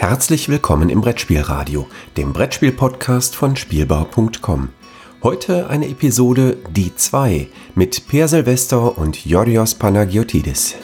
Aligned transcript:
Herzlich 0.00 0.48
willkommen 0.48 0.88
im 0.88 1.02
Brettspielradio, 1.02 1.86
dem 2.16 2.32
Brettspiel-Podcast 2.32 3.36
von 3.36 3.54
Spielbau.com. 3.54 4.70
Heute 5.22 5.68
eine 5.68 5.88
Episode 5.88 6.56
Die 6.70 6.96
2 6.96 7.48
mit 7.74 8.08
Per 8.08 8.26
Silvester 8.26 8.96
und 8.96 9.26
Yorios 9.26 9.74
Panagiotidis. 9.74 10.76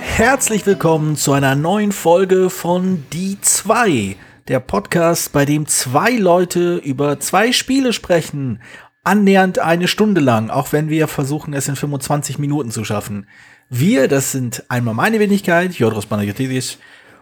Herzlich 0.00 0.66
willkommen 0.66 1.14
zu 1.14 1.32
einer 1.32 1.54
neuen 1.54 1.92
Folge 1.92 2.50
von 2.50 3.04
Die 3.12 3.40
2, 3.40 4.16
der 4.48 4.58
Podcast, 4.58 5.32
bei 5.32 5.44
dem 5.44 5.68
zwei 5.68 6.16
Leute 6.16 6.78
über 6.78 7.20
zwei 7.20 7.52
Spiele 7.52 7.92
sprechen. 7.92 8.60
Annähernd 9.04 9.60
eine 9.60 9.86
Stunde 9.86 10.20
lang, 10.20 10.50
auch 10.50 10.72
wenn 10.72 10.88
wir 10.88 11.06
versuchen, 11.06 11.54
es 11.54 11.68
in 11.68 11.76
25 11.76 12.40
Minuten 12.40 12.72
zu 12.72 12.84
schaffen. 12.84 13.28
Wir, 13.70 14.08
das 14.08 14.32
sind 14.32 14.64
einmal 14.70 14.94
meine 14.94 15.20
Wenigkeit, 15.20 15.74
Jodros 15.74 16.06
Panagiotis, 16.06 16.78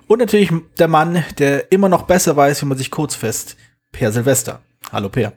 und 0.07 0.21
natürlich 0.21 0.53
der 0.79 0.87
Mann, 0.87 1.25
der 1.39 1.73
immer 1.73 1.89
noch 1.89 2.03
besser 2.03 2.37
weiß, 2.37 2.63
wie 2.63 2.67
man 2.67 2.79
sich 2.79 2.93
kurz 2.93 3.17
fest, 3.17 3.57
Per 3.91 4.13
Silvester. 4.13 4.61
Hallo 4.93 5.09
Per. 5.09 5.33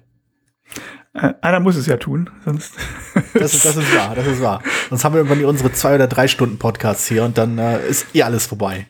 Äh, 1.16 1.34
einer 1.42 1.60
muss 1.60 1.76
es 1.76 1.88
ja 1.88 1.98
tun, 1.98 2.30
sonst. 2.46 2.74
das, 3.34 3.56
ist, 3.56 3.66
das 3.66 3.78
ist 3.78 3.96
wahr, 3.96 4.14
das 4.14 4.28
ist 4.28 4.42
wahr. 4.42 4.62
Sonst 4.90 5.04
haben 5.04 5.14
wir 5.14 5.22
irgendwann 5.22 5.44
unsere 5.46 5.72
zwei 5.74 5.96
oder 5.96 6.06
drei 6.06 6.28
Stunden 6.28 6.60
Podcasts 6.60 7.08
hier 7.08 7.24
und 7.24 7.40
dann 7.40 7.58
äh, 7.58 7.88
ist 7.88 8.06
eh 8.14 8.22
alles 8.22 8.46
vorbei. 8.46 8.86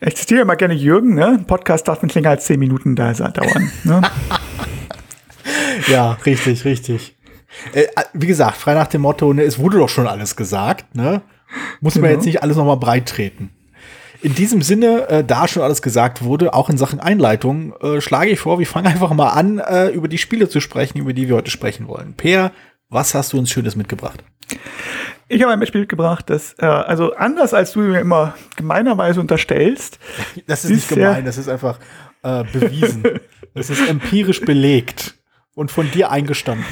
Ich 0.00 0.16
zitiere 0.16 0.42
immer 0.42 0.56
gerne 0.56 0.74
Jürgen, 0.74 1.14
ne? 1.14 1.26
Ein 1.28 1.46
Podcast 1.46 1.88
darf 1.88 2.02
nicht 2.02 2.14
länger 2.14 2.30
als 2.30 2.44
zehn 2.44 2.58
Minuten 2.58 2.96
da 2.96 3.12
dauern. 3.12 3.70
Ne? 3.84 4.02
ja, 5.86 6.18
richtig, 6.26 6.66
richtig. 6.66 7.16
Äh, 7.72 7.86
wie 8.12 8.26
gesagt, 8.26 8.56
frei 8.56 8.74
nach 8.74 8.86
dem 8.86 9.02
Motto, 9.02 9.32
ne, 9.32 9.42
es 9.42 9.58
wurde 9.58 9.78
doch 9.78 9.88
schon 9.88 10.06
alles 10.06 10.36
gesagt, 10.36 10.94
ne? 10.94 11.22
Muss 11.80 11.96
man 11.96 12.04
genau. 12.04 12.14
jetzt 12.14 12.24
nicht 12.24 12.42
alles 12.42 12.56
nochmal 12.56 12.78
breit 12.78 13.06
treten. 13.06 13.50
In 14.22 14.34
diesem 14.34 14.62
Sinne, 14.62 15.08
äh, 15.08 15.24
da 15.24 15.48
schon 15.48 15.62
alles 15.62 15.82
gesagt 15.82 16.22
wurde, 16.22 16.54
auch 16.54 16.70
in 16.70 16.78
Sachen 16.78 17.00
Einleitung, 17.00 17.74
äh, 17.80 18.00
schlage 18.00 18.30
ich 18.30 18.38
vor, 18.38 18.58
wir 18.58 18.66
fangen 18.66 18.86
einfach 18.86 19.12
mal 19.12 19.30
an, 19.30 19.58
äh, 19.58 19.88
über 19.88 20.08
die 20.08 20.18
Spiele 20.18 20.48
zu 20.48 20.60
sprechen, 20.60 20.98
über 20.98 21.12
die 21.12 21.28
wir 21.28 21.34
heute 21.34 21.50
sprechen 21.50 21.88
wollen. 21.88 22.14
Per, 22.14 22.52
was 22.88 23.14
hast 23.14 23.32
du 23.32 23.38
uns 23.38 23.50
Schönes 23.50 23.74
mitgebracht? 23.74 24.22
Ich 25.28 25.42
habe 25.42 25.52
ein 25.52 25.66
Spiel 25.66 25.80
mitgebracht, 25.80 26.30
das, 26.30 26.54
äh, 26.58 26.66
also 26.66 27.14
anders 27.14 27.52
als 27.52 27.72
du 27.72 27.80
mir 27.80 28.00
immer 28.00 28.34
gemeinerweise 28.56 29.20
unterstellst. 29.20 29.98
Das 30.46 30.64
ist 30.64 30.70
nicht 30.70 30.88
gemein, 30.88 31.24
das 31.24 31.38
ist 31.38 31.48
einfach 31.48 31.78
äh, 32.22 32.44
bewiesen. 32.44 33.02
das 33.54 33.70
ist 33.70 33.88
empirisch 33.88 34.40
belegt 34.40 35.14
und 35.54 35.70
von 35.70 35.90
dir 35.90 36.10
eingestanden. 36.10 36.66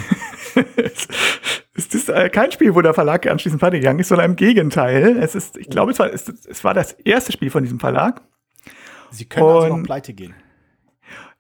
Es 1.75 1.87
ist 1.95 2.09
äh, 2.09 2.29
kein 2.29 2.53
Spiel, 2.53 2.75
wo 2.75 2.81
der 2.81 2.95
Verlag 2.95 3.27
anschließend 3.27 3.61
fertig 3.61 3.81
gegangen 3.81 3.99
ist, 3.99 4.09
sondern 4.09 4.31
im 4.31 4.37
Gegenteil. 4.37 5.17
Es 5.19 5.35
ist, 5.35 5.57
ich 5.57 5.69
glaube, 5.69 5.93
es 5.93 5.99
war, 5.99 6.13
es, 6.13 6.29
es 6.29 6.65
war 6.65 6.75
das 6.75 6.93
erste 6.93 7.33
Spiel 7.33 7.51
von 7.51 7.63
diesem 7.63 7.81
Verlag. 7.81 8.23
Sie 9.11 9.25
können 9.25 9.47
also 9.47 9.59
Und, 9.59 9.65
also 9.65 9.77
noch 9.77 9.85
pleite 9.85 10.13
gehen. 10.13 10.35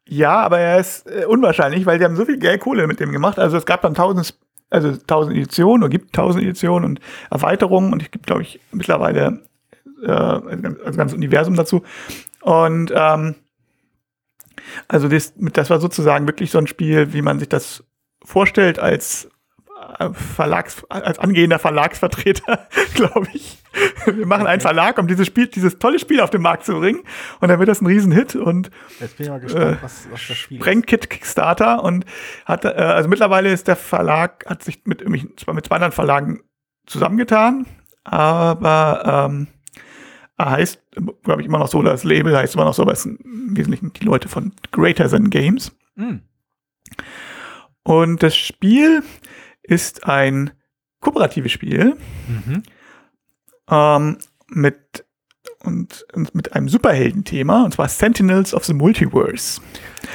Ja, 0.06 0.40
aber 0.40 0.58
er 0.58 0.80
ist 0.80 1.06
äh, 1.08 1.24
unwahrscheinlich, 1.24 1.86
weil 1.86 1.98
die 1.98 2.04
haben 2.04 2.16
so 2.16 2.24
viel 2.24 2.38
Geld 2.38 2.60
Kohle 2.60 2.86
mit 2.86 2.98
dem 2.98 3.12
gemacht. 3.12 3.38
Also 3.38 3.56
es 3.56 3.64
gab 3.64 3.82
dann 3.82 3.94
tausend, 3.94 4.36
also 4.68 4.96
tausend 4.96 5.36
Editionen 5.36 5.84
oder 5.84 5.90
gibt 5.90 6.12
tausend 6.14 6.42
Editionen 6.42 6.84
und 6.84 7.00
Erweiterungen 7.30 7.92
und 7.92 8.02
es 8.02 8.10
gibt, 8.10 8.26
glaube 8.26 8.42
ich, 8.42 8.58
mittlerweile 8.72 9.44
äh, 10.02 10.10
also 10.10 10.96
ganzes 10.96 11.14
Universum 11.16 11.54
dazu. 11.54 11.84
Und 12.42 12.92
ähm, 12.94 13.36
also 14.88 15.08
das, 15.08 15.32
das 15.36 15.70
war 15.70 15.80
sozusagen 15.80 16.26
wirklich 16.26 16.50
so 16.50 16.58
ein 16.58 16.66
Spiel, 16.66 17.12
wie 17.12 17.22
man 17.22 17.38
sich 17.38 17.48
das 17.48 17.84
vorstellt 18.24 18.78
als 18.78 19.28
äh, 19.98 20.12
Verlags, 20.12 20.84
als 20.88 21.18
angehender 21.18 21.58
Verlagsvertreter, 21.58 22.68
glaube 22.94 23.28
ich. 23.32 23.58
Wir 24.04 24.26
machen 24.26 24.46
einen 24.46 24.60
Verlag, 24.60 24.98
um 24.98 25.06
dieses 25.06 25.26
Spiel, 25.26 25.46
dieses 25.46 25.78
tolle 25.78 25.98
Spiel 25.98 26.20
auf 26.20 26.30
den 26.30 26.42
Markt 26.42 26.64
zu 26.64 26.78
bringen. 26.78 27.00
Und 27.40 27.48
dann 27.48 27.58
wird 27.58 27.68
das 27.68 27.80
ein 27.80 27.86
Riesenhit 27.86 28.36
und 28.36 28.70
Jetzt 28.98 29.16
bin 29.16 29.26
ich 29.26 29.30
mal 29.30 29.40
gespannt, 29.40 29.78
äh, 29.78 29.82
was, 29.82 30.08
was 30.10 30.28
das 30.28 30.36
Spiel 30.36 30.58
sprengt 30.58 30.86
Kit 30.86 31.08
Kickstarter 31.08 31.82
und 31.82 32.04
hat, 32.44 32.64
äh, 32.64 32.68
also 32.68 33.08
mittlerweile 33.08 33.52
ist 33.52 33.68
der 33.68 33.76
Verlag, 33.76 34.44
hat 34.46 34.62
sich 34.62 34.82
mit, 34.84 35.08
mit 35.08 35.40
zwei 35.40 35.52
anderen 35.52 35.92
Verlagen 35.92 36.40
zusammengetan, 36.86 37.66
aber 38.04 39.28
ähm, 39.30 39.46
er 40.36 40.50
heißt, 40.50 40.82
glaube 41.22 41.42
ich, 41.42 41.46
immer 41.46 41.58
noch 41.58 41.68
so, 41.68 41.82
das 41.82 42.02
Label 42.02 42.36
heißt 42.36 42.54
immer 42.54 42.64
noch 42.64 42.74
so, 42.74 42.82
aber 42.82 42.92
es 42.92 43.02
sind 43.02 43.20
im 43.20 43.56
Wesentlichen 43.56 43.92
die 43.92 44.04
Leute 44.04 44.28
von 44.28 44.52
Greater 44.72 45.08
Than 45.08 45.30
Games. 45.30 45.76
Mhm. 45.94 46.22
Und 47.82 48.22
das 48.22 48.36
Spiel 48.36 49.02
ist 49.62 50.04
ein 50.04 50.50
kooperatives 51.00 51.52
Spiel 51.52 51.96
mhm. 52.28 52.62
ähm, 53.70 54.18
mit, 54.48 55.04
und, 55.62 56.04
und, 56.12 56.34
mit 56.34 56.52
einem 56.52 56.68
Superhelden-Thema, 56.68 57.64
und 57.64 57.74
zwar 57.74 57.88
Sentinels 57.88 58.52
of 58.54 58.64
the 58.64 58.74
Multiverse. 58.74 59.60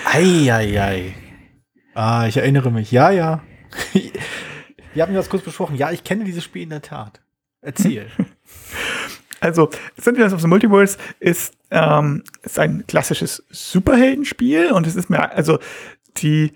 Eieiei. 0.05 1.15
Ah, 1.93 2.27
ich 2.27 2.37
erinnere 2.37 2.71
mich. 2.71 2.91
Ja, 2.91 3.09
ja. 3.09 3.41
Wir 4.93 5.03
haben 5.03 5.13
das 5.13 5.29
kurz 5.29 5.43
besprochen. 5.43 5.75
Ja, 5.75 5.91
ich 5.91 6.03
kenne 6.03 6.23
dieses 6.23 6.43
Spiel 6.43 6.63
in 6.63 6.69
der 6.69 6.81
Tat. 6.81 7.21
Erzähl. 7.61 8.07
Also, 9.41 9.69
Sentinels 9.97 10.33
of 10.33 10.41
the 10.41 10.47
Multiverse 10.47 10.97
ist, 11.19 11.53
ähm, 11.69 12.23
ist 12.41 12.57
ein 12.57 12.87
klassisches 12.87 13.43
Superheldenspiel 13.49 14.71
und 14.71 14.87
es 14.87 14.95
ist 14.95 15.09
mir, 15.09 15.29
also 15.33 15.59
die 16.17 16.53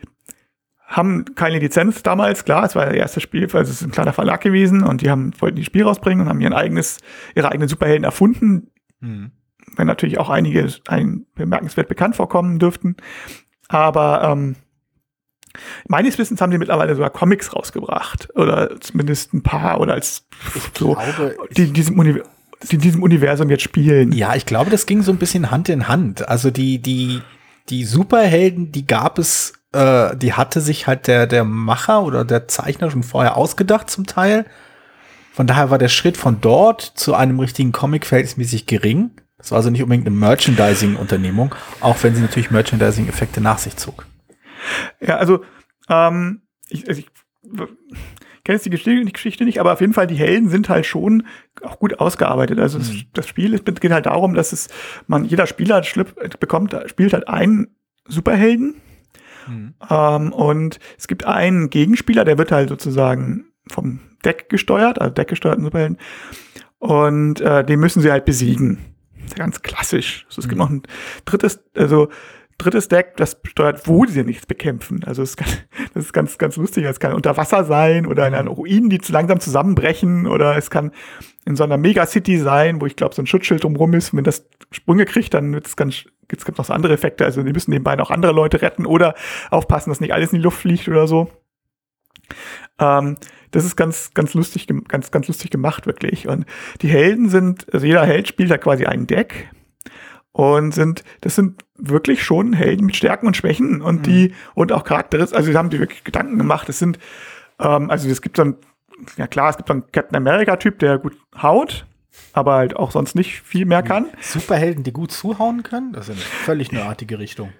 haben 0.89 1.35
keine 1.35 1.59
Lizenz 1.59 2.01
damals, 2.01 2.45
klar, 2.45 2.65
es 2.65 2.75
war 2.75 2.87
das 2.87 2.95
erste 2.95 3.21
Spiel, 3.21 3.43
also 3.43 3.59
es 3.59 3.81
ist 3.81 3.83
ein 3.83 3.91
kleiner 3.91 4.11
Verlag 4.11 4.41
gewesen 4.41 4.83
und 4.83 5.01
die 5.01 5.09
haben, 5.11 5.31
wollten 5.39 5.55
die 5.55 5.63
Spiel 5.63 5.83
rausbringen 5.83 6.23
und 6.23 6.29
haben 6.29 6.41
ihr 6.41 6.53
eigenes, 6.55 6.97
ihre 7.35 7.49
eigenen 7.49 7.69
Superhelden 7.69 8.03
erfunden. 8.03 8.71
Mhm. 8.99 9.31
Wenn 9.75 9.85
natürlich 9.85 10.17
auch 10.17 10.31
einige 10.31 10.67
ein, 10.87 11.27
bemerkenswert 11.35 11.87
bekannt 11.87 12.15
vorkommen 12.15 12.57
dürften. 12.57 12.97
Aber 13.67 14.23
ähm, 14.23 14.55
meines 15.87 16.17
Wissens 16.17 16.41
haben 16.41 16.51
sie 16.51 16.57
mittlerweile 16.57 16.95
sogar 16.95 17.11
Comics 17.11 17.55
rausgebracht. 17.55 18.29
Oder 18.35 18.81
zumindest 18.81 19.31
ein 19.35 19.43
paar 19.43 19.79
oder 19.79 19.93
als 19.93 20.27
ich 20.55 20.63
so, 20.75 20.95
glaube, 20.95 21.37
die 21.55 21.65
in 21.65 21.73
diesem, 21.73 22.03
die 22.03 22.75
in 22.75 22.81
diesem 22.81 23.03
Universum 23.03 23.51
jetzt 23.51 23.61
spielen. 23.61 24.11
Ja, 24.11 24.35
ich 24.35 24.47
glaube, 24.47 24.71
das 24.71 24.87
ging 24.87 25.03
so 25.03 25.11
ein 25.11 25.19
bisschen 25.19 25.51
Hand 25.51 25.69
in 25.69 25.87
Hand. 25.87 26.27
Also 26.27 26.49
die, 26.49 26.79
die, 26.79 27.21
die 27.69 27.85
Superhelden, 27.85 28.71
die 28.71 28.87
gab 28.87 29.19
es 29.19 29.58
äh, 29.71 30.15
die 30.15 30.33
hatte 30.33 30.61
sich 30.61 30.87
halt 30.87 31.07
der, 31.07 31.27
der 31.27 31.43
Macher 31.43 32.03
oder 32.03 32.25
der 32.25 32.47
Zeichner 32.47 32.89
schon 32.89 33.03
vorher 33.03 33.37
ausgedacht 33.37 33.89
zum 33.89 34.05
Teil. 34.05 34.45
Von 35.31 35.47
daher 35.47 35.69
war 35.69 35.77
der 35.77 35.89
Schritt 35.89 36.17
von 36.17 36.41
dort 36.41 36.81
zu 36.81 37.13
einem 37.13 37.39
richtigen 37.39 37.71
Comic 37.71 38.05
verhältnismäßig 38.05 38.65
gering. 38.65 39.11
Das 39.37 39.51
war 39.51 39.57
also 39.57 39.69
nicht 39.69 39.83
unbedingt 39.83 40.05
eine 40.05 40.15
Merchandising-Unternehmung, 40.15 41.55
auch 41.79 42.03
wenn 42.03 42.13
sie 42.13 42.21
natürlich 42.21 42.51
Merchandising-Effekte 42.51 43.39
nach 43.39 43.57
sich 43.57 43.77
zog. 43.77 44.05
Ja, 44.99 45.17
also, 45.17 45.45
ähm, 45.87 46.41
ich, 46.67 46.89
also 46.89 46.99
ich 46.99 47.07
kenne 48.43 48.57
jetzt 48.57 48.65
die 48.65 49.11
Geschichte 49.11 49.45
nicht, 49.45 49.59
aber 49.59 49.71
auf 49.71 49.81
jeden 49.81 49.93
Fall 49.93 50.07
die 50.07 50.15
Helden 50.15 50.49
sind 50.49 50.67
halt 50.67 50.85
schon 50.85 51.25
auch 51.61 51.79
gut 51.79 51.99
ausgearbeitet. 51.99 52.59
Also 52.59 52.79
mhm. 52.79 52.83
das, 52.83 52.95
das, 53.13 53.27
Spiel 53.27 53.53
es 53.53 53.63
geht 53.63 53.91
halt 53.91 54.07
darum, 54.07 54.33
dass 54.33 54.51
es 54.51 54.67
man 55.07 55.23
jeder 55.23 55.47
Spieler 55.47 55.81
bekommt, 56.39 56.75
spielt 56.87 57.13
halt 57.13 57.29
einen 57.29 57.67
Superhelden 58.07 58.75
Mhm. 59.49 59.73
Ähm, 59.89 60.33
und 60.33 60.79
es 60.97 61.07
gibt 61.07 61.25
einen 61.25 61.69
Gegenspieler, 61.69 62.25
der 62.25 62.37
wird 62.37 62.51
halt 62.51 62.69
sozusagen 62.69 63.45
vom 63.67 63.99
Deck 64.23 64.49
gesteuert, 64.49 64.99
also 64.99 65.13
deckgesteuerten 65.13 65.63
Superhelden. 65.63 65.97
Und 66.79 67.41
äh, 67.41 67.63
den 67.63 67.79
müssen 67.79 68.01
sie 68.01 68.11
halt 68.11 68.25
besiegen. 68.25 68.79
Ganz 69.35 69.61
klassisch. 69.61 70.25
Also 70.27 70.39
es 70.39 70.47
gibt 70.47 70.59
mhm. 70.59 70.63
noch 70.63 70.69
ein 70.69 70.83
drittes, 71.25 71.63
also 71.75 72.09
drittes 72.59 72.87
Deck, 72.87 73.17
das 73.17 73.37
steuert, 73.43 73.87
wo 73.87 74.05
sie 74.05 74.23
nichts 74.23 74.45
bekämpfen. 74.45 75.03
Also 75.05 75.23
es 75.23 75.35
kann, 75.35 75.47
das 75.93 76.05
ist 76.05 76.13
ganz, 76.13 76.37
ganz 76.37 76.55
lustig. 76.57 76.85
Es 76.85 76.99
kann 76.99 77.13
unter 77.13 77.35
Wasser 77.37 77.65
sein 77.65 78.05
oder 78.05 78.27
in 78.27 78.35
einer 78.35 78.51
Ruinen, 78.51 78.89
die 78.89 78.99
zu 78.99 79.11
langsam 79.11 79.39
zusammenbrechen 79.39 80.27
oder 80.27 80.55
es 80.55 80.69
kann 80.69 80.91
in 81.45 81.55
so 81.55 81.63
einer 81.63 81.77
Megacity 81.77 82.37
sein, 82.37 82.79
wo 82.79 82.85
ich 82.85 82.95
glaube, 82.95 83.15
so 83.15 83.21
ein 83.21 83.27
Schutzschild 83.27 83.63
drumherum 83.63 83.93
ist. 83.93 84.13
Und 84.13 84.17
wenn 84.17 84.23
das 84.23 84.45
Sprünge 84.71 85.05
kriegt, 85.05 85.33
dann 85.33 85.51
wird 85.53 85.65
es 85.65 85.75
ganz, 85.75 86.05
es 86.31 86.45
gibt 86.45 86.57
noch 86.57 86.65
so 86.65 86.73
andere 86.73 86.93
Effekte. 86.93 87.25
Also 87.25 87.41
die 87.41 87.53
müssen 87.53 87.71
nebenbei 87.71 87.95
noch 87.95 88.11
andere 88.11 88.33
Leute 88.33 88.61
retten 88.61 88.85
oder 88.85 89.15
aufpassen, 89.49 89.89
dass 89.89 90.01
nicht 90.01 90.13
alles 90.13 90.31
in 90.31 90.37
die 90.37 90.43
Luft 90.43 90.59
fliegt 90.59 90.87
oder 90.87 91.07
so. 91.07 91.29
Ähm, 92.77 93.15
das 93.51 93.65
ist 93.65 93.75
ganz, 93.75 94.13
ganz 94.13 94.35
lustig, 94.35 94.67
ganz, 94.87 95.09
ganz 95.09 95.27
lustig 95.27 95.49
gemacht, 95.49 95.87
wirklich. 95.87 96.27
Und 96.27 96.45
die 96.81 96.89
Helden 96.89 97.29
sind, 97.29 97.73
also 97.73 97.85
jeder 97.85 98.05
Held 98.05 98.27
spielt 98.27 98.51
da 98.51 98.57
quasi 98.57 98.85
ein 98.85 99.07
Deck 99.07 99.49
und 100.39 100.73
sind, 100.73 101.03
das 101.19 101.35
sind 101.35 101.65
wirklich 101.75 102.23
schon 102.23 102.53
Helden 102.53 102.85
mit 102.85 102.95
Stärken 102.95 103.27
und 103.27 103.35
Schwächen 103.35 103.81
und 103.81 103.97
mhm. 103.97 104.03
die, 104.03 104.33
und 104.55 104.71
auch 104.71 104.85
Charakteristik, 104.85 105.37
also 105.37 105.51
sie 105.51 105.57
haben 105.57 105.69
die 105.69 105.79
wirklich 105.79 106.05
Gedanken 106.05 106.37
gemacht. 106.37 106.69
Es 106.69 106.79
sind, 106.79 106.97
ähm, 107.59 107.89
also 107.89 108.07
es 108.07 108.21
gibt 108.21 108.37
dann, 108.39 108.55
ja 109.17 109.27
klar, 109.27 109.49
es 109.49 109.57
gibt 109.57 109.69
dann 109.69 109.83
Captain 109.91 110.15
America-Typ, 110.15 110.79
der 110.79 110.97
gut 110.97 111.17
haut, 111.41 111.85
aber 112.31 112.53
halt 112.53 112.77
auch 112.77 112.91
sonst 112.91 113.15
nicht 113.15 113.41
viel 113.41 113.65
mehr 113.65 113.83
kann. 113.83 114.05
Superhelden, 114.21 114.85
die 114.85 114.93
gut 114.93 115.11
zuhauen 115.11 115.63
können? 115.63 115.91
Das 115.91 116.07
ist 116.07 116.15
eine 116.15 116.21
völlig 116.21 116.71
neuartige 116.71 117.19
Richtung. 117.19 117.51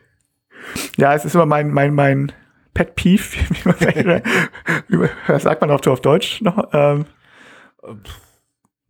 Ja, 0.96 1.14
es 1.14 1.26
ist 1.26 1.36
immer 1.36 1.46
mein, 1.46 1.72
mein, 1.72 1.94
mein 1.94 2.32
Pet 2.74 2.96
Peeve, 2.96 3.24
wie 4.88 4.98
man 4.98 5.10
sagt 5.42 5.60
man 5.60 5.70
auf, 5.70 5.86
auf 5.86 6.00
Deutsch 6.00 6.42
noch. 6.42 6.70
Ähm, 6.72 7.06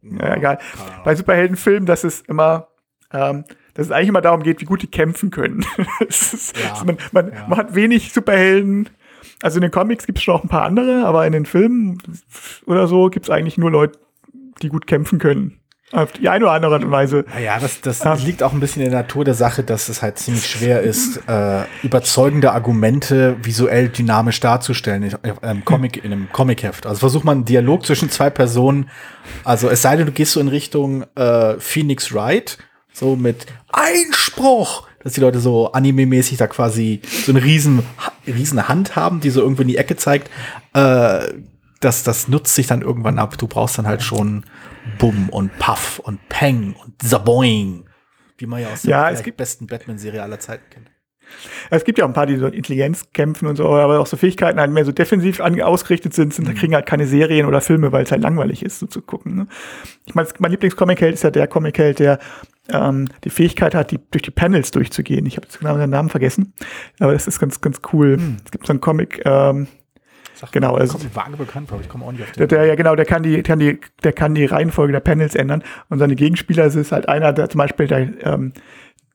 ja, 0.04 0.36
egal. 0.36 0.60
Bei 1.04 1.16
Superheldenfilmen, 1.16 1.88
das 1.88 2.04
ist 2.04 2.28
immer, 2.28 2.68
ähm, 3.12 3.46
dass 3.80 3.88
es 3.88 3.94
eigentlich 3.94 4.10
immer 4.10 4.22
darum 4.22 4.44
geht, 4.44 4.60
wie 4.60 4.66
gut 4.66 4.82
die 4.82 4.88
kämpfen 4.88 5.32
können. 5.32 5.66
ist, 6.08 6.58
ja, 6.58 6.74
also 6.74 6.84
man, 6.84 6.98
man, 7.14 7.32
ja. 7.32 7.48
man, 7.48 7.58
hat 7.58 7.76
wenig 7.76 8.12
Superhelden. 8.12 8.90
Also 9.42 9.58
in 9.58 9.62
den 9.62 9.72
Comics 9.72 10.06
gibt 10.06 10.18
es 10.18 10.24
schon 10.26 10.36
auch 10.36 10.44
ein 10.44 10.50
paar 10.50 10.64
andere, 10.64 11.06
aber 11.06 11.26
in 11.26 11.32
den 11.32 11.46
Filmen 11.46 11.98
oder 12.66 12.88
so 12.88 13.10
gibt 13.10 13.28
es 13.28 13.30
eigentlich 13.30 13.58
nur 13.58 13.72
Leute, 13.72 13.98
die 14.62 14.68
gut 14.68 14.86
kämpfen 14.86 15.18
können. 15.18 15.60
Auf 15.94 16.12
die 16.12 16.28
eine 16.28 16.44
oder 16.44 16.54
andere 16.54 16.74
Art 16.74 16.84
und 16.84 16.92
Weise. 16.92 17.24
Naja, 17.34 17.58
das, 17.58 17.80
das 17.80 18.04
ja. 18.04 18.14
liegt 18.16 18.44
auch 18.44 18.52
ein 18.52 18.60
bisschen 18.60 18.84
in 18.84 18.92
der 18.92 19.00
Natur 19.00 19.24
der 19.24 19.34
Sache, 19.34 19.64
dass 19.64 19.88
es 19.88 20.02
halt 20.02 20.20
ziemlich 20.20 20.46
schwer 20.46 20.82
ist, 20.82 21.22
äh, 21.28 21.64
überzeugende 21.82 22.52
Argumente 22.52 23.38
visuell 23.42 23.88
dynamisch 23.88 24.42
darzustellen 24.42 25.04
in, 25.04 25.16
in 25.24 25.38
einem 25.40 25.64
Comic, 25.64 26.04
in 26.04 26.12
einem 26.12 26.30
Comicheft. 26.34 26.86
Also 26.86 27.00
versucht 27.00 27.24
man 27.24 27.38
einen 27.38 27.46
Dialog 27.46 27.86
zwischen 27.86 28.10
zwei 28.10 28.30
Personen. 28.30 28.90
Also 29.46 29.70
es 29.70 29.82
sei 29.82 29.96
denn, 29.96 30.06
du 30.06 30.12
gehst 30.12 30.34
so 30.34 30.42
in 30.42 30.50
Richtung 30.50 31.06
äh, 31.16 31.56
Phoenix 31.60 32.14
Wright, 32.14 32.58
so 33.00 33.16
mit 33.16 33.46
Einspruch, 33.72 34.88
dass 35.04 35.14
die 35.14 35.22
Leute 35.22 35.40
so 35.40 35.72
anime-mäßig 35.72 36.38
da 36.38 36.48
quasi 36.48 37.02
so 37.26 37.32
eine 37.32 37.44
riesen, 37.44 37.84
riesen 38.28 38.68
Hand 38.68 38.96
haben, 38.96 39.22
die 39.22 39.30
so 39.30 39.42
irgendwo 39.42 39.62
in 39.62 39.70
die 39.70 39.78
Ecke 39.78 39.96
zeigt. 39.96 40.30
Äh, 40.74 41.34
das, 41.80 42.04
das 42.04 42.28
nutzt 42.28 42.56
sich 42.56 42.68
dann 42.68 42.82
irgendwann 42.82 43.20
ab. 43.20 43.38
Du 43.38 43.48
brauchst 43.48 43.78
dann 43.78 43.88
halt 43.88 44.04
schon 44.04 44.44
Bumm 44.98 45.30
und 45.30 45.58
Puff 45.60 46.00
und 46.00 46.20
Peng 46.30 46.76
und 46.84 47.02
Zaboing, 47.02 47.86
wie 48.38 48.46
man 48.46 48.62
ja 48.62 48.70
aus 48.70 48.82
der 48.82 48.92
ja, 48.92 49.10
es 49.10 49.24
gibt 49.24 49.38
besten 49.38 49.68
Batman-Serie 49.68 50.22
aller 50.22 50.40
Zeiten 50.40 50.64
kennt. 50.70 50.92
Es 51.70 51.84
gibt 51.84 52.00
ja 52.00 52.06
auch 52.06 52.10
ein 52.10 52.14
paar, 52.14 52.26
die 52.26 52.38
so 52.38 52.48
Intelligenz 52.48 53.12
kämpfen 53.14 53.48
und 53.48 53.56
so, 53.56 53.68
aber 53.68 54.00
auch 54.00 54.08
so 54.08 54.18
Fähigkeiten 54.18 54.60
halt 54.60 54.72
mehr 54.72 54.84
so 54.84 54.92
defensiv 54.92 55.40
ausgerichtet 55.40 56.14
sind, 56.14 56.34
sind 56.34 56.48
mhm. 56.48 56.54
da 56.54 56.60
kriegen 56.60 56.74
halt 56.74 56.86
keine 56.86 57.06
Serien 57.06 57.46
oder 57.46 57.62
Filme, 57.62 57.92
weil 57.92 58.04
es 58.04 58.12
halt 58.12 58.24
langweilig 58.24 58.64
ist, 58.64 58.80
so 58.80 58.88
zu 58.88 59.02
gucken. 59.02 59.36
Ne? 59.36 59.48
Ich 60.06 60.16
meine, 60.16 60.28
mein 60.40 60.52
Lieblingscomic-Held 60.52 61.14
ist 61.14 61.24
ja 61.24 61.32
der 61.32 61.48
Comic-Held, 61.48 62.00
der 62.00 62.20
ähm, 62.72 63.08
die 63.24 63.30
Fähigkeit 63.30 63.76
hat, 63.76 63.92
die, 63.92 64.00
durch 64.12 64.22
die 64.22 64.32
Panels 64.32 64.72
durchzugehen. 64.72 65.26
Ich 65.26 65.38
habe 65.38 65.48
jetzt 65.48 65.60
genau 65.60 65.78
den 65.78 65.90
Namen 65.90 66.10
vergessen, 66.10 66.54
aber 67.00 67.14
das 67.14 67.28
ist 67.28 67.40
ganz, 67.40 67.62
ganz 67.62 67.82
cool. 67.94 68.18
Mhm. 68.18 68.38
Es 68.44 68.52
gibt 68.52 68.66
so 68.66 68.74
einen 68.74 68.82
Comic, 68.82 69.22
ähm, 69.26 69.68
Sag 70.40 70.54
genau, 70.54 70.76
also 70.76 70.98
kommt 70.98 71.14
vage 71.14 71.36
bekannt, 71.36 71.70
aber 71.70 71.82
ich 71.82 71.90
komme 71.90 72.06
auch 72.06 72.14
nicht 72.14 72.22
auf 72.22 72.32
den. 72.32 72.48
Der, 72.48 72.48
der, 72.48 72.66
ja, 72.66 72.76
genau, 72.76 72.96
der 72.96 73.04
kann 73.04 73.24
die, 73.24 73.44
kann 73.44 73.60
die, 73.60 73.78
der 74.04 74.14
kann 74.14 74.36
die 74.36 74.46
Reihenfolge 74.46 74.94
der 74.94 75.02
Panels 75.02 75.36
ändern. 75.36 75.64
Und 75.90 76.00
seine 76.00 76.16
Gegenspieler 76.16 76.66
ist 76.66 76.92
halt 76.94 77.10
einer, 77.10 77.34
der 77.34 77.50
zum 77.50 77.58
Beispiel 77.58 77.88
der, 77.88 78.26
ähm, 78.26 78.54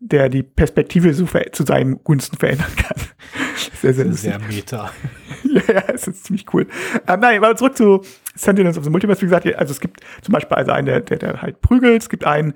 der 0.00 0.28
die 0.28 0.42
Perspektive 0.42 1.14
so 1.14 1.24
zu 1.24 1.64
seinen 1.64 2.04
Gunsten 2.04 2.36
verändern 2.36 2.74
kann. 2.76 2.96
Sehr, 3.80 3.94
sehr, 3.94 4.12
sehr 4.12 4.38
meta. 4.38 4.90
ja, 5.44 5.62
ja, 5.74 5.82
es 5.92 6.06
ist 6.06 6.24
ziemlich 6.24 6.46
cool. 6.52 6.66
Ähm, 7.06 7.20
nein, 7.20 7.36
aber 7.36 7.54
zurück 7.54 7.76
zu 7.76 8.02
Sentinels 8.34 8.78
of 8.78 8.84
the 8.84 8.90
Multiverse. 8.90 9.20
Wie 9.20 9.26
gesagt, 9.26 9.46
also 9.56 9.72
es 9.72 9.80
gibt 9.80 10.00
zum 10.22 10.32
Beispiel 10.32 10.56
also 10.56 10.72
einen, 10.72 10.86
der, 10.86 11.00
der, 11.00 11.18
der 11.18 11.42
halt 11.42 11.60
prügelt. 11.60 12.02
Es 12.02 12.08
gibt 12.08 12.24
einen, 12.24 12.54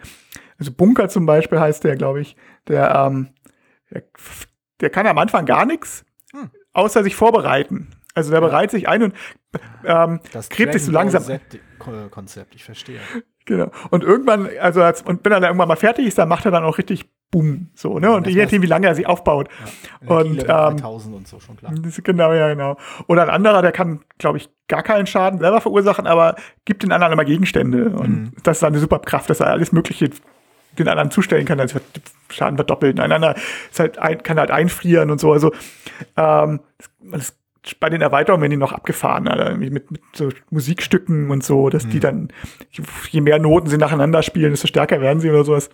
also 0.58 0.72
Bunker 0.72 1.08
zum 1.08 1.26
Beispiel 1.26 1.60
heißt 1.60 1.84
der, 1.84 1.96
glaube 1.96 2.20
ich, 2.20 2.36
der, 2.66 2.94
ähm, 2.94 3.28
der, 3.90 4.02
der 4.80 4.90
kann 4.90 5.06
am 5.06 5.18
Anfang 5.18 5.46
gar 5.46 5.64
nichts, 5.64 6.04
hm. 6.32 6.50
außer 6.72 7.02
sich 7.02 7.16
vorbereiten. 7.16 7.90
Also 8.14 8.30
der 8.30 8.40
ja. 8.40 8.46
bereitet 8.46 8.72
sich 8.72 8.88
ein 8.88 9.02
und 9.04 9.14
ähm, 9.84 10.20
das 10.32 10.48
gräbt 10.48 10.72
sich 10.72 10.84
so 10.84 10.90
langsam. 10.90 11.22
Konzept, 12.10 12.54
ich 12.56 12.64
verstehe. 12.64 12.98
Genau. 13.44 13.70
Und 13.90 14.02
irgendwann, 14.02 14.48
also 14.60 14.82
als, 14.82 15.02
und 15.02 15.24
wenn 15.24 15.32
er 15.32 15.40
dann 15.40 15.50
irgendwann 15.50 15.68
mal 15.68 15.76
fertig 15.76 16.06
ist, 16.06 16.18
dann 16.18 16.28
macht 16.28 16.44
er 16.44 16.50
dann 16.50 16.64
auch 16.64 16.78
richtig 16.78 17.08
Boom, 17.30 17.68
so, 17.74 17.98
ne? 17.98 18.10
Und 18.10 18.26
je 18.26 18.42
nachdem, 18.42 18.62
wie 18.62 18.66
lange 18.66 18.86
er 18.86 18.94
sich 18.94 19.06
aufbaut. 19.06 19.50
Ja, 20.00 20.16
und, 20.16 20.46
ähm, 20.48 21.12
und 21.12 21.28
so 21.28 21.38
schon 21.40 21.58
klar. 21.58 21.74
Genau, 21.74 22.32
ja, 22.32 22.48
genau. 22.48 22.78
Oder 23.06 23.24
ein 23.24 23.28
anderer, 23.28 23.60
der 23.60 23.70
kann, 23.70 24.00
glaube 24.16 24.38
ich, 24.38 24.48
gar 24.66 24.82
keinen 24.82 25.06
Schaden 25.06 25.38
selber 25.38 25.60
verursachen, 25.60 26.06
aber 26.06 26.36
gibt 26.64 26.82
den 26.84 26.90
anderen 26.90 27.12
immer 27.12 27.26
Gegenstände. 27.26 27.90
Und 27.90 28.08
mhm. 28.08 28.32
das 28.44 28.58
ist 28.58 28.64
eine 28.64 28.78
super 28.78 28.98
Kraft, 29.00 29.28
dass 29.28 29.40
er 29.40 29.48
alles 29.48 29.72
Mögliche 29.72 30.08
den 30.84 30.88
anderen 30.88 31.10
zustellen 31.10 31.44
kann, 31.44 31.60
also 31.60 31.80
Schaden 32.30 32.56
verdoppeln. 32.56 32.98
Ein 33.00 33.12
anderer 33.12 33.34
ist 33.70 33.80
halt 33.80 33.98
ein, 33.98 34.22
kann 34.22 34.38
halt 34.38 34.50
einfrieren 34.50 35.10
und 35.10 35.20
so. 35.20 35.32
Also 35.32 35.52
ähm, 36.16 36.60
das, 37.00 37.36
bei 37.80 37.90
den 37.90 38.00
Erweiterungen 38.00 38.42
werden 38.42 38.52
die 38.52 38.56
noch 38.56 38.72
abgefahren, 38.72 39.28
Alter, 39.28 39.56
mit, 39.56 39.72
mit 39.72 40.00
so 40.14 40.30
Musikstücken 40.50 41.30
und 41.30 41.44
so, 41.44 41.68
dass 41.68 41.86
mhm. 41.86 41.90
die 41.90 42.00
dann, 42.00 42.28
je 43.10 43.20
mehr 43.20 43.38
Noten 43.38 43.68
sie 43.68 43.78
nacheinander 43.78 44.22
spielen, 44.22 44.52
desto 44.52 44.66
stärker 44.66 45.00
werden 45.00 45.20
sie 45.20 45.30
oder 45.30 45.44
sowas. 45.44 45.68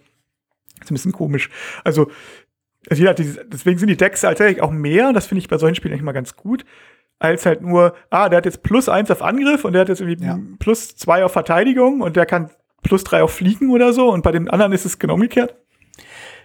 Das 0.79 0.87
ist 0.87 0.91
ein 0.91 0.95
bisschen 0.95 1.13
komisch. 1.13 1.51
Also, 1.85 2.11
also 2.89 3.01
jeder 3.01 3.15
deswegen 3.15 3.79
sind 3.79 3.89
die 3.89 3.97
Decks 3.97 4.23
tatsächlich 4.23 4.61
auch 4.61 4.71
mehr, 4.71 5.13
das 5.13 5.27
finde 5.27 5.41
ich 5.41 5.49
bei 5.49 5.59
solchen 5.59 5.75
Spielen 5.75 5.93
eigentlich 5.93 6.05
mal 6.05 6.13
ganz 6.13 6.37
gut, 6.37 6.65
als 7.19 7.47
halt 7.47 7.63
nur, 7.63 7.95
ah, 8.11 8.29
der 8.29 8.39
hat 8.39 8.45
jetzt 8.45 8.63
plus 8.63 8.89
eins 8.89 9.11
auf 9.11 9.23
Angriff 9.23 9.65
und 9.65 9.73
der 9.73 9.83
hat 9.83 9.89
jetzt 9.89 10.01
irgendwie 10.01 10.25
ja. 10.25 10.39
plus 10.59 10.97
zwei 10.97 11.25
auf 11.25 11.33
Verteidigung 11.33 12.01
und 12.01 12.17
der 12.17 12.27
kann 12.27 12.51
plus 12.85 13.03
drei 13.03 13.23
auf 13.23 13.33
Fliegen 13.33 13.71
oder 13.71 13.93
so 13.93 14.13
und 14.13 14.23
bei 14.23 14.31
den 14.31 14.49
anderen 14.49 14.73
ist 14.73 14.85
es 14.85 14.99
genau 15.01 15.15
umgekehrt. 15.15 15.57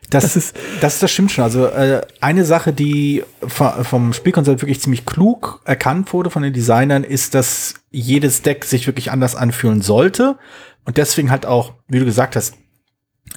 Das, 0.09 0.23
das, 0.23 0.35
ist, 0.35 0.55
das, 0.81 0.99
das 0.99 1.11
stimmt 1.11 1.31
schon. 1.31 1.43
Also 1.43 1.67
äh, 1.67 2.01
eine 2.19 2.43
Sache, 2.43 2.73
die 2.73 3.23
vom 3.47 4.13
Spielkonzept 4.13 4.61
wirklich 4.61 4.81
ziemlich 4.81 5.05
klug 5.05 5.61
erkannt 5.65 6.11
wurde 6.13 6.31
von 6.31 6.41
den 6.41 6.53
Designern, 6.53 7.03
ist, 7.03 7.35
dass 7.35 7.75
jedes 7.91 8.41
Deck 8.41 8.65
sich 8.65 8.87
wirklich 8.87 9.11
anders 9.11 9.35
anfühlen 9.35 9.81
sollte 9.81 10.37
und 10.85 10.97
deswegen 10.97 11.29
halt 11.29 11.45
auch, 11.45 11.73
wie 11.87 11.99
du 11.99 12.05
gesagt 12.05 12.35
hast, 12.35 12.55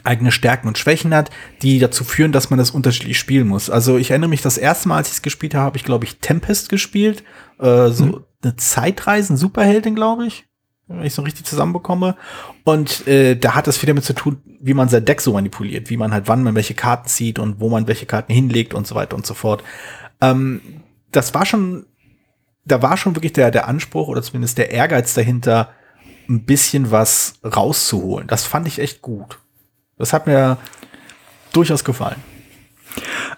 eigene 0.04 0.32
Stärken 0.32 0.68
und 0.68 0.78
Schwächen 0.78 1.14
hat, 1.14 1.30
die 1.60 1.78
dazu 1.78 2.04
führen, 2.04 2.32
dass 2.32 2.48
man 2.48 2.58
das 2.58 2.70
unterschiedlich 2.70 3.18
spielen 3.18 3.48
muss. 3.48 3.68
Also 3.68 3.98
ich 3.98 4.10
erinnere 4.10 4.30
mich, 4.30 4.40
das 4.40 4.56
erste 4.56 4.88
Mal, 4.88 4.96
als 4.96 5.08
ich 5.08 5.14
es 5.14 5.22
gespielt 5.22 5.54
habe, 5.54 5.66
habe 5.66 5.76
ich, 5.76 5.84
glaube 5.84 6.06
ich, 6.06 6.20
Tempest 6.20 6.70
gespielt. 6.70 7.22
Äh, 7.58 7.88
so 7.88 8.04
mhm. 8.06 8.24
eine 8.42 8.56
Zeitreisen, 8.56 9.36
Superheldin, 9.36 9.94
glaube 9.94 10.26
ich 10.26 10.46
wenn 10.88 11.04
ich 11.04 11.14
so 11.14 11.22
richtig 11.22 11.46
zusammenbekomme. 11.46 12.16
Und 12.64 13.06
äh, 13.06 13.36
da 13.36 13.54
hat 13.54 13.66
das 13.66 13.78
viel 13.78 13.86
damit 13.86 14.04
zu 14.04 14.14
tun, 14.14 14.42
wie 14.60 14.74
man 14.74 14.88
sein 14.88 15.04
Deck 15.04 15.20
so 15.20 15.32
manipuliert, 15.32 15.90
wie 15.90 15.96
man 15.96 16.12
halt 16.12 16.28
wann 16.28 16.42
man 16.42 16.54
welche 16.54 16.74
Karten 16.74 17.08
zieht 17.08 17.38
und 17.38 17.60
wo 17.60 17.68
man 17.68 17.86
welche 17.86 18.06
Karten 18.06 18.32
hinlegt 18.32 18.74
und 18.74 18.86
so 18.86 18.94
weiter 18.94 19.16
und 19.16 19.26
so 19.26 19.34
fort. 19.34 19.62
Ähm, 20.20 20.60
das 21.10 21.34
war 21.34 21.46
schon, 21.46 21.86
da 22.64 22.82
war 22.82 22.96
schon 22.96 23.14
wirklich 23.14 23.32
der, 23.32 23.50
der 23.50 23.68
Anspruch 23.68 24.08
oder 24.08 24.22
zumindest 24.22 24.58
der 24.58 24.70
Ehrgeiz 24.70 25.14
dahinter, 25.14 25.70
ein 26.28 26.44
bisschen 26.44 26.90
was 26.90 27.40
rauszuholen. 27.44 28.28
Das 28.28 28.44
fand 28.44 28.66
ich 28.66 28.78
echt 28.78 29.02
gut. 29.02 29.38
Das 29.98 30.12
hat 30.12 30.26
mir 30.26 30.56
durchaus 31.52 31.84
gefallen. 31.84 32.22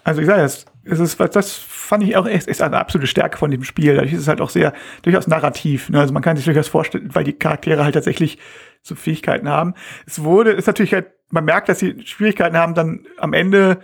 Also 0.05 0.21
ich 0.21 0.27
sage 0.27 0.43
jetzt, 0.43 0.67
es 0.85 1.01
ist, 1.01 1.19
das 1.19 1.65
fand 1.85 2.03
ich 2.03 2.17
auch, 2.17 2.27
ist 2.27 2.63
eine 2.63 2.79
absolute 2.79 3.07
Stärke 3.07 3.39
von 3.39 3.51
dem 3.51 3.65
Spiel. 3.65 3.95
Dadurch 3.95 4.13
ist 4.13 4.21
es 4.21 4.29
halt 4.29 4.41
auch 4.41 4.51
sehr, 4.51 4.73
durchaus 5.03 5.27
narrativ. 5.27 5.89
Ne? 5.91 6.01
Also 6.01 6.13
man 6.13 6.23
kann 6.23 6.37
sich 6.37 6.45
durchaus 6.45 6.69
vorstellen, 6.69 7.15
weil 7.15 7.25
die 7.25 7.33
Charaktere 7.33 7.85
halt 7.85 7.95
tatsächlich 7.95 8.39
so 8.83 8.95
Fähigkeiten 8.95 9.49
haben. 9.49 9.75
Es 10.07 10.23
wurde, 10.23 10.53
ist 10.53 10.67
natürlich 10.67 10.95
halt, 10.95 11.07
man 11.31 11.45
merkt, 11.45 11.69
dass 11.69 11.79
sie 11.79 12.03
Schwierigkeiten 12.05 12.57
haben, 12.57 12.75
dann 12.75 13.07
am 13.19 13.33
Ende 13.33 13.79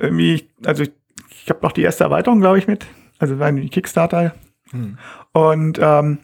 irgendwie, 0.00 0.50
also 0.64 0.82
ich, 0.82 0.92
ich 1.30 1.48
habe 1.50 1.60
noch 1.62 1.72
die 1.72 1.82
erste 1.82 2.04
Erweiterung, 2.04 2.40
glaube 2.40 2.58
ich, 2.58 2.66
mit. 2.66 2.86
Also 3.18 3.38
war 3.38 3.50
die 3.52 3.68
Kickstarter. 3.68 4.34
Hm. 4.70 4.98
Und, 5.32 5.78
ähm, 5.82 6.18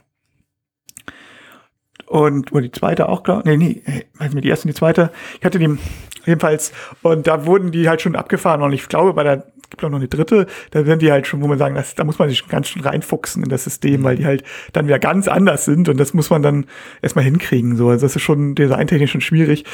und, 2.07 2.53
oder 2.53 2.63
die 2.63 2.73
zweite 2.73 3.09
auch, 3.09 3.23
glaube 3.23 3.43
Nee, 3.45 3.57
nee, 3.57 3.83
weiß 4.19 4.33
nicht, 4.33 4.45
die 4.45 4.49
erste 4.49 4.67
und 4.67 4.75
die 4.75 4.79
zweite. 4.79 5.11
Ich 5.39 5.45
hatte 5.45 5.59
die 5.59 5.77
jedenfalls, 6.25 6.73
und 7.03 7.27
da 7.27 7.47
wurden 7.47 7.71
die 7.71 7.89
halt 7.89 8.03
schon 8.03 8.17
abgefahren. 8.17 8.63
Und 8.63 8.73
ich 8.73 8.89
glaube, 8.89 9.13
bei 9.15 9.23
der 9.23 9.45
gibt 9.71 9.85
auch 9.85 9.91
noch 9.91 9.99
eine 9.99 10.09
dritte, 10.09 10.47
da 10.71 10.85
sind 10.85 11.03
die 11.03 11.11
halt 11.11 11.27
schon, 11.27 11.43
wo 11.43 11.49
man 11.49 11.59
sagen, 11.59 11.75
das, 11.75 11.95
da 11.95 12.05
muss 12.05 12.19
man 12.19 12.29
sich 12.29 12.47
ganz 12.49 12.69
schön 12.69 12.83
reinfuchsen 12.83 13.43
in 13.43 13.49
das 13.49 13.65
System, 13.65 14.05
weil 14.05 14.17
die 14.17 14.27
halt 14.27 14.45
dann 14.73 14.87
wieder 14.87 14.99
ganz 14.99 15.29
anders 15.29 15.65
sind 15.65 15.89
und 15.89 15.99
das 15.99 16.15
muss 16.15 16.31
man 16.31 16.43
dann 16.43 16.67
erstmal 17.03 17.25
hinkriegen. 17.25 17.77
So. 17.77 17.89
Also 17.89 18.07
das 18.07 18.17
ist 18.17 18.23
schon 18.23 18.55
designtechnisch 18.55 19.11
schon 19.11 19.21
schwierig. 19.21 19.65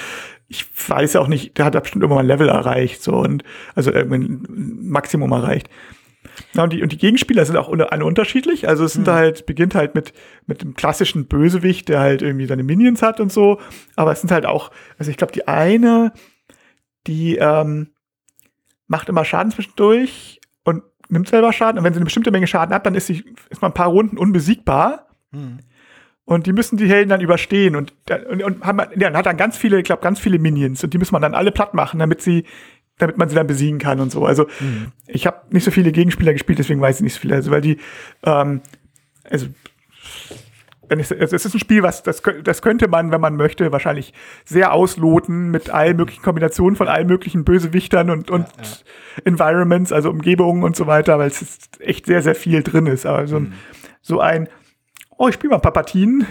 Ich 0.49 0.67
weiß 0.89 1.15
ja 1.15 1.21
auch 1.21 1.29
nicht, 1.29 1.59
der 1.59 1.67
hat 1.67 1.75
da 1.75 1.81
bestimmt 1.81 2.03
irgendwann 2.03 2.27
mal 2.27 2.33
ein 2.33 2.39
Level 2.39 2.49
erreicht, 2.49 3.03
so 3.03 3.17
und 3.17 3.45
also 3.75 3.93
irgendwann 3.93 4.23
ein 4.23 4.89
Maximum 4.89 5.33
erreicht. 5.33 5.69
Ja, 6.55 6.65
und, 6.65 6.73
die, 6.73 6.83
und 6.83 6.93
die 6.93 6.99
Gegenspieler 6.99 7.45
sind 7.45 7.57
auch 7.57 7.69
alle 7.69 8.05
unterschiedlich. 8.05 8.69
Also 8.69 8.85
es 8.85 8.93
sind 8.93 9.07
mhm. 9.07 9.13
halt, 9.13 9.47
beginnt 9.47 9.75
halt 9.75 9.95
mit, 9.95 10.13
mit 10.47 10.63
dem 10.63 10.75
klassischen 10.75 11.27
Bösewicht, 11.27 11.89
der 11.89 12.01
halt 12.01 12.23
irgendwie 12.23 12.47
seine 12.47 12.63
Minions 12.63 13.03
hat 13.03 13.21
und 13.21 13.33
so. 13.33 13.61
Aber 13.97 14.13
es 14.13 14.21
sind 14.21 14.31
halt 14.31 14.47
auch, 14.47 14.71
also 14.99 15.11
ich 15.11 15.17
glaube, 15.17 15.33
die 15.33 15.49
eine, 15.49 16.13
die, 17.07 17.37
ähm, 17.37 17.89
macht 18.93 19.09
immer 19.09 19.25
Schaden 19.25 19.51
zwischendurch 19.51 20.41
und 20.65 20.85
nimmt 21.09 21.27
selber 21.29 21.53
Schaden. 21.53 21.79
Und 21.79 21.85
wenn 21.85 21.95
sie 21.95 21.99
eine 21.99 22.05
bestimmte 22.05 22.31
Menge 22.31 22.47
Schaden 22.47 22.75
hat, 22.75 22.87
dann 22.87 22.95
ist 22.95 23.07
sie 23.07 23.25
ist 23.51 23.63
man 23.63 23.73
ein 23.73 23.75
paar 23.75 23.89
Runden 23.89 24.19
unbesiegbar. 24.19 25.09
Hm. 25.33 25.59
Und 26.25 26.47
die 26.47 26.53
müssen 26.53 26.77
die 26.77 26.89
Helden 26.89 27.09
dann 27.09 27.21
überstehen 27.21 27.75
und, 27.75 27.95
und, 28.31 28.43
und 28.45 28.65
haben, 28.65 28.81
ja, 28.97 29.13
hat 29.13 29.27
dann 29.27 29.37
ganz 29.37 29.57
viele, 29.57 29.79
ich 29.79 29.85
glaube, 29.85 30.03
ganz 30.03 30.21
viele 30.21 30.39
Minions 30.39 30.85
und 30.85 30.95
die 30.95 30.99
muss 30.99 31.11
man 31.11 31.21
dann 31.21 31.35
alle 31.35 31.51
platt 31.51 31.75
machen, 31.75 31.99
damit 31.99 32.23
sie, 32.23 32.45
damit 32.99 33.19
man 33.19 33.29
sie 33.29 33.35
dann 33.35 33.47
besiegen 33.47 33.79
kann 33.79 34.01
und 34.01 34.13
so. 34.13 34.25
Also 34.25 34.47
mhm. 34.61 34.93
ich 35.07 35.27
habe 35.27 35.39
nicht 35.51 35.65
so 35.65 35.71
viele 35.71 35.93
Gegenspieler 35.93 36.33
gespielt, 36.33 36.59
deswegen 36.59 36.81
weiß 36.81 36.97
ich 36.97 37.03
nicht 37.03 37.15
so 37.15 37.21
viele. 37.21 37.35
Also 37.35 37.51
weil 37.51 37.61
die, 37.61 37.79
ähm, 38.25 38.61
also 39.29 39.47
wenn 40.89 41.01
ich, 41.01 41.11
es 41.11 41.33
ist 41.33 41.55
ein 41.55 41.59
Spiel, 41.59 41.83
was 41.83 42.03
das, 42.03 42.23
das 42.45 42.61
könnte 42.61 42.87
man, 42.87 43.11
wenn 43.11 43.21
man 43.21 43.37
möchte, 43.37 43.73
wahrscheinlich 43.73 44.13
sehr 44.45 44.73
ausloten 44.73 45.51
mit 45.51 45.71
allen 45.71 45.97
möglichen 45.97 46.23
Kombinationen 46.23 46.77
von 46.77 46.89
allen 46.89 47.07
möglichen 47.07 47.45
Bösewichtern 47.45 48.11
und, 48.11 48.31
und 48.31 48.47
ja, 48.59 48.63
ja. 48.63 49.23
Environments, 49.25 49.91
also 49.91 50.11
Umgebungen 50.11 50.65
und 50.65 50.77
so 50.77 50.87
weiter, 50.87 51.19
weil 51.19 51.29
es 51.29 51.59
echt 51.81 52.07
sehr, 52.07 52.21
sehr 52.23 52.35
viel 52.35 52.63
drin 52.63 52.87
ist. 52.87 53.07
Aber 53.07 53.27
so 53.27 53.37
ein, 53.37 53.43
mhm. 53.43 53.53
so 54.03 54.21
ein 54.21 54.49
oh, 55.23 55.29
ich 55.29 55.35
spiele 55.35 55.51
mal 55.51 55.57
ein 55.57 55.63
paar 55.63 55.73
Partien, 55.73 56.27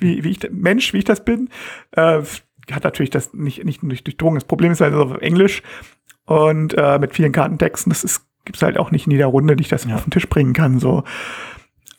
wie, 0.00 0.22
wie 0.22 0.30
ich, 0.30 0.40
Mensch, 0.50 0.92
wie 0.92 0.98
ich 0.98 1.04
das 1.04 1.24
bin. 1.24 1.48
Äh, 1.92 2.22
hat 2.70 2.84
natürlich 2.84 3.10
das 3.10 3.34
nicht, 3.34 3.64
nicht 3.64 3.82
durch, 3.82 4.04
durchdrungen. 4.04 4.36
Das 4.36 4.44
Problem 4.44 4.72
ist 4.72 4.80
halt 4.80 4.94
auf 4.94 5.18
Englisch 5.18 5.62
und 6.26 6.74
äh, 6.76 6.98
mit 6.98 7.14
vielen 7.14 7.32
Kartentexten. 7.32 7.90
Das 7.90 8.04
ist, 8.04 8.22
gibt's 8.44 8.62
halt 8.62 8.78
auch 8.78 8.90
nicht 8.90 9.06
in 9.06 9.12
jeder 9.12 9.26
Runde, 9.26 9.56
die 9.56 9.62
ich 9.62 9.68
das 9.68 9.84
ja. 9.84 9.94
auf 9.94 10.04
den 10.04 10.10
Tisch 10.10 10.28
bringen 10.28 10.52
kann. 10.52 10.78
So. 10.78 11.04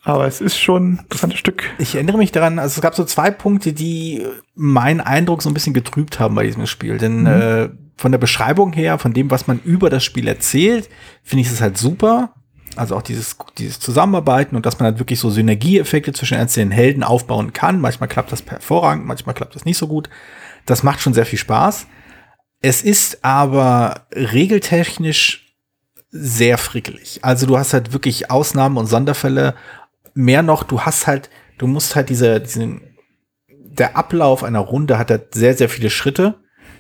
Aber 0.04 0.28
es 0.28 0.40
ist 0.40 0.58
schon 0.58 0.94
ein 0.94 1.00
interessantes 1.00 1.40
Stück. 1.40 1.64
Ich 1.80 1.96
erinnere 1.96 2.18
mich 2.18 2.32
daran, 2.32 2.60
also 2.60 2.78
es 2.78 2.82
gab 2.82 2.96
so 2.96 3.04
zwei 3.06 3.32
Punkte, 3.32 3.74
die 3.74 4.26
meinen 4.54 5.02
Eindruck 5.02 5.42
so 5.42 5.50
ein 5.50 5.54
bisschen 5.54 5.74
getrübt 5.74 6.20
haben 6.20 6.36
bei 6.36 6.46
diesem 6.46 6.68
Spiel. 6.68 7.00
Denn 7.00 7.22
mhm. 7.22 7.28
äh, 7.28 7.70
von 7.98 8.12
der 8.12 8.20
Beschreibung 8.20 8.74
her, 8.74 9.00
von 9.00 9.14
dem, 9.14 9.32
was 9.32 9.48
man 9.48 9.60
über 9.64 9.90
das 9.90 10.04
Spiel 10.04 10.28
erzählt, 10.28 10.90
finde 11.24 11.42
ich 11.42 11.48
es 11.48 11.62
halt 11.62 11.78
super. 11.78 12.34
Also 12.76 12.96
auch 12.96 13.02
dieses, 13.02 13.38
dieses 13.58 13.80
Zusammenarbeiten 13.80 14.56
und 14.56 14.66
dass 14.66 14.80
man 14.80 14.86
halt 14.86 15.00
wirklich 15.00 15.20
so 15.20 15.30
Synergieeffekte 15.30 16.14
zwischen 16.14 16.38
einzelnen 16.38 16.72
Helden 16.72 17.04
aufbauen 17.04 17.54
kann. 17.54 17.80
Manchmal 17.80 18.10
klappt 18.10 18.32
das 18.32 18.46
hervorragend, 18.46 19.06
manchmal 19.06 19.34
klappt 19.34 19.56
das 19.56 19.66
nicht 19.66 19.78
so 19.78 19.88
gut. 19.88 20.10
Das 20.66 20.84
macht 20.84 21.00
schon 21.00 21.14
sehr 21.14 21.26
viel 21.26 21.40
Spaß. 21.40 21.88
Es 22.62 22.82
ist 22.82 23.24
aber 23.24 24.08
regeltechnisch 24.14 25.56
sehr 26.10 26.58
frickelig. 26.58 27.20
Also 27.24 27.46
du 27.46 27.58
hast 27.58 27.74
halt 27.74 27.94
wirklich 27.94 28.32
Ausnahmen 28.32 28.78
und 28.78 28.88
Sonderfälle. 28.88 29.56
Mehr 30.14 30.42
noch, 30.42 30.64
du 30.64 30.82
hast 30.82 31.08
halt, 31.08 31.30
du 31.58 31.68
musst 31.68 31.96
halt 31.96 32.10
diese, 32.10 32.40
diesen, 32.40 32.82
der 33.50 33.98
Ablauf 33.98 34.44
einer 34.44 34.60
Runde 34.60 34.98
hat 34.98 35.12
halt 35.12 35.36
sehr, 35.36 35.56
sehr 35.56 35.70
viele 35.70 35.90
Schritte 35.90 36.36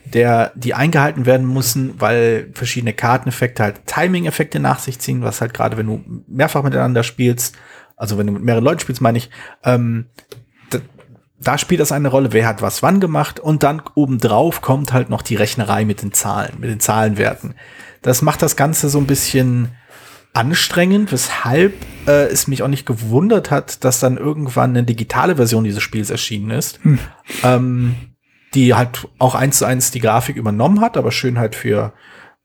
der, 0.05 0.51
die 0.55 0.74
eingehalten 0.74 1.25
werden 1.25 1.51
müssen, 1.51 2.00
weil 2.00 2.51
verschiedene 2.53 2.94
Karteneffekte 2.94 3.63
halt 3.63 3.88
Timing-Effekte 3.88 4.60
nach 4.60 4.79
sich 4.79 5.00
ziehen, 5.00 5.24
was 5.24 5.41
halt 5.41 5.53
gerade, 5.53 5.77
wenn 5.77 5.88
du 5.88 6.03
mehrfach 6.27 6.63
miteinander 6.63 7.03
spielst, 7.03 7.55
also 7.96 8.17
wenn 8.17 8.27
du 8.27 8.34
mit 8.34 8.44
mehreren 8.44 8.63
Leuten 8.63 8.79
spielst, 8.79 9.01
meine 9.01 9.17
ich, 9.17 9.29
ähm, 9.63 10.08
da, 11.39 11.57
spielt 11.57 11.81
das 11.81 11.91
eine 11.91 12.07
Rolle, 12.07 12.33
wer 12.33 12.47
hat 12.47 12.61
was 12.61 12.81
wann 12.81 12.99
gemacht 12.99 13.39
und 13.39 13.63
dann 13.63 13.81
obendrauf 13.93 14.61
kommt 14.61 14.93
halt 14.93 15.09
noch 15.09 15.21
die 15.21 15.35
Rechnerei 15.35 15.85
mit 15.85 16.01
den 16.01 16.13
Zahlen, 16.13 16.55
mit 16.59 16.69
den 16.69 16.79
Zahlenwerten. 16.79 17.55
Das 18.01 18.21
macht 18.21 18.41
das 18.41 18.55
Ganze 18.55 18.89
so 18.89 18.99
ein 18.99 19.07
bisschen 19.07 19.71
anstrengend, 20.33 21.11
weshalb 21.11 21.73
äh, 22.07 22.27
es 22.27 22.47
mich 22.47 22.61
auch 22.61 22.67
nicht 22.67 22.85
gewundert 22.85 23.51
hat, 23.51 23.83
dass 23.83 23.99
dann 23.99 24.17
irgendwann 24.17 24.71
eine 24.71 24.83
digitale 24.83 25.37
Version 25.37 25.63
dieses 25.63 25.81
Spiels 25.81 26.09
erschienen 26.09 26.51
ist. 26.51 26.83
Hm. 26.83 26.99
Ähm, 27.43 27.95
die 28.53 28.73
halt 28.73 29.07
auch 29.19 29.35
eins 29.35 29.57
zu 29.57 29.65
eins 29.65 29.91
die 29.91 29.99
Grafik 29.99 30.37
übernommen 30.37 30.81
hat, 30.81 30.97
aber 30.97 31.11
schön 31.11 31.37
halt 31.37 31.55
für, 31.55 31.93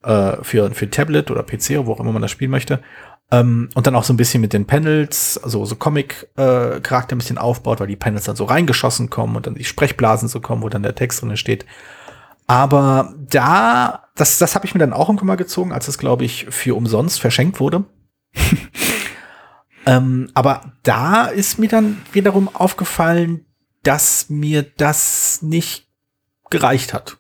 äh, 0.03 0.37
für, 0.43 0.71
für 0.73 0.91
Tablet 0.91 1.31
oder 1.31 1.45
PC, 1.45 1.71
oder 1.71 1.87
wo 1.87 1.93
auch 1.93 2.01
immer 2.01 2.13
man 2.13 2.23
das 2.23 2.33
spielen 2.33 2.51
möchte. 2.51 2.81
Ähm, 3.33 3.69
und 3.75 3.87
dann 3.87 3.95
auch 3.95 4.05
so 4.05 4.13
ein 4.13 4.17
bisschen 4.17 4.41
mit 4.41 4.53
den 4.53 4.67
Panels, 4.67 5.39
also 5.43 5.65
so 5.65 5.77
Comic-Charakter 5.77 7.13
äh, 7.13 7.15
ein 7.15 7.19
bisschen 7.19 7.39
aufbaut, 7.39 7.81
weil 7.81 7.87
die 7.87 7.97
Panels 7.97 8.25
dann 8.25 8.37
so 8.37 8.45
reingeschossen 8.45 9.09
kommen 9.09 9.37
und 9.37 9.47
dann 9.47 9.55
die 9.55 9.65
Sprechblasen 9.65 10.29
so 10.29 10.41
kommen, 10.41 10.63
wo 10.63 10.69
dann 10.69 10.83
der 10.83 10.97
Text 10.97 11.23
drin 11.23 11.37
steht. 11.37 11.65
Aber 12.49 13.15
da, 13.17 14.09
das, 14.17 14.39
das 14.39 14.57
habe 14.57 14.67
ich 14.67 14.75
mir 14.75 14.81
dann 14.81 14.93
auch 14.93 15.09
irgendwann 15.09 15.29
mal 15.29 15.37
gezogen, 15.37 15.73
als 15.73 15.87
es, 15.87 15.99
glaube 15.99 16.25
ich, 16.25 16.47
für 16.51 16.75
umsonst 16.75 17.21
verschenkt 17.21 17.61
wurde. 17.61 17.85
ähm, 19.87 20.29
aber 20.35 20.73
da 20.83 21.27
ist 21.27 21.61
mir 21.61 21.69
dann 21.69 22.03
wiederum 22.11 22.53
aufgefallen, 22.53 23.47
dass 23.85 24.29
mir 24.29 24.65
das 24.65 25.43
nicht 25.43 25.87
gereicht 26.51 26.93
hat. 26.93 27.20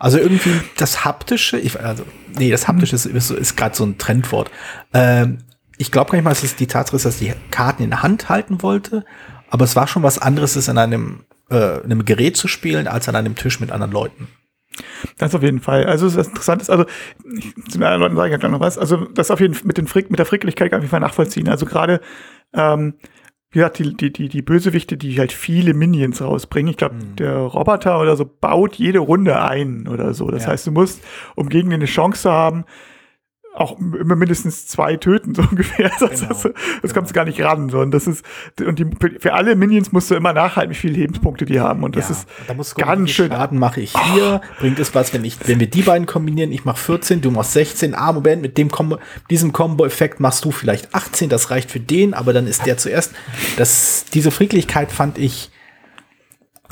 Also 0.00 0.18
irgendwie 0.18 0.54
das 0.78 1.04
haptische, 1.04 1.58
ich, 1.58 1.78
also 1.78 2.04
nee, 2.36 2.50
das 2.50 2.66
haptische 2.66 2.96
ist, 2.96 3.04
ist, 3.04 3.30
ist 3.30 3.56
gerade 3.56 3.76
so 3.76 3.84
ein 3.84 3.98
Trendwort. 3.98 4.50
Ähm, 4.94 5.38
ich 5.76 5.92
glaube 5.92 6.10
gar 6.10 6.16
nicht 6.16 6.24
mal, 6.24 6.30
dass 6.30 6.42
es 6.42 6.56
die 6.56 6.66
Tatsache 6.66 6.96
ist, 6.96 7.04
dass 7.04 7.18
die 7.18 7.34
Karten 7.50 7.82
in 7.82 7.90
der 7.90 8.02
Hand 8.02 8.30
halten 8.30 8.62
wollte, 8.62 9.04
aber 9.50 9.64
es 9.64 9.76
war 9.76 9.86
schon 9.86 10.02
was 10.02 10.18
anderes, 10.18 10.56
es 10.56 10.70
an 10.70 10.78
einem, 10.78 11.24
äh, 11.50 11.82
einem 11.82 12.06
Gerät 12.06 12.38
zu 12.38 12.48
spielen, 12.48 12.88
als 12.88 13.10
an 13.10 13.16
einem 13.16 13.34
Tisch 13.34 13.60
mit 13.60 13.70
anderen 13.70 13.92
Leuten. 13.92 14.28
Das 15.18 15.34
auf 15.34 15.42
jeden 15.42 15.60
Fall. 15.60 15.84
Also 15.84 16.08
das 16.08 16.28
Interessante 16.28 16.62
ist, 16.62 16.70
also 16.70 16.84
zu 16.84 17.78
den 17.78 17.82
anderen 17.82 18.00
Leuten 18.00 18.16
sage 18.16 18.28
ich 18.28 18.32
ja 18.32 18.38
gleich 18.38 18.52
noch 18.52 18.60
was. 18.60 18.78
Also 18.78 19.04
das 19.04 19.30
auf 19.30 19.40
jeden 19.40 19.52
Fall 19.52 19.66
mit 19.66 19.76
den 19.76 19.86
Frick, 19.86 20.10
mit 20.10 20.18
der 20.18 20.26
Fricklichkeit 20.26 20.70
kann 20.70 20.78
ich 20.78 20.80
auf 20.80 20.84
jeden 20.84 20.90
Fall 20.90 21.00
nachvollziehen. 21.00 21.48
Also 21.48 21.66
gerade 21.66 22.00
ähm, 22.54 22.94
wie 23.52 23.58
gesagt, 23.58 23.78
die, 23.80 23.94
die, 23.94 24.12
die, 24.12 24.28
die 24.28 24.42
Bösewichte, 24.42 24.96
die 24.96 25.18
halt 25.18 25.32
viele 25.32 25.74
Minions 25.74 26.22
rausbringen. 26.22 26.70
Ich 26.70 26.76
glaube, 26.76 26.94
mhm. 26.94 27.16
der 27.16 27.36
Roboter 27.36 28.00
oder 28.00 28.16
so 28.16 28.24
baut 28.24 28.76
jede 28.76 29.00
Runde 29.00 29.42
ein 29.42 29.88
oder 29.88 30.14
so. 30.14 30.30
Das 30.30 30.44
ja. 30.44 30.50
heißt, 30.50 30.68
du 30.68 30.72
musst, 30.72 31.02
um 31.34 31.48
gegen 31.48 31.70
den 31.70 31.80
eine 31.80 31.86
Chance 31.86 32.22
zu 32.22 32.30
haben, 32.30 32.64
auch 33.54 33.78
immer 33.78 34.14
mindestens 34.14 34.66
zwei 34.66 34.96
töten, 34.96 35.34
so 35.36 35.42
ungefähr. 35.42 35.90
Das, 35.98 35.98
genau. 35.98 36.28
das, 36.28 36.42
das 36.42 36.52
genau. 36.82 36.94
kommst 36.94 37.10
du 37.10 37.14
gar 37.14 37.24
nicht 37.24 37.40
ran, 37.42 37.68
sondern 37.68 37.90
das 37.90 38.06
ist, 38.06 38.24
und 38.64 38.78
die, 38.78 38.86
für 39.18 39.32
alle 39.32 39.56
Minions 39.56 39.92
musst 39.92 40.10
du 40.10 40.14
immer 40.14 40.32
nachhalten, 40.32 40.70
wie 40.70 40.76
viele 40.76 40.94
Lebenspunkte 40.94 41.44
die 41.44 41.60
haben. 41.60 41.82
Und 41.82 41.96
das 41.96 42.08
ja, 42.08 42.14
ist 42.14 42.28
da 42.46 42.54
musst 42.54 42.72
du 42.72 42.84
ganz 42.84 43.10
schön. 43.10 43.30
Schaden 43.30 43.58
mache 43.58 43.80
ich 43.80 43.92
hier, 44.12 44.40
oh. 44.42 44.60
bringt 44.60 44.78
es 44.78 44.94
was, 44.94 45.12
wenn 45.12 45.24
ich, 45.24 45.36
wenn 45.46 45.60
wir 45.60 45.68
die 45.68 45.82
beiden 45.82 46.06
kombinieren, 46.06 46.52
ich 46.52 46.64
mache 46.64 46.78
14, 46.78 47.20
du 47.20 47.30
machst 47.30 47.52
16, 47.52 47.94
ah, 47.94 48.12
Moment, 48.12 48.42
mit 48.42 48.56
dem 48.56 48.70
Combo, 48.70 48.98
diesem 49.30 49.52
Combo-Effekt 49.52 50.20
machst 50.20 50.44
du 50.44 50.52
vielleicht 50.52 50.94
18, 50.94 51.28
das 51.28 51.50
reicht 51.50 51.70
für 51.70 51.80
den, 51.80 52.14
aber 52.14 52.32
dann 52.32 52.46
ist 52.46 52.66
der 52.66 52.76
zuerst. 52.78 53.12
Das, 53.56 54.04
diese 54.12 54.30
Friedlichkeit 54.30 54.92
fand 54.92 55.18
ich, 55.18 55.50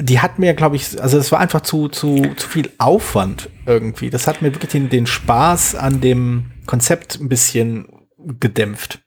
die 0.01 0.21
hat 0.21 0.39
mir, 0.39 0.55
glaube 0.55 0.77
ich, 0.77 1.01
also 1.03 1.19
es 1.19 1.33
war 1.33 1.41
einfach 1.41 1.63
zu, 1.63 1.89
zu, 1.89 2.23
zu 2.37 2.49
viel 2.49 2.71
Aufwand 2.79 3.51
irgendwie. 3.67 4.11
Das 4.11 4.29
hat 4.29 4.43
mir 4.43 4.55
wirklich 4.55 4.71
den, 4.71 4.89
den 4.89 5.07
Spaß 5.07 5.75
an 5.75 6.01
dem 6.01 6.53
Konzept 6.69 7.19
ein 7.19 7.29
bisschen 7.29 7.89
gedämpft. 8.19 9.01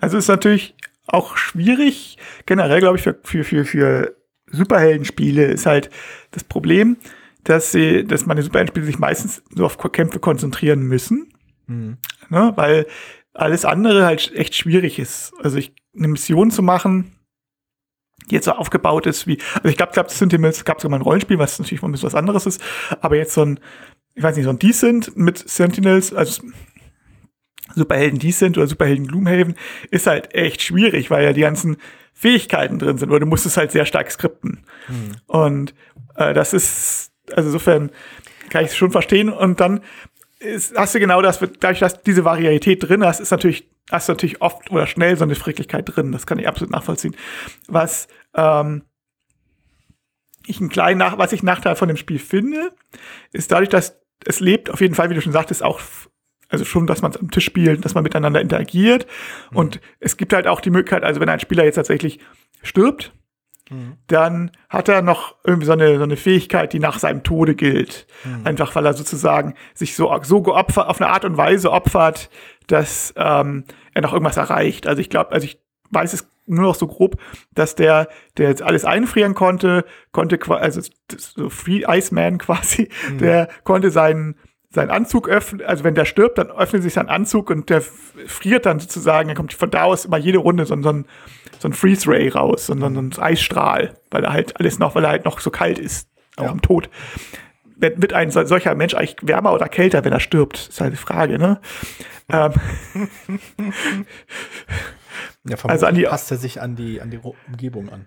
Also 0.00 0.18
ist 0.18 0.28
natürlich 0.28 0.74
auch 1.06 1.36
schwierig, 1.36 2.18
generell, 2.46 2.80
glaube 2.80 2.98
ich, 2.98 3.02
für, 3.04 3.18
für, 3.22 3.44
für, 3.44 3.64
für 3.64 4.16
Superheldenspiele 4.50 5.44
ist 5.44 5.66
halt 5.66 5.88
das 6.32 6.42
Problem, 6.44 6.96
dass 7.44 7.70
sie, 7.72 8.04
dass 8.04 8.26
meine 8.26 8.42
Superheldenspiele 8.42 8.86
sich 8.86 8.98
meistens 8.98 9.42
so 9.54 9.64
auf 9.64 9.78
Kämpfe 9.78 10.18
konzentrieren 10.18 10.80
müssen. 10.80 11.32
Mhm. 11.66 11.98
Ne, 12.28 12.52
weil 12.56 12.86
alles 13.34 13.64
andere 13.64 14.04
halt 14.04 14.32
echt 14.34 14.56
schwierig 14.56 14.98
ist. 14.98 15.32
Also 15.40 15.58
ich, 15.58 15.72
eine 15.96 16.08
Mission 16.08 16.50
zu 16.50 16.62
machen, 16.62 17.12
die 18.30 18.34
jetzt 18.34 18.46
so 18.46 18.52
aufgebaut 18.52 19.06
ist 19.06 19.26
wie, 19.28 19.38
also 19.54 19.68
ich 19.68 19.76
glaube, 19.76 19.92
glaub, 19.92 20.08
das 20.08 20.18
Sentinels 20.18 20.64
gab 20.64 20.80
sogar 20.80 20.90
mal 20.90 21.02
ein 21.02 21.06
Rollenspiel, 21.06 21.38
was 21.38 21.58
natürlich 21.58 21.82
ein 21.82 21.92
bisschen 21.92 22.06
was 22.06 22.14
anderes 22.14 22.46
ist, 22.46 22.60
aber 23.00 23.16
jetzt 23.16 23.34
so 23.34 23.42
ein, 23.42 23.60
ich 24.14 24.22
weiß 24.22 24.36
nicht, 24.36 24.44
so 24.44 24.50
ein 24.50 24.58
Decent 24.58 25.16
mit 25.16 25.38
Sentinels, 25.38 26.12
also 26.12 26.42
Superhelden 27.74 28.18
Decent 28.18 28.56
oder 28.56 28.66
Superhelden 28.66 29.06
Gloomhaven, 29.06 29.56
ist 29.90 30.06
halt 30.06 30.34
echt 30.34 30.62
schwierig, 30.62 31.10
weil 31.10 31.24
ja 31.24 31.32
die 31.32 31.40
ganzen 31.40 31.76
Fähigkeiten 32.12 32.78
drin 32.78 32.98
sind, 32.98 33.10
oder 33.10 33.20
du 33.20 33.26
musst 33.26 33.46
es 33.46 33.56
halt 33.56 33.72
sehr 33.72 33.86
stark 33.86 34.10
skripten. 34.10 34.64
Hm. 34.86 35.16
Und 35.26 35.74
äh, 36.16 36.32
das 36.32 36.52
ist, 36.52 37.12
also 37.32 37.48
insofern 37.48 37.90
kann 38.50 38.64
ich 38.64 38.70
es 38.70 38.76
schon 38.76 38.92
verstehen. 38.92 39.28
Und 39.28 39.58
dann 39.60 39.80
ist, 40.38 40.76
hast 40.76 40.94
du 40.94 41.00
genau 41.00 41.22
das, 41.22 41.40
dadurch, 41.40 41.80
dass 41.80 42.02
diese 42.02 42.24
Varietät 42.24 42.88
drin 42.88 43.04
hast, 43.04 43.18
ist 43.18 43.32
natürlich, 43.32 43.68
hast 43.90 44.08
du 44.08 44.12
natürlich 44.12 44.40
oft 44.40 44.70
oder 44.70 44.86
schnell 44.86 45.16
so 45.16 45.24
eine 45.24 45.34
Fricklichkeit 45.34 45.84
drin. 45.86 46.12
Das 46.12 46.26
kann 46.26 46.38
ich 46.38 46.46
absolut 46.46 46.70
nachvollziehen. 46.70 47.16
Was 47.66 48.06
ähm, 48.34 48.84
ich 50.46 50.60
einen 50.60 50.68
kleinen 50.68 50.98
Nach 50.98 51.18
was 51.18 51.32
ich 51.32 51.42
Nachteil 51.42 51.74
von 51.74 51.88
dem 51.88 51.96
Spiel 51.96 52.18
finde, 52.18 52.72
ist 53.32 53.50
dadurch, 53.50 53.70
dass 53.70 53.98
es 54.26 54.40
lebt, 54.40 54.70
auf 54.70 54.80
jeden 54.80 54.94
Fall, 54.94 55.10
wie 55.10 55.14
du 55.14 55.20
schon 55.20 55.32
sagtest, 55.32 55.62
auch 55.62 55.80
also 56.48 56.64
schon, 56.64 56.86
dass 56.86 57.02
man 57.02 57.14
am 57.16 57.30
Tisch 57.30 57.44
spielt, 57.44 57.84
dass 57.84 57.94
man 57.94 58.04
miteinander 58.04 58.40
interagiert. 58.40 59.06
Mhm. 59.50 59.56
Und 59.56 59.80
es 59.98 60.16
gibt 60.16 60.32
halt 60.32 60.46
auch 60.46 60.60
die 60.60 60.70
Möglichkeit, 60.70 61.02
also 61.02 61.20
wenn 61.20 61.28
ein 61.28 61.40
Spieler 61.40 61.64
jetzt 61.64 61.76
tatsächlich 61.76 62.20
stirbt, 62.62 63.12
Mhm. 63.70 63.96
dann 64.08 64.50
hat 64.68 64.88
er 64.88 65.00
noch 65.00 65.36
irgendwie 65.42 65.66
so 65.66 65.72
eine, 65.72 65.96
so 65.96 66.02
eine 66.02 66.16
Fähigkeit, 66.16 66.72
die 66.72 66.78
nach 66.78 66.98
seinem 66.98 67.22
Tode 67.22 67.54
gilt. 67.54 68.06
Mhm. 68.24 68.46
Einfach 68.46 68.74
weil 68.74 68.84
er 68.84 68.92
sozusagen 68.92 69.54
sich 69.72 69.96
so, 69.96 70.14
so 70.22 70.42
geopfert, 70.42 70.88
auf 70.88 71.00
eine 71.00 71.10
Art 71.10 71.24
und 71.24 71.36
Weise 71.36 71.72
opfert, 71.72 72.28
dass 72.66 73.14
ähm, 73.16 73.64
er 73.94 74.02
noch 74.02 74.12
irgendwas 74.12 74.36
erreicht. 74.36 74.86
Also 74.86 75.00
ich 75.00 75.08
glaube, 75.08 75.32
also 75.32 75.46
ich 75.46 75.58
weiß 75.94 76.12
es 76.12 76.28
nur 76.46 76.64
noch 76.64 76.74
so 76.74 76.86
grob, 76.86 77.16
dass 77.54 77.74
der, 77.74 78.08
der 78.36 78.48
jetzt 78.48 78.62
alles 78.62 78.84
einfrieren 78.84 79.34
konnte, 79.34 79.84
konnte 80.12 80.38
also 80.50 80.82
so 81.16 81.48
Free 81.48 81.84
Iceman 81.86 82.38
quasi, 82.38 82.88
mhm. 83.10 83.18
der 83.18 83.48
konnte 83.64 83.90
seinen 83.90 84.36
seinen 84.70 84.90
Anzug 84.90 85.28
öffnen, 85.28 85.64
also 85.64 85.84
wenn 85.84 85.94
der 85.94 86.04
stirbt, 86.04 86.36
dann 86.36 86.50
öffnet 86.50 86.82
sich 86.82 86.94
sein 86.94 87.08
Anzug 87.08 87.48
und 87.48 87.70
der 87.70 87.80
friert 87.80 88.66
dann 88.66 88.80
sozusagen, 88.80 89.28
dann 89.28 89.36
kommt 89.36 89.52
von 89.52 89.70
da 89.70 89.84
aus 89.84 90.04
immer 90.04 90.16
jede 90.16 90.38
Runde 90.38 90.66
so, 90.66 90.80
so 90.82 90.88
ein, 90.88 91.06
so 91.60 91.68
ein 91.68 91.72
Freeze 91.72 92.10
Ray 92.10 92.28
raus, 92.28 92.66
sondern 92.66 92.94
so 92.94 93.00
ein 93.00 93.12
Eisstrahl, 93.22 93.96
weil 94.10 94.24
er 94.24 94.32
halt 94.32 94.58
alles 94.58 94.80
noch, 94.80 94.96
weil 94.96 95.04
er 95.04 95.10
halt 95.10 95.24
noch 95.24 95.38
so 95.38 95.50
kalt 95.50 95.78
ist, 95.78 96.08
auch 96.36 96.46
ja. 96.46 96.50
im 96.50 96.60
Tod. 96.60 96.90
Wird, 97.76 98.02
wird 98.02 98.12
ein 98.14 98.32
solcher 98.32 98.74
Mensch 98.74 98.94
eigentlich 98.94 99.16
wärmer 99.22 99.52
oder 99.52 99.68
kälter, 99.68 100.04
wenn 100.04 100.12
er 100.12 100.20
stirbt? 100.20 100.68
Ist 100.68 100.80
halt 100.80 100.92
die 100.92 100.96
Frage, 100.96 101.38
ne? 101.38 101.60
ähm. 102.32 102.52
ja, 105.48 105.56
also 105.64 105.86
an 105.86 105.94
die, 105.94 106.04
passt 106.04 106.30
er 106.30 106.36
sich 106.38 106.60
an 106.60 106.76
die, 106.76 107.00
an 107.00 107.10
die 107.10 107.18
Umgebung 107.48 107.88
an. 107.90 108.06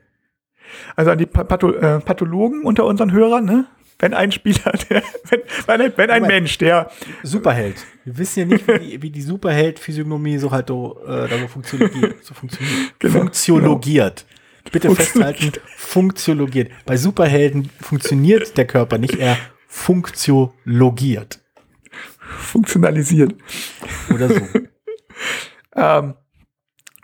Also 0.95 1.11
an 1.11 1.17
die 1.17 1.25
Patho 1.25 1.71
äh, 1.71 1.99
Pathologen 1.99 2.63
unter 2.63 2.85
unseren 2.85 3.11
Hörern, 3.11 3.45
ne? 3.45 3.67
wenn 3.99 4.13
ein 4.13 4.31
Spieler, 4.31 4.71
der, 4.89 5.03
wenn, 5.29 5.41
wenn, 5.79 5.97
wenn 5.97 6.09
ein 6.09 6.23
Mensch, 6.23 6.57
der 6.57 6.91
Superheld. 7.23 7.77
Wir 8.05 8.17
wissen 8.17 8.39
ja 8.39 8.45
nicht, 8.45 8.67
wie 8.67 8.79
die, 8.79 9.01
wie 9.01 9.09
die 9.09 9.21
Superheld-Physiognomie 9.21 10.37
so 10.37 10.51
halt 10.51 10.67
so, 10.67 10.99
äh, 11.05 11.27
da 11.27 11.39
so 11.39 11.47
funktioniert. 11.47 12.23
So 12.23 12.33
funktioniert. 12.33 12.93
Genau, 12.99 13.19
funktioniert. 13.19 14.25
bitte 14.71 14.93
festhalten, 14.93 15.51
funktiologiert. 15.75 16.71
Bei 16.85 16.97
Superhelden 16.97 17.69
funktioniert 17.81 18.57
der 18.57 18.65
Körper 18.65 18.97
nicht, 18.97 19.15
er 19.15 19.37
funktiologiert. 19.67 21.39
Funktionalisiert. 22.19 23.35
Oder 24.13 24.29
so. 24.29 24.41
ähm, 25.75 26.13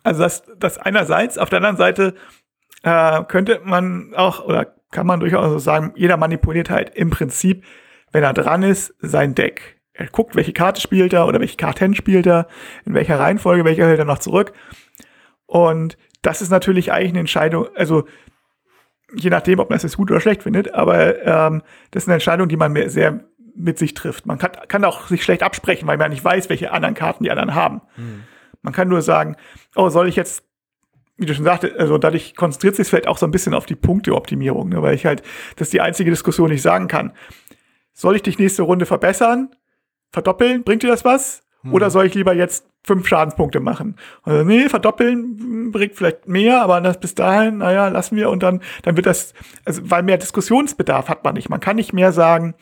also 0.03 0.21
das, 0.23 0.43
das 0.57 0.77
einerseits, 0.77 1.37
auf 1.37 1.49
der 1.49 1.57
anderen 1.57 1.77
Seite 1.77 2.15
äh, 2.83 3.23
könnte 3.23 3.61
man 3.63 4.13
auch, 4.15 4.45
oder 4.45 4.73
kann 4.91 5.07
man 5.07 5.19
durchaus 5.19 5.51
so 5.51 5.59
sagen, 5.59 5.93
jeder 5.95 6.17
manipuliert 6.17 6.69
halt 6.69 6.95
im 6.95 7.09
Prinzip, 7.09 7.63
wenn 8.11 8.23
er 8.23 8.33
dran 8.33 8.63
ist, 8.63 8.93
sein 8.99 9.33
Deck. 9.35 9.79
Er 9.93 10.07
guckt, 10.07 10.35
welche 10.35 10.53
Karte 10.53 10.81
spielt 10.81 11.13
er 11.13 11.27
oder 11.27 11.39
welche 11.39 11.57
Karten 11.57 11.95
spielt 11.95 12.27
er, 12.27 12.47
in 12.85 12.93
welcher 12.93 13.19
Reihenfolge, 13.19 13.65
welcher 13.65 13.87
hält 13.87 13.99
er 13.99 14.05
noch 14.05 14.19
zurück. 14.19 14.53
Und 15.45 15.97
das 16.21 16.41
ist 16.41 16.49
natürlich 16.49 16.91
eigentlich 16.91 17.09
eine 17.09 17.19
Entscheidung, 17.19 17.67
also 17.75 18.05
je 19.15 19.29
nachdem, 19.29 19.59
ob 19.59 19.69
man 19.69 19.77
es 19.77 19.83
jetzt 19.83 19.97
gut 19.97 20.09
oder 20.09 20.21
schlecht 20.21 20.43
findet, 20.43 20.73
aber 20.73 21.23
ähm, 21.23 21.61
das 21.91 22.03
ist 22.03 22.09
eine 22.09 22.15
Entscheidung, 22.15 22.47
die 22.47 22.57
man 22.57 22.89
sehr 22.89 23.23
mit 23.55 23.77
sich 23.77 23.93
trifft. 23.93 24.25
Man 24.25 24.39
kann, 24.39 24.51
kann 24.67 24.83
auch 24.83 25.07
sich 25.07 25.23
schlecht 25.23 25.43
absprechen, 25.43 25.87
weil 25.87 25.97
man 25.97 26.09
nicht 26.09 26.23
weiß, 26.23 26.49
welche 26.49 26.71
anderen 26.71 26.95
Karten 26.95 27.23
die 27.23 27.31
anderen 27.31 27.53
haben. 27.53 27.81
Mhm. 27.97 28.23
Man 28.63 28.73
kann 28.73 28.87
nur 28.87 29.01
sagen, 29.01 29.35
oh, 29.75 29.89
soll 29.89 30.07
ich 30.07 30.15
jetzt, 30.15 30.43
wie 31.17 31.25
du 31.25 31.35
schon 31.35 31.45
sagte, 31.45 31.75
also 31.77 31.97
dadurch 31.97 32.35
konzentriert 32.35 32.75
sich 32.75 32.87
vielleicht 32.87 33.07
auch 33.07 33.17
so 33.17 33.27
ein 33.27 33.31
bisschen 33.31 33.53
auf 33.53 33.65
die 33.65 33.75
Punkteoptimierung, 33.75 34.69
ne, 34.69 34.81
weil 34.81 34.95
ich 34.95 35.05
halt, 35.05 35.21
das 35.57 35.67
ist 35.67 35.73
die 35.73 35.81
einzige 35.81 36.09
Diskussion, 36.09 36.49
die 36.49 36.55
ich 36.55 36.61
sagen 36.61 36.87
kann. 36.87 37.13
Soll 37.93 38.15
ich 38.15 38.23
dich 38.23 38.39
nächste 38.39 38.63
Runde 38.63 38.85
verbessern? 38.85 39.55
Verdoppeln? 40.11 40.63
Bringt 40.63 40.81
dir 40.81 40.87
das 40.87 41.05
was? 41.05 41.43
Mhm. 41.61 41.73
Oder 41.73 41.89
soll 41.89 42.05
ich 42.05 42.15
lieber 42.15 42.33
jetzt 42.33 42.65
fünf 42.83 43.07
Schadenspunkte 43.07 43.59
machen? 43.59 43.95
Also, 44.23 44.43
nee, 44.43 44.69
verdoppeln 44.69 45.71
bringt 45.71 45.95
vielleicht 45.95 46.27
mehr, 46.27 46.61
aber 46.61 46.81
das 46.81 46.99
bis 46.99 47.15
dahin, 47.15 47.59
naja, 47.59 47.87
lassen 47.89 48.15
wir 48.15 48.29
und 48.29 48.43
dann, 48.43 48.61
dann 48.83 48.95
wird 48.95 49.05
das, 49.05 49.33
also, 49.65 49.81
weil 49.85 50.03
mehr 50.03 50.17
Diskussionsbedarf 50.17 51.09
hat 51.09 51.23
man 51.23 51.35
nicht. 51.35 51.49
Man 51.49 51.59
kann 51.59 51.75
nicht 51.75 51.93
mehr 51.93 52.11
sagen, 52.11 52.55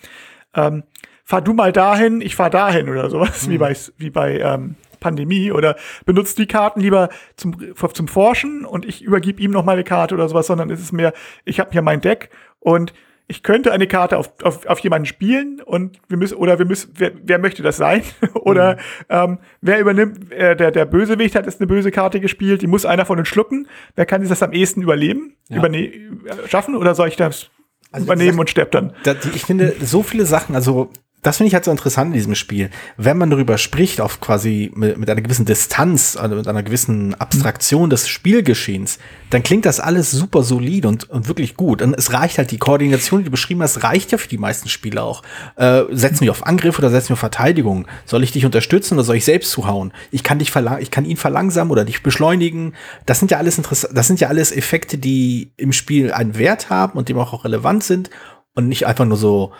ähm, 0.54 0.84
fahr 1.24 1.42
du 1.42 1.54
mal 1.54 1.72
dahin, 1.72 2.22
ich 2.22 2.36
fahr 2.36 2.50
dahin 2.50 2.90
oder 2.90 3.10
sowas, 3.10 3.48
mhm. 3.48 3.52
wie 3.52 3.58
bei, 3.58 3.76
wie 3.98 4.10
bei 4.10 4.40
ähm, 4.40 4.76
Pandemie 5.02 5.52
oder 5.52 5.76
benutzt 6.06 6.38
die 6.38 6.48
Karten 6.48 6.80
lieber 6.80 7.10
zum, 7.36 7.58
zum 7.76 8.08
Forschen 8.08 8.64
und 8.64 8.86
ich 8.86 9.02
übergib 9.02 9.42
ihm 9.42 9.52
noch 9.52 9.66
mal 9.66 9.74
eine 9.74 9.84
Karte 9.84 10.16
oder 10.16 10.30
sowas, 10.30 10.48
sondern 10.48 10.70
es 10.70 10.80
ist 10.80 10.94
mehr, 10.94 11.12
ich 11.44 11.60
habe 11.60 11.72
hier 11.72 11.82
mein 11.82 12.00
Deck 12.00 12.30
und 12.60 12.94
ich 13.32 13.44
könnte 13.44 13.72
eine 13.72 13.88
Karte 13.88 14.18
auf, 14.18 14.34
auf, 14.44 14.66
auf 14.66 14.80
jemanden 14.80 15.06
spielen 15.06 15.62
und 15.62 16.00
wir 16.10 16.18
müssen, 16.18 16.36
oder 16.36 16.60
wir 16.60 16.66
müssen, 16.66 16.92
wer, 16.98 17.12
wer 17.24 17.40
möchte 17.40 17.64
das 17.64 17.78
sein? 17.78 18.04
oder 18.34 18.74
mhm. 18.74 18.80
ähm, 19.10 19.38
wer 19.62 19.80
übernimmt, 19.80 20.32
äh, 20.34 20.56
der, 20.56 20.72
der 20.72 20.86
Bösewicht 20.86 21.36
hat 21.36 21.48
ist 21.48 21.62
eine 21.62 21.68
böse 21.68 21.92
Karte 21.92 22.20
gespielt, 22.20 22.62
die 22.62 22.68
muss 22.68 22.86
einer 22.86 23.06
von 23.06 23.20
uns 23.20 23.30
schlucken. 23.30 23.68
Wer 23.96 24.06
kann 24.06 24.28
das 24.28 24.44
am 24.44 24.52
ehesten 24.52 24.82
überleben, 24.82 25.36
ja. 25.48 25.58
überne 25.58 25.78
äh, 25.78 26.12
schaffen 26.48 26.76
oder 26.76 26.94
soll 26.94 27.08
ich 27.08 27.16
das 27.16 27.50
also 27.92 28.06
übernehmen 28.06 28.38
und 28.38 28.50
stirbt 28.50 28.76
dann. 28.76 28.94
Da, 29.04 29.16
ich 29.34 29.46
finde 29.46 29.76
so 29.82 30.04
viele 30.04 30.26
Sachen, 30.26 30.54
also 30.54 30.92
das 31.22 31.38
finde 31.38 31.50
ich 31.50 31.54
halt 31.54 31.66
so 31.66 31.72
interessant 31.72 32.08
in 32.08 32.14
diesem 32.14 32.34
Spiel. 32.34 32.72
Wenn 32.98 33.18
man 33.18 33.30
darüber 33.30 33.60
spricht, 33.60 34.02
auf 34.02 34.22
quasi 34.22 34.72
mit, 34.74 34.98
mit 34.98 35.10
einer 35.10 35.22
gewissen 35.22 35.46
Distanz, 35.46 36.18
also 36.18 36.36
mit 36.36 36.48
einer 36.48 36.64
gewissen 36.64 37.14
Abstraktion 37.14 37.92
des 37.92 38.08
Spielgeschehens, 38.08 38.98
dann 39.30 39.44
klingt 39.44 39.66
das 39.66 39.80
alles 39.80 40.10
super 40.10 40.42
solid 40.42 40.88
und, 40.88 41.10
und 41.12 41.28
wirklich 41.28 41.56
gut. 41.56 41.84
Und 41.84 41.94
es 41.94 42.12
reicht 42.12 42.40
halt, 42.40 42.50
die 42.50 42.58
Koordination, 42.58 43.20
die 43.20 43.26
du 43.26 43.32
beschrieben 43.32 43.62
hast, 43.62 43.84
reicht 43.84 44.12
ja 44.12 44.18
für 44.18 44.28
die 44.28 44.40
meisten 44.40 44.68
Spiele 44.68 45.04
auch. 45.04 45.22
Äh, 45.58 45.84
setz 45.92 46.22
mich 46.22 46.32
auf 46.32 46.48
Angriff 46.48 46.80
oder 46.80 46.90
setz 46.90 47.04
mich 47.06 47.14
auf 47.14 47.20
Verteidigung. 47.20 47.88
Soll 48.06 48.24
ich 48.24 48.32
dich 48.32 48.46
unterstützen 48.46 48.96
oder 48.96 49.04
soll 49.04 49.18
ich 49.18 49.26
selbst 49.26 49.52
zuhauen? 49.52 49.94
Ich 50.10 50.24
kann 50.24 50.40
dich 50.40 50.50
verlang 50.50 50.82
ich 50.82 50.90
kann 50.90 51.06
ihn 51.06 51.18
verlangsamen 51.18 51.72
oder 51.72 51.86
dich 51.86 52.02
beschleunigen. 52.02 52.74
Das 53.06 53.20
sind 53.20 53.30
ja 53.30 53.38
alles 53.38 53.58
interessant, 53.58 53.96
das 53.96 54.08
sind 54.08 54.20
ja 54.20 54.28
alles 54.30 54.52
Effekte, 54.52 54.98
die 54.98 55.54
im 55.58 55.72
Spiel 55.72 56.12
einen 56.12 56.38
Wert 56.38 56.72
haben 56.72 56.98
und 56.98 57.10
dem 57.10 57.20
auch 57.20 57.46
relevant 57.46 57.84
sind 57.84 58.10
und 58.56 58.68
nicht 58.68 58.88
einfach 58.88 59.06
nur 59.06 59.18
so 59.18 59.52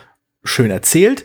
schön 0.42 0.70
erzählt. 0.70 1.24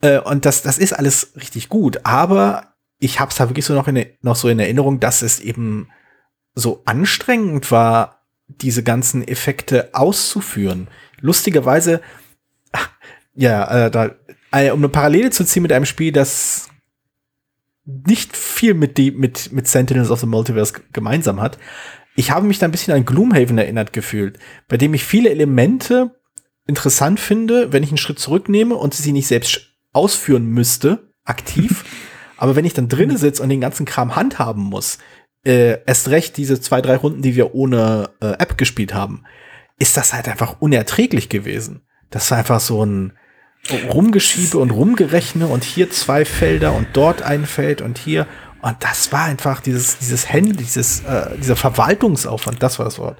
Äh, 0.00 0.20
und 0.20 0.44
das, 0.44 0.62
das 0.62 0.78
ist 0.78 0.92
alles 0.92 1.32
richtig 1.36 1.68
gut, 1.68 2.00
aber 2.04 2.74
ich 2.98 3.20
habe 3.20 3.30
es 3.30 3.36
da 3.36 3.48
wirklich 3.48 3.64
so 3.64 3.74
noch, 3.74 3.88
in, 3.88 4.06
noch 4.22 4.36
so 4.36 4.48
in 4.48 4.58
Erinnerung, 4.58 5.00
dass 5.00 5.22
es 5.22 5.40
eben 5.40 5.88
so 6.54 6.82
anstrengend 6.86 7.70
war, 7.70 8.26
diese 8.48 8.82
ganzen 8.82 9.26
Effekte 9.26 9.90
auszuführen. 9.92 10.88
Lustigerweise, 11.20 12.00
ach, 12.72 12.90
ja, 13.34 13.86
äh, 13.86 13.90
da, 13.90 14.14
äh, 14.52 14.70
um 14.70 14.80
eine 14.80 14.88
Parallele 14.88 15.30
zu 15.30 15.44
ziehen 15.44 15.62
mit 15.62 15.72
einem 15.72 15.84
Spiel, 15.84 16.12
das 16.12 16.68
nicht 17.84 18.36
viel 18.36 18.74
mit, 18.74 18.98
die, 18.98 19.12
mit, 19.12 19.52
mit 19.52 19.68
Sentinels 19.68 20.10
of 20.10 20.20
the 20.20 20.26
Multiverse 20.26 20.74
gemeinsam 20.92 21.40
hat. 21.40 21.58
Ich 22.16 22.30
habe 22.30 22.46
mich 22.46 22.58
da 22.58 22.66
ein 22.66 22.72
bisschen 22.72 22.94
an 22.94 23.04
Gloomhaven 23.04 23.58
erinnert 23.58 23.92
gefühlt, 23.92 24.38
bei 24.68 24.76
dem 24.76 24.94
ich 24.94 25.04
viele 25.04 25.30
Elemente 25.30 26.18
interessant 26.66 27.20
finde, 27.20 27.72
wenn 27.72 27.82
ich 27.82 27.90
einen 27.90 27.98
Schritt 27.98 28.18
zurücknehme 28.18 28.74
und 28.74 28.94
sie 28.94 29.12
nicht 29.12 29.28
selbst 29.28 29.75
ausführen 29.96 30.46
müsste, 30.46 31.10
aktiv. 31.24 31.84
Aber 32.36 32.54
wenn 32.54 32.66
ich 32.66 32.74
dann 32.74 32.88
drinnen 32.88 33.16
sitze 33.16 33.42
und 33.42 33.48
den 33.48 33.62
ganzen 33.62 33.86
Kram 33.86 34.14
handhaben 34.14 34.62
muss, 34.62 34.98
äh, 35.44 35.78
erst 35.86 36.08
recht 36.08 36.36
diese 36.36 36.60
zwei, 36.60 36.82
drei 36.82 36.96
Runden, 36.96 37.22
die 37.22 37.34
wir 37.34 37.54
ohne 37.54 38.10
äh, 38.20 38.32
App 38.32 38.58
gespielt 38.58 38.92
haben, 38.92 39.24
ist 39.78 39.96
das 39.96 40.12
halt 40.12 40.28
einfach 40.28 40.60
unerträglich 40.60 41.28
gewesen. 41.28 41.82
Das 42.10 42.30
war 42.30 42.38
einfach 42.38 42.60
so 42.60 42.84
ein 42.84 43.12
Rumgeschiebe 43.92 44.58
und 44.58 44.70
Rumgerechne 44.70 45.46
und 45.46 45.64
hier 45.64 45.90
zwei 45.90 46.24
Felder 46.24 46.74
und 46.74 46.88
dort 46.92 47.22
ein 47.22 47.46
Feld 47.46 47.80
und 47.80 47.98
hier. 47.98 48.26
Und 48.62 48.76
das 48.80 49.12
war 49.12 49.24
einfach 49.24 49.60
dieses, 49.60 49.98
dieses 49.98 50.30
Handy, 50.32 50.56
dieses, 50.56 51.00
äh, 51.00 51.36
dieser 51.38 51.56
Verwaltungsaufwand, 51.56 52.62
das 52.62 52.78
war 52.78 52.84
das 52.84 52.98
Wort. 52.98 53.18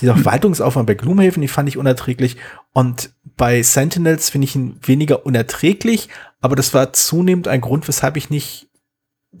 Dieser 0.00 0.14
Verwaltungsaufwand 0.14 0.86
bei 0.86 0.94
Gloomhaven, 0.94 1.40
die 1.40 1.48
fand 1.48 1.68
ich 1.68 1.76
unerträglich. 1.76 2.36
Und 2.72 3.10
bei 3.38 3.62
Sentinels 3.62 4.28
finde 4.28 4.44
ich 4.44 4.54
ihn 4.54 4.78
weniger 4.82 5.24
unerträglich, 5.24 6.10
aber 6.42 6.56
das 6.56 6.74
war 6.74 6.92
zunehmend 6.92 7.48
ein 7.48 7.62
Grund, 7.62 7.88
weshalb 7.88 8.18
ich 8.18 8.28
nicht 8.28 8.68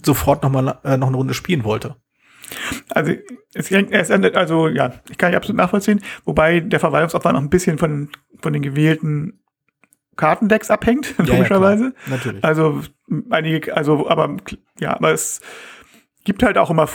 sofort 0.02 0.42
noch 0.42 0.50
mal 0.50 0.78
äh, 0.84 0.96
noch 0.96 1.08
eine 1.08 1.16
Runde 1.16 1.34
spielen 1.34 1.64
wollte. 1.64 1.96
Also 2.88 3.12
es, 3.52 3.70
es 3.70 4.10
endet, 4.10 4.36
also 4.36 4.68
ja, 4.68 4.94
ich 5.10 5.18
kann 5.18 5.30
ich 5.30 5.36
absolut 5.36 5.58
nachvollziehen, 5.58 6.00
wobei 6.24 6.60
der 6.60 6.80
Verwaltungsaufwand 6.80 7.34
noch 7.34 7.42
ein 7.42 7.50
bisschen 7.50 7.76
von, 7.76 8.08
von 8.40 8.54
den 8.54 8.62
gewählten 8.62 9.40
Kartendecks 10.16 10.70
abhängt, 10.70 11.14
ja, 11.18 11.24
logischerweise. 11.24 11.92
Ja, 12.06 12.16
Natürlich. 12.16 12.42
Also 12.42 12.80
einige, 13.30 13.76
also 13.76 14.08
aber 14.08 14.36
ja, 14.80 14.94
aber 14.94 15.12
es 15.12 15.40
gibt 16.24 16.42
halt 16.42 16.56
auch 16.56 16.70
immer 16.70 16.88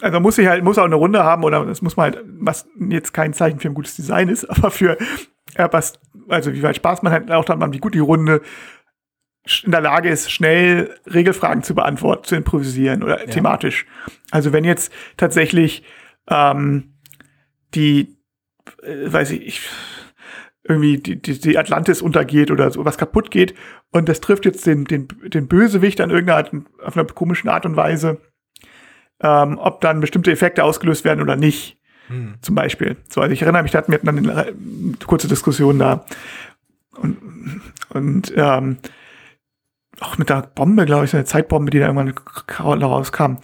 also 0.00 0.20
muss 0.20 0.38
ich 0.38 0.46
halt, 0.46 0.62
muss 0.62 0.78
auch 0.78 0.84
eine 0.84 0.94
Runde 0.94 1.24
haben 1.24 1.44
oder 1.44 1.64
das 1.64 1.82
muss 1.82 1.96
man 1.96 2.12
halt, 2.12 2.24
was 2.24 2.68
jetzt 2.88 3.12
kein 3.12 3.32
Zeichen 3.32 3.58
für 3.58 3.68
ein 3.68 3.74
gutes 3.74 3.96
Design 3.96 4.28
ist, 4.28 4.44
aber 4.50 4.70
für 4.70 4.96
ja, 5.56 5.72
was, 5.72 6.00
also 6.28 6.52
wie 6.52 6.62
weit 6.62 6.76
Spaß 6.76 7.02
man 7.02 7.12
hat, 7.12 7.30
auch 7.30 7.44
dann 7.44 7.58
man 7.58 7.72
wie 7.72 7.78
gut 7.78 7.94
die 7.94 8.00
Runde 8.00 8.42
in 9.64 9.70
der 9.70 9.80
Lage 9.80 10.08
ist, 10.08 10.30
schnell 10.30 10.94
Regelfragen 11.06 11.62
zu 11.62 11.74
beantworten, 11.74 12.24
zu 12.24 12.36
improvisieren 12.36 13.02
oder 13.02 13.20
ja. 13.20 13.26
thematisch. 13.26 13.86
Also 14.30 14.52
wenn 14.52 14.64
jetzt 14.64 14.92
tatsächlich 15.16 15.84
ähm, 16.28 16.94
die, 17.74 18.16
äh, 18.82 19.12
weiß 19.12 19.30
ich, 19.30 19.46
ich 19.46 19.70
irgendwie 20.64 20.98
die, 20.98 21.20
die, 21.20 21.40
die 21.40 21.58
Atlantis 21.58 22.02
untergeht 22.02 22.50
oder 22.50 22.70
so 22.70 22.84
was 22.84 22.98
kaputt 22.98 23.30
geht 23.30 23.54
und 23.90 24.08
das 24.08 24.20
trifft 24.20 24.44
jetzt 24.44 24.66
den, 24.66 24.84
den, 24.84 25.08
den 25.24 25.48
Bösewicht 25.48 26.00
an 26.00 26.10
irgendeiner 26.10 26.36
Art, 26.36 26.52
auf 26.84 26.96
einer 26.96 27.06
komischen 27.06 27.48
Art 27.48 27.64
und 27.64 27.76
Weise, 27.76 28.20
ähm, 29.22 29.58
ob 29.58 29.80
dann 29.80 30.00
bestimmte 30.00 30.30
Effekte 30.30 30.64
ausgelöst 30.64 31.04
werden 31.04 31.22
oder 31.22 31.36
nicht. 31.36 31.77
Hm. 32.08 32.34
Zum 32.40 32.54
Beispiel. 32.54 32.96
So, 33.08 33.20
also 33.20 33.32
ich 33.32 33.42
erinnere 33.42 33.62
mich, 33.62 33.72
da 33.72 33.78
hatten 33.78 33.92
wir 33.92 33.98
dann 33.98 34.18
eine 34.18 34.54
kurze 35.06 35.28
Diskussion 35.28 35.78
da. 35.78 36.04
Und, 36.96 37.16
und 37.90 38.32
ähm, 38.36 38.78
auch 40.00 40.18
mit 40.18 40.28
der 40.28 40.42
Bombe, 40.54 40.86
glaube 40.86 41.04
ich, 41.04 41.10
so 41.10 41.16
eine 41.16 41.26
Zeitbombe, 41.26 41.70
die 41.70 41.78
da 41.78 41.86
irgendwann 41.86 42.14
rauskam. 42.58 43.36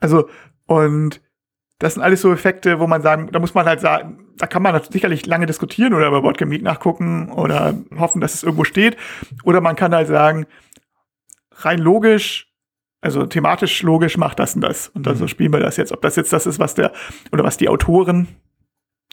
Also, 0.00 0.28
und 0.66 1.20
das 1.78 1.94
sind 1.94 2.02
alles 2.02 2.20
so 2.20 2.32
Effekte, 2.32 2.78
wo 2.78 2.86
man 2.86 3.02
sagen, 3.02 3.30
da 3.32 3.38
muss 3.38 3.54
man 3.54 3.66
halt 3.66 3.80
sagen, 3.80 4.18
da 4.36 4.46
kann 4.46 4.62
man 4.62 4.80
sicherlich 4.90 5.26
lange 5.26 5.46
diskutieren 5.46 5.94
oder 5.94 6.08
über 6.08 6.22
Boardgame 6.22 6.50
Geek 6.50 6.62
nachgucken 6.62 7.30
oder 7.32 7.74
hoffen, 7.98 8.20
dass 8.20 8.34
es 8.34 8.42
irgendwo 8.42 8.64
steht. 8.64 8.96
Oder 9.44 9.60
man 9.60 9.76
kann 9.76 9.94
halt 9.94 10.08
sagen, 10.08 10.46
rein 11.52 11.78
logisch 11.78 12.49
also 13.00 13.26
thematisch 13.26 13.82
logisch 13.82 14.16
macht 14.16 14.38
das 14.38 14.54
und 14.54 14.60
das. 14.60 14.88
Und 14.88 15.06
also 15.08 15.24
mhm. 15.24 15.28
spielen 15.28 15.52
wir 15.52 15.60
das 15.60 15.76
jetzt. 15.76 15.92
Ob 15.92 16.02
das 16.02 16.16
jetzt 16.16 16.32
das 16.32 16.46
ist, 16.46 16.58
was 16.58 16.74
der, 16.74 16.92
oder 17.32 17.44
was 17.44 17.56
die 17.56 17.68
Autoren, 17.68 18.28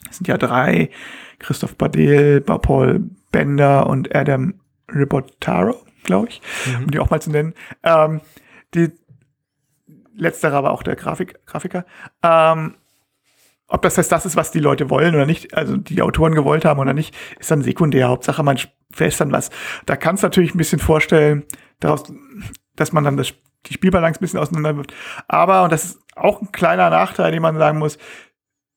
es 0.10 0.18
sind 0.18 0.28
ja 0.28 0.38
drei, 0.38 0.90
Christoph 1.40 1.76
Badel, 1.76 2.42
Paul 2.42 3.10
Bender 3.32 3.88
und 3.88 4.14
Adam 4.16 4.56
Ribotaro, 4.94 5.76
glaube 6.04 6.30
ich, 6.30 6.42
mhm. 6.66 6.86
um 6.86 6.92
die 6.92 7.00
auch 7.00 7.10
mal 7.10 7.22
zu 7.22 7.32
nennen. 7.32 7.54
Ähm, 7.84 8.22
die 8.74 8.92
letzterer 10.16 10.64
war 10.64 10.72
auch 10.72 10.84
der 10.84 10.96
Grafik, 10.96 11.46
Grafiker. 11.46 11.86
Ähm, 12.24 12.76
ob 13.70 13.82
das 13.82 13.98
heißt, 13.98 14.12
das 14.12 14.26
ist, 14.26 14.38
was 14.38 14.52
die 14.52 14.60
Leute 14.60 14.90
wollen 14.90 15.14
oder 15.14 15.26
nicht, 15.26 15.54
also 15.54 15.76
die 15.76 16.02
Autoren 16.02 16.34
gewollt 16.34 16.64
haben 16.64 16.80
oder 16.80 16.94
nicht, 16.94 17.16
ist 17.38 17.52
dann 17.52 17.62
sekundär. 17.62 18.08
Hauptsache, 18.08 18.42
man 18.42 18.58
fällt 18.92 19.20
dann 19.20 19.32
was. 19.32 19.50
Da 19.86 19.98
kannst 19.98 20.24
du 20.24 20.28
natürlich 20.28 20.56
ein 20.56 20.58
bisschen 20.58 20.80
vorstellen, 20.80 21.44
daraus, 21.80 22.04
dass 22.76 22.94
man 22.94 23.04
dann 23.04 23.18
das 23.18 23.34
die 23.70 23.74
Spielbalance 23.74 24.20
ein 24.20 24.22
bisschen 24.22 24.40
auseinander 24.40 24.76
wird. 24.78 24.94
Aber, 25.28 25.64
und 25.64 25.72
das 25.72 25.86
ist 25.86 26.00
auch 26.16 26.42
ein 26.42 26.52
kleiner 26.52 26.90
Nachteil, 26.90 27.32
den 27.32 27.42
man 27.42 27.58
sagen 27.58 27.80
muss, 27.80 27.98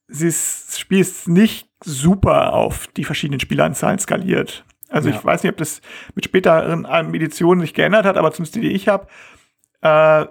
das 0.09 0.77
Spiel 0.79 1.01
ist 1.01 1.29
nicht 1.29 1.69
super 1.85 2.53
auf 2.53 2.87
die 2.89 3.05
verschiedenen 3.05 3.41
Spieleranzahlen 3.41 3.99
skaliert. 3.99 4.65
Also 4.89 5.09
Ja. 5.09 5.17
ich 5.17 5.25
weiß 5.25 5.43
nicht, 5.43 5.53
ob 5.53 5.59
das 5.59 5.81
mit 6.15 6.25
späteren 6.25 6.87
ähm, 6.91 7.15
Editionen 7.15 7.61
sich 7.61 7.75
geändert 7.75 8.05
hat, 8.05 8.17
aber 8.17 8.33
zumindest 8.33 8.57
die, 8.57 8.61
die 8.61 8.73
ich 8.73 8.89
habe, 8.89 9.07
äh, 9.83 10.27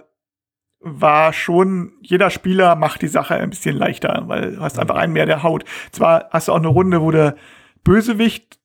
war 0.82 1.34
schon, 1.34 1.94
jeder 2.02 2.30
Spieler 2.30 2.76
macht 2.76 3.02
die 3.02 3.08
Sache 3.08 3.36
ein 3.36 3.50
bisschen 3.50 3.76
leichter, 3.76 4.24
weil 4.28 4.56
du 4.56 4.62
hast 4.62 4.80
einfach 4.80 4.96
einen 4.96 5.14
mehr, 5.14 5.26
der 5.26 5.44
haut. 5.44 5.66
Zwar 5.92 6.30
hast 6.32 6.48
du 6.48 6.54
auch 6.54 6.58
eine 6.58 6.68
Runde, 6.68 7.02
wo 7.02 7.12
der 7.12 7.36
Bösewicht, 7.84 8.60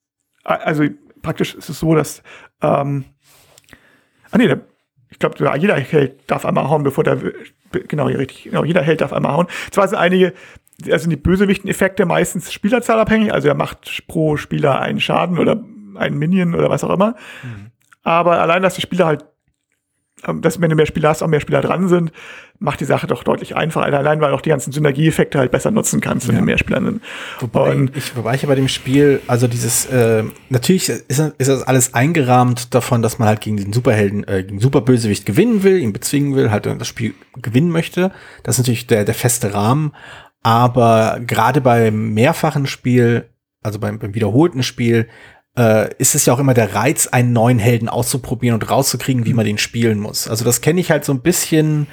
äh, 0.44 0.52
also 0.52 0.84
praktisch 1.22 1.54
ist 1.54 1.68
es 1.68 1.78
so, 1.80 1.94
dass, 1.94 2.22
ähm, 2.60 3.04
ah 4.30 4.38
nee, 4.38 4.46
der, 4.48 4.60
ich 5.10 5.18
glaube, 5.18 5.36
jeder 5.58 5.74
Held 5.76 6.30
darf 6.30 6.44
einmal 6.44 6.68
hauen, 6.68 6.82
bevor 6.82 7.04
der, 7.04 7.18
genau, 7.88 8.08
ja, 8.08 8.18
richtig, 8.18 8.44
genau, 8.44 8.64
jeder 8.64 8.82
Held 8.82 9.00
darf 9.00 9.12
einmal 9.12 9.32
hauen. 9.32 9.46
Zwar 9.70 9.88
sind 9.88 9.98
einige, 9.98 10.32
also 10.90 11.08
die 11.08 11.16
Bösewichten-Effekte 11.16 12.04
meistens 12.06 12.52
spielerzahlabhängig, 12.52 13.32
also 13.32 13.48
er 13.48 13.54
macht 13.54 14.04
pro 14.08 14.36
Spieler 14.36 14.80
einen 14.80 15.00
Schaden 15.00 15.38
oder 15.38 15.62
einen 15.94 16.18
Minion 16.18 16.54
oder 16.54 16.70
was 16.70 16.82
auch 16.84 16.90
immer. 16.90 17.14
Aber 18.02 18.40
allein, 18.40 18.62
dass 18.62 18.74
die 18.74 18.82
Spieler 18.82 19.06
halt, 19.06 19.24
dass 20.40 20.60
wenn 20.60 20.70
du 20.70 20.76
mehr 20.76 20.86
Spieler 20.86 21.08
hast, 21.10 21.22
auch 21.22 21.28
mehr 21.28 21.40
Spieler 21.40 21.60
dran 21.60 21.88
sind, 21.88 22.12
macht 22.60 22.80
die 22.80 22.84
Sache 22.84 23.06
doch 23.06 23.24
deutlich 23.24 23.56
einfacher. 23.56 23.86
Allein, 23.86 24.20
weil 24.20 24.32
auch 24.32 24.40
die 24.40 24.48
ganzen 24.50 24.72
Synergieeffekte 24.72 25.38
halt 25.38 25.50
besser 25.50 25.70
nutzen 25.70 26.00
kannst, 26.00 26.28
wenn 26.28 26.36
Ja. 26.36 26.40
du 26.40 26.46
mehr 26.46 26.58
Spieler 26.58 26.80
sind. 26.82 27.02
Wobei 27.40 27.72
Und- 27.72 27.96
ich, 27.96 28.16
wobei 28.16 28.34
ich 28.36 28.42
ja 28.42 28.48
bei 28.48 28.54
dem 28.54 28.68
Spiel, 28.68 29.20
also 29.26 29.46
dieses, 29.48 29.86
äh, 29.86 30.22
natürlich 30.50 30.88
ist, 30.88 31.02
ist 31.38 31.48
das 31.48 31.62
alles 31.64 31.94
eingerahmt 31.94 32.74
davon, 32.74 33.02
dass 33.02 33.18
man 33.18 33.28
halt 33.28 33.40
gegen 33.40 33.56
den 33.56 33.72
Superhelden, 33.72 34.26
äh, 34.28 34.44
gegen 34.44 34.60
Superbösewicht 34.60 35.26
gewinnen 35.26 35.62
will, 35.62 35.78
ihn 35.78 35.92
bezwingen 35.92 36.34
will, 36.36 36.50
halt 36.50 36.66
das 36.66 36.86
Spiel 36.88 37.14
gewinnen 37.36 37.70
möchte. 37.70 38.12
Das 38.44 38.54
ist 38.56 38.60
natürlich 38.60 38.86
der, 38.86 39.04
der 39.04 39.14
feste 39.14 39.52
Rahmen. 39.52 39.92
Aber 40.42 41.20
gerade 41.26 41.60
beim 41.60 42.12
mehrfachen 42.14 42.66
Spiel, 42.66 43.28
also 43.62 43.78
beim, 43.78 43.98
beim 43.98 44.14
wiederholten 44.14 44.62
Spiel, 44.62 45.08
äh, 45.56 45.94
ist 45.98 46.14
es 46.14 46.26
ja 46.26 46.34
auch 46.34 46.38
immer 46.38 46.54
der 46.54 46.74
Reiz, 46.74 47.06
einen 47.06 47.32
neuen 47.32 47.58
Helden 47.58 47.88
auszuprobieren 47.88 48.54
und 48.54 48.68
rauszukriegen, 48.68 49.24
wie 49.26 49.34
man 49.34 49.44
den 49.44 49.58
spielen 49.58 49.98
muss. 49.98 50.28
Also 50.28 50.44
das 50.44 50.60
kenne 50.60 50.80
ich 50.80 50.90
halt 50.90 51.04
so 51.04 51.12
ein 51.12 51.22
bisschen 51.22 51.86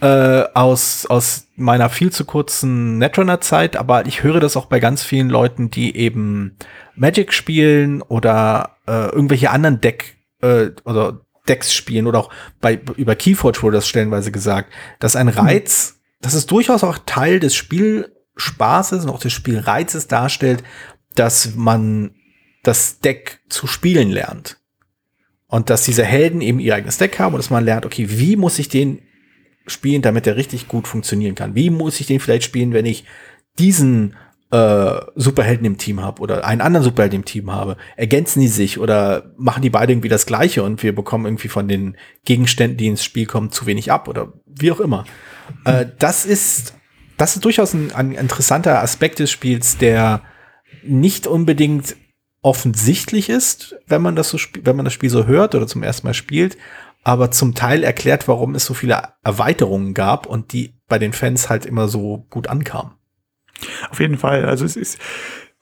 äh, 0.00 0.44
aus, 0.54 1.06
aus 1.06 1.46
meiner 1.56 1.88
viel 1.88 2.10
zu 2.10 2.24
kurzen 2.24 2.98
Netrunner-Zeit, 2.98 3.76
aber 3.76 4.06
ich 4.06 4.22
höre 4.22 4.40
das 4.40 4.56
auch 4.56 4.66
bei 4.66 4.80
ganz 4.80 5.02
vielen 5.02 5.30
Leuten, 5.30 5.70
die 5.70 5.96
eben 5.96 6.56
Magic 6.96 7.32
spielen 7.32 8.02
oder 8.02 8.76
äh, 8.86 9.06
irgendwelche 9.06 9.50
anderen 9.50 9.80
Deck 9.80 10.16
äh, 10.42 10.70
oder 10.84 11.20
Decks 11.48 11.74
spielen 11.74 12.06
oder 12.06 12.20
auch 12.20 12.30
bei 12.60 12.80
über 12.96 13.14
Keyforge 13.14 13.62
wurde 13.62 13.76
das 13.76 13.88
stellenweise 13.88 14.32
gesagt, 14.32 14.72
dass 14.98 15.14
ein 15.14 15.28
Reiz, 15.28 16.00
dass 16.20 16.34
es 16.34 16.46
durchaus 16.46 16.82
auch 16.82 16.98
Teil 17.04 17.38
des 17.38 17.54
Spielspaßes 17.54 19.04
und 19.04 19.10
auch 19.10 19.20
des 19.20 19.32
Spielreizes 19.32 20.08
darstellt, 20.08 20.64
dass 21.14 21.54
man 21.54 22.14
das 22.64 23.00
Deck 23.00 23.40
zu 23.48 23.66
spielen 23.66 24.10
lernt. 24.10 24.58
Und 25.46 25.70
dass 25.70 25.84
diese 25.84 26.04
Helden 26.04 26.40
eben 26.40 26.58
ihr 26.58 26.74
eigenes 26.74 26.98
Deck 26.98 27.18
haben 27.18 27.34
und 27.34 27.38
dass 27.38 27.50
man 27.50 27.64
lernt, 27.64 27.86
okay, 27.86 28.06
wie 28.08 28.36
muss 28.36 28.58
ich 28.58 28.68
den 28.68 29.02
spielen, 29.66 30.02
damit 30.02 30.26
der 30.26 30.36
richtig 30.36 30.68
gut 30.68 30.88
funktionieren 30.88 31.34
kann? 31.34 31.54
Wie 31.54 31.70
muss 31.70 32.00
ich 32.00 32.06
den 32.06 32.20
vielleicht 32.20 32.44
spielen, 32.44 32.72
wenn 32.72 32.86
ich 32.86 33.04
diesen 33.58 34.16
äh, 34.50 35.00
Superhelden 35.14 35.64
im 35.64 35.78
Team 35.78 36.00
habe 36.00 36.20
oder 36.20 36.44
einen 36.44 36.60
anderen 36.60 36.82
Superhelden 36.82 37.20
im 37.20 37.24
Team 37.24 37.52
habe? 37.52 37.76
Ergänzen 37.96 38.40
die 38.40 38.48
sich 38.48 38.78
oder 38.78 39.32
machen 39.36 39.62
die 39.62 39.70
beide 39.70 39.92
irgendwie 39.92 40.08
das 40.08 40.26
Gleiche 40.26 40.62
und 40.62 40.82
wir 40.82 40.94
bekommen 40.94 41.26
irgendwie 41.26 41.48
von 41.48 41.68
den 41.68 41.96
Gegenständen, 42.24 42.76
die 42.76 42.88
ins 42.88 43.04
Spiel 43.04 43.26
kommen, 43.26 43.52
zu 43.52 43.66
wenig 43.66 43.92
ab 43.92 44.08
oder 44.08 44.32
wie 44.46 44.72
auch 44.72 44.80
immer? 44.80 45.04
Äh, 45.64 45.86
das 45.98 46.26
ist 46.26 46.74
das 47.16 47.36
ist 47.36 47.44
durchaus 47.44 47.74
ein, 47.74 47.92
ein 47.92 48.12
interessanter 48.12 48.82
Aspekt 48.82 49.18
des 49.18 49.30
Spiels, 49.30 49.78
der 49.78 50.22
nicht 50.82 51.26
unbedingt 51.26 51.96
offensichtlich 52.44 53.30
ist, 53.30 53.74
wenn 53.86 54.02
man 54.02 54.16
das 54.16 54.28
so 54.28 54.38
wenn 54.62 54.76
man 54.76 54.84
das 54.84 54.92
Spiel 54.92 55.08
so 55.08 55.26
hört 55.26 55.54
oder 55.54 55.66
zum 55.66 55.82
ersten 55.82 56.06
Mal 56.06 56.14
spielt, 56.14 56.58
aber 57.02 57.30
zum 57.30 57.54
Teil 57.54 57.82
erklärt, 57.82 58.28
warum 58.28 58.54
es 58.54 58.66
so 58.66 58.74
viele 58.74 59.02
Erweiterungen 59.24 59.94
gab 59.94 60.26
und 60.26 60.52
die 60.52 60.74
bei 60.86 60.98
den 60.98 61.14
Fans 61.14 61.48
halt 61.48 61.64
immer 61.64 61.88
so 61.88 62.26
gut 62.28 62.48
ankamen. 62.48 62.92
Auf 63.90 63.98
jeden 63.98 64.18
Fall. 64.18 64.44
Also 64.44 64.66
es 64.66 64.76
ist, 64.76 64.98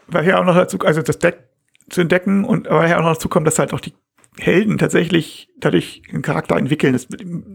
weil 0.09 0.25
hier 0.25 0.41
auch 0.41 0.45
noch 0.45 0.57
dazu, 0.57 0.79
also 0.81 1.03
das 1.03 1.21
Deck 1.21 1.45
zu 1.89 2.01
entdecken 2.01 2.45
und 2.45 2.67
aber 2.67 2.87
hier 2.87 2.99
auch 2.99 3.05
noch 3.05 3.15
dazu 3.15 3.29
kommt, 3.29 3.47
dass 3.47 3.61
halt 3.61 3.73
auch 3.73 3.81
die 3.81 3.95
Helden 4.39 4.79
tatsächlich 4.79 5.51
dadurch 5.61 6.03
einen 6.11 6.23
Charakter 6.23 6.57
entwickeln. 6.57 6.95
Das, 6.95 7.07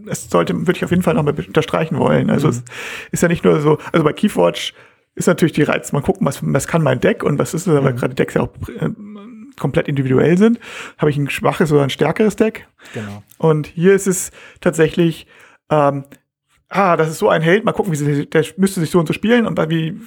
das 0.06 0.30
sollte, 0.30 0.54
würde 0.54 0.76
ich 0.76 0.84
auf 0.84 0.90
jeden 0.90 1.02
Fall 1.02 1.14
noch 1.14 1.22
mal 1.22 1.34
unterstreichen 1.34 1.98
wollen. 1.98 2.30
Also 2.30 2.48
es 2.48 2.62
ist 3.10 3.22
ja 3.22 3.28
nicht 3.28 3.44
nur 3.44 3.60
so, 3.60 3.78
also 3.92 4.04
bei 4.04 4.14
Keyforge 4.14 4.72
ist 5.18 5.26
natürlich 5.26 5.52
die 5.52 5.64
Reiz, 5.64 5.90
mal 5.92 6.00
gucken, 6.00 6.26
was, 6.26 6.38
was 6.42 6.68
kann 6.68 6.82
mein 6.82 7.00
Deck 7.00 7.24
und 7.24 7.38
was 7.38 7.52
ist 7.52 7.66
es, 7.66 7.82
weil 7.82 7.94
gerade 7.94 8.14
Decks 8.14 8.34
ja 8.34 8.42
auch 8.42 8.50
äh, 8.68 8.90
komplett 9.58 9.88
individuell 9.88 10.38
sind. 10.38 10.58
Habe 10.98 11.10
ich 11.10 11.16
ein 11.16 11.30
schwaches 11.30 11.72
oder 11.72 11.82
ein 11.82 11.90
stärkeres 11.90 12.36
Deck? 12.36 12.68
Genau. 12.94 13.22
Und 13.38 13.66
hier 13.66 13.94
ist 13.94 14.06
es 14.06 14.30
tatsächlich, 14.60 15.26
ähm, 15.70 16.04
ah, 16.68 16.96
das 16.96 17.08
ist 17.08 17.18
so 17.18 17.28
ein 17.28 17.42
Held, 17.42 17.64
mal 17.64 17.72
gucken, 17.72 17.92
wie 17.92 17.96
sie, 17.96 18.26
der 18.26 18.44
müsste 18.56 18.80
sich 18.80 18.90
so 18.90 18.98
und 18.98 19.06
so 19.06 19.12
spielen 19.12 19.46
und 19.46 19.58
wie, 19.70 20.00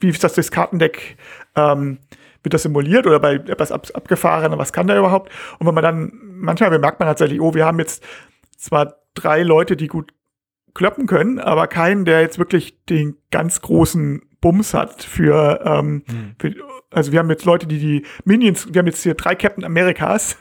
wie 0.00 0.08
ist 0.08 0.24
das 0.24 0.34
das 0.34 0.50
Kartendeck, 0.50 1.16
ähm, 1.54 1.98
wird 2.42 2.54
das 2.54 2.62
simuliert 2.62 3.06
oder 3.06 3.18
bei 3.18 3.34
etwas 3.34 3.72
ab, 3.72 3.88
abgefahren, 3.92 4.56
was 4.56 4.72
kann 4.72 4.86
der 4.86 4.98
überhaupt? 4.98 5.32
Und 5.58 5.66
wenn 5.66 5.74
man 5.74 5.82
dann, 5.82 6.12
manchmal 6.22 6.70
bemerkt 6.70 7.00
man 7.00 7.08
tatsächlich, 7.08 7.40
oh, 7.40 7.54
wir 7.54 7.66
haben 7.66 7.78
jetzt 7.80 8.04
zwar 8.56 8.94
drei 9.14 9.42
Leute, 9.42 9.76
die 9.76 9.88
gut 9.88 10.12
kloppen 10.74 11.06
können, 11.06 11.40
aber 11.40 11.66
keinen, 11.66 12.04
der 12.04 12.20
jetzt 12.20 12.38
wirklich 12.38 12.84
den 12.84 13.16
ganz 13.30 13.62
großen 13.62 14.22
Bums 14.40 14.74
hat 14.74 15.02
für, 15.02 15.60
ähm, 15.64 16.04
für 16.38 16.54
also 16.96 17.12
wir 17.12 17.18
haben 17.20 17.28
jetzt 17.30 17.44
Leute, 17.44 17.66
die 17.66 17.78
die 17.78 18.02
Minions, 18.24 18.66
wir 18.72 18.78
haben 18.80 18.86
jetzt 18.86 19.02
hier 19.02 19.14
drei 19.14 19.34
Captain 19.34 19.64
Americas, 19.64 20.36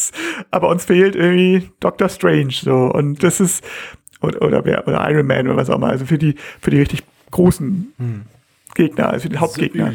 aber 0.50 0.68
uns 0.68 0.84
fehlt 0.84 1.16
irgendwie 1.16 1.70
Doctor 1.80 2.08
Strange 2.08 2.52
so 2.52 2.92
und 2.92 3.22
das 3.22 3.40
ist 3.40 3.64
oder 4.20 4.42
oder, 4.42 4.64
wer, 4.64 4.86
oder 4.86 5.08
Iron 5.10 5.26
Man 5.26 5.48
oder 5.48 5.56
was 5.56 5.70
auch 5.70 5.76
immer, 5.76 5.88
also 5.88 6.04
für 6.06 6.18
die 6.18 6.34
für 6.60 6.70
die 6.70 6.78
richtig 6.78 7.02
großen 7.30 7.92
Gegner, 8.74 9.10
also 9.10 9.22
für 9.24 9.28
die 9.30 9.38
Hauptgegner. 9.38 9.94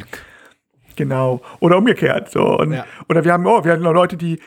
Genau. 0.96 1.42
Oder 1.62 1.78
umgekehrt. 1.78 2.30
So. 2.32 2.58
Und, 2.60 2.74
Ja. 2.74 2.86
Oder 3.08 3.24
wir 3.24 3.32
haben, 3.32 3.46
oh, 3.46 3.64
wir 3.64 3.72
haben 3.72 3.82
noch 3.82 3.94
Leute, 3.94 4.18
die, 4.18 4.40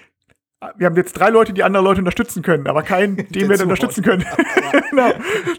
wir 0.77 0.87
haben 0.87 0.97
jetzt 0.97 1.15
drei 1.15 1.31
Leute, 1.31 1.55
die 1.55 1.63
andere 1.63 1.83
Leute 1.83 2.01
unterstützen 2.01 2.43
können, 2.43 2.67
aber 2.67 2.83
keinen, 2.83 3.17
den 3.31 3.49
wir 3.49 3.61
unterstützen 3.63 4.03
können. 4.05 4.25
genau. 4.91 5.13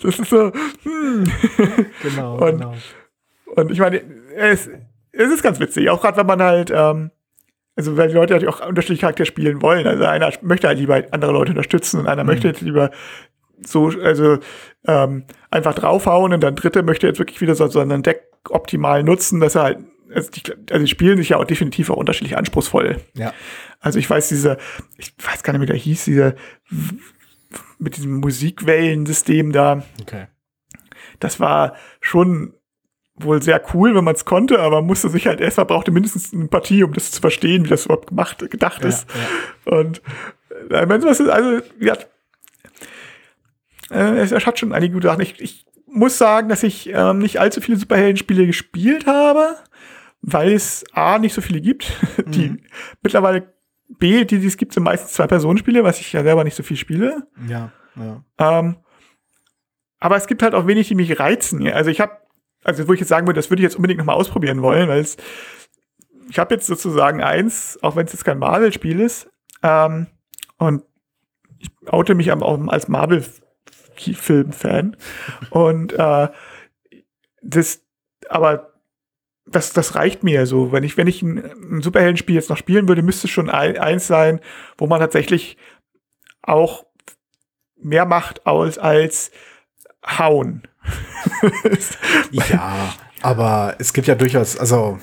Das 0.03 0.19
ist 0.19 0.29
so, 0.29 0.51
hm. 0.83 1.23
Genau, 2.03 2.35
Und- 2.37 2.59
genau. 2.59 2.73
Und 3.55 3.71
ich 3.71 3.79
meine, 3.79 4.01
es, 4.35 4.69
es 5.13 5.31
ist 5.31 5.43
ganz 5.43 5.59
witzig, 5.59 5.89
auch 5.89 6.01
gerade 6.01 6.17
wenn 6.17 6.25
man 6.25 6.41
halt, 6.41 6.71
ähm, 6.73 7.11
also 7.75 7.97
weil 7.97 8.09
die 8.09 8.13
Leute 8.15 8.33
natürlich 8.33 8.53
auch 8.53 8.67
unterschiedliche 8.67 9.01
Charaktere 9.01 9.25
spielen 9.25 9.61
wollen. 9.61 9.87
Also 9.87 10.03
einer 10.05 10.31
möchte 10.41 10.67
halt 10.67 10.79
lieber 10.79 11.01
andere 11.11 11.31
Leute 11.31 11.51
unterstützen 11.51 11.99
und 12.01 12.07
einer 12.07 12.23
möchte 12.23 12.47
jetzt 12.47 12.61
lieber 12.61 12.91
so, 13.65 13.87
also 14.03 14.39
ähm, 14.85 15.25
einfach 15.49 15.73
draufhauen 15.73 16.33
und 16.33 16.41
dann 16.41 16.55
dritte 16.55 16.83
möchte 16.83 17.07
jetzt 17.07 17.19
wirklich 17.19 17.41
wieder 17.41 17.55
so, 17.55 17.67
so 17.67 17.79
ein 17.79 18.03
Deck 18.03 18.23
optimal 18.49 19.03
nutzen, 19.03 19.39
dass 19.39 19.55
er 19.55 19.63
halt, 19.63 19.77
also 20.13 20.29
die, 20.31 20.41
also 20.71 20.83
die 20.83 20.91
spielen 20.91 21.17
sich 21.17 21.29
ja 21.29 21.37
auch 21.37 21.45
definitiv 21.45 21.89
auch 21.89 21.97
unterschiedlich 21.97 22.37
anspruchsvoll. 22.37 22.97
Ja. 23.15 23.33
Also 23.79 23.99
ich 23.99 24.09
weiß, 24.09 24.29
dieser, 24.29 24.57
ich 24.97 25.13
weiß 25.23 25.43
gar 25.43 25.53
nicht, 25.53 25.61
wie 25.61 25.67
der 25.67 25.75
hieß, 25.75 26.05
dieser 26.05 26.35
mit 27.79 27.97
diesem 27.97 28.19
Musikwellensystem 28.19 29.51
da, 29.51 29.83
Okay. 30.01 30.27
das 31.19 31.39
war 31.39 31.75
schon 32.01 32.53
wohl 33.15 33.41
sehr 33.41 33.61
cool, 33.73 33.95
wenn 33.95 34.03
man 34.03 34.15
es 34.15 34.25
konnte, 34.25 34.59
aber 34.59 34.81
musste 34.81 35.09
sich 35.09 35.27
halt 35.27 35.39
erstmal 35.39 35.67
brauchte 35.67 35.91
mindestens 35.91 36.33
eine 36.33 36.47
Partie, 36.47 36.83
um 36.83 36.93
das 36.93 37.11
zu 37.11 37.21
verstehen, 37.21 37.65
wie 37.65 37.69
das 37.69 37.85
überhaupt 37.85 38.07
gemacht, 38.07 38.49
gedacht 38.49 38.81
Ja, 38.81 38.89
ist. 38.89 39.07
Und 39.65 40.01
äh, 40.69 40.87
was 40.87 41.19
ist, 41.19 41.29
also 41.29 41.61
ja, 41.79 41.95
äh, 43.91 44.17
es, 44.19 44.31
es 44.31 44.45
hat 44.45 44.59
schon 44.59 44.73
einige 44.73 44.93
gute 44.95 45.07
Sachen. 45.07 45.21
Ich, 45.21 45.39
ich 45.39 45.65
muss 45.85 46.17
sagen, 46.17 46.49
dass 46.49 46.63
ich 46.63 46.89
ähm, 46.89 47.19
nicht 47.19 47.39
allzu 47.39 47.61
viele 47.61 47.77
Superhelden-Spiele 47.77 48.47
gespielt 48.47 49.05
habe, 49.05 49.55
weil 50.21 50.53
es 50.53 50.83
A 50.93 51.19
nicht 51.19 51.33
so 51.33 51.41
viele 51.41 51.61
gibt. 51.61 51.91
Die 52.25 52.57
mittlerweile 53.01 53.53
B, 53.99 54.25
die, 54.25 54.39
die 54.39 54.47
es 54.47 54.57
gibt, 54.57 54.73
sind 54.73 54.83
meistens 54.83 55.13
Zwei-Personen-Spiele, 55.13 55.83
was 55.83 55.99
ich 55.99 56.11
ja 56.13 56.23
selber 56.23 56.43
nicht 56.43 56.55
so 56.55 56.63
viel 56.63 56.77
spiele. 56.77 57.27
Ja, 57.47 57.71
ja. 57.95 58.23
Ähm, 58.39 58.77
aber 59.99 60.17
es 60.17 60.25
gibt 60.25 60.41
halt 60.41 60.55
auch 60.55 60.65
wenig, 60.65 60.87
die 60.87 60.95
mich 60.95 61.19
reizen. 61.19 61.61
Ja. 61.61 61.73
Also 61.73 61.91
ich 61.91 62.01
habe, 62.01 62.17
also 62.63 62.87
wo 62.87 62.93
ich 62.93 62.99
jetzt 62.99 63.09
sagen 63.09 63.27
würde, 63.27 63.39
das 63.39 63.49
würde 63.49 63.61
ich 63.61 63.65
jetzt 63.65 63.75
unbedingt 63.75 63.99
nochmal 63.99 64.15
ausprobieren 64.15 64.61
wollen, 64.61 64.87
weil 64.87 65.01
es, 65.01 65.17
ich 66.29 66.39
habe 66.39 66.55
jetzt 66.55 66.67
sozusagen 66.67 67.21
eins, 67.21 67.77
auch 67.81 67.95
wenn 67.95 68.05
es 68.05 68.13
jetzt 68.13 68.25
kein 68.25 68.39
Marvel-Spiel 68.39 68.99
ist, 68.99 69.29
ähm, 69.61 70.07
und 70.57 70.83
ich 71.59 71.69
oute 71.87 72.15
mich 72.15 72.31
auch 72.31 72.67
als 72.67 72.87
Marvel-Film-Fan. 72.87 74.97
und 75.49 75.93
äh, 75.93 76.27
das, 77.41 77.81
aber 78.29 78.73
das, 79.45 79.73
das 79.73 79.95
reicht 79.95 80.23
mir 80.23 80.45
so. 80.45 80.71
Wenn 80.71 80.83
ich, 80.83 80.97
wenn 80.97 81.07
ich 81.07 81.21
ein, 81.21 81.37
ein 81.37 81.81
Superheldenspiel 81.81 82.35
jetzt 82.35 82.49
noch 82.49 82.57
spielen 82.57 82.87
würde, 82.87 83.03
müsste 83.03 83.27
es 83.27 83.31
schon 83.31 83.49
ein, 83.49 83.77
eins 83.77 84.07
sein, 84.07 84.39
wo 84.77 84.87
man 84.87 84.99
tatsächlich 84.99 85.57
auch 86.41 86.85
mehr 87.77 88.05
macht 88.05 88.45
als, 88.47 88.77
als 88.77 89.31
hauen. 90.05 90.63
Ja, 92.31 92.93
Aber 93.21 93.75
es 93.79 93.93
gibt 93.93 94.07
ja 94.07 94.15
durchaus, 94.15 94.57
also. 94.57 94.99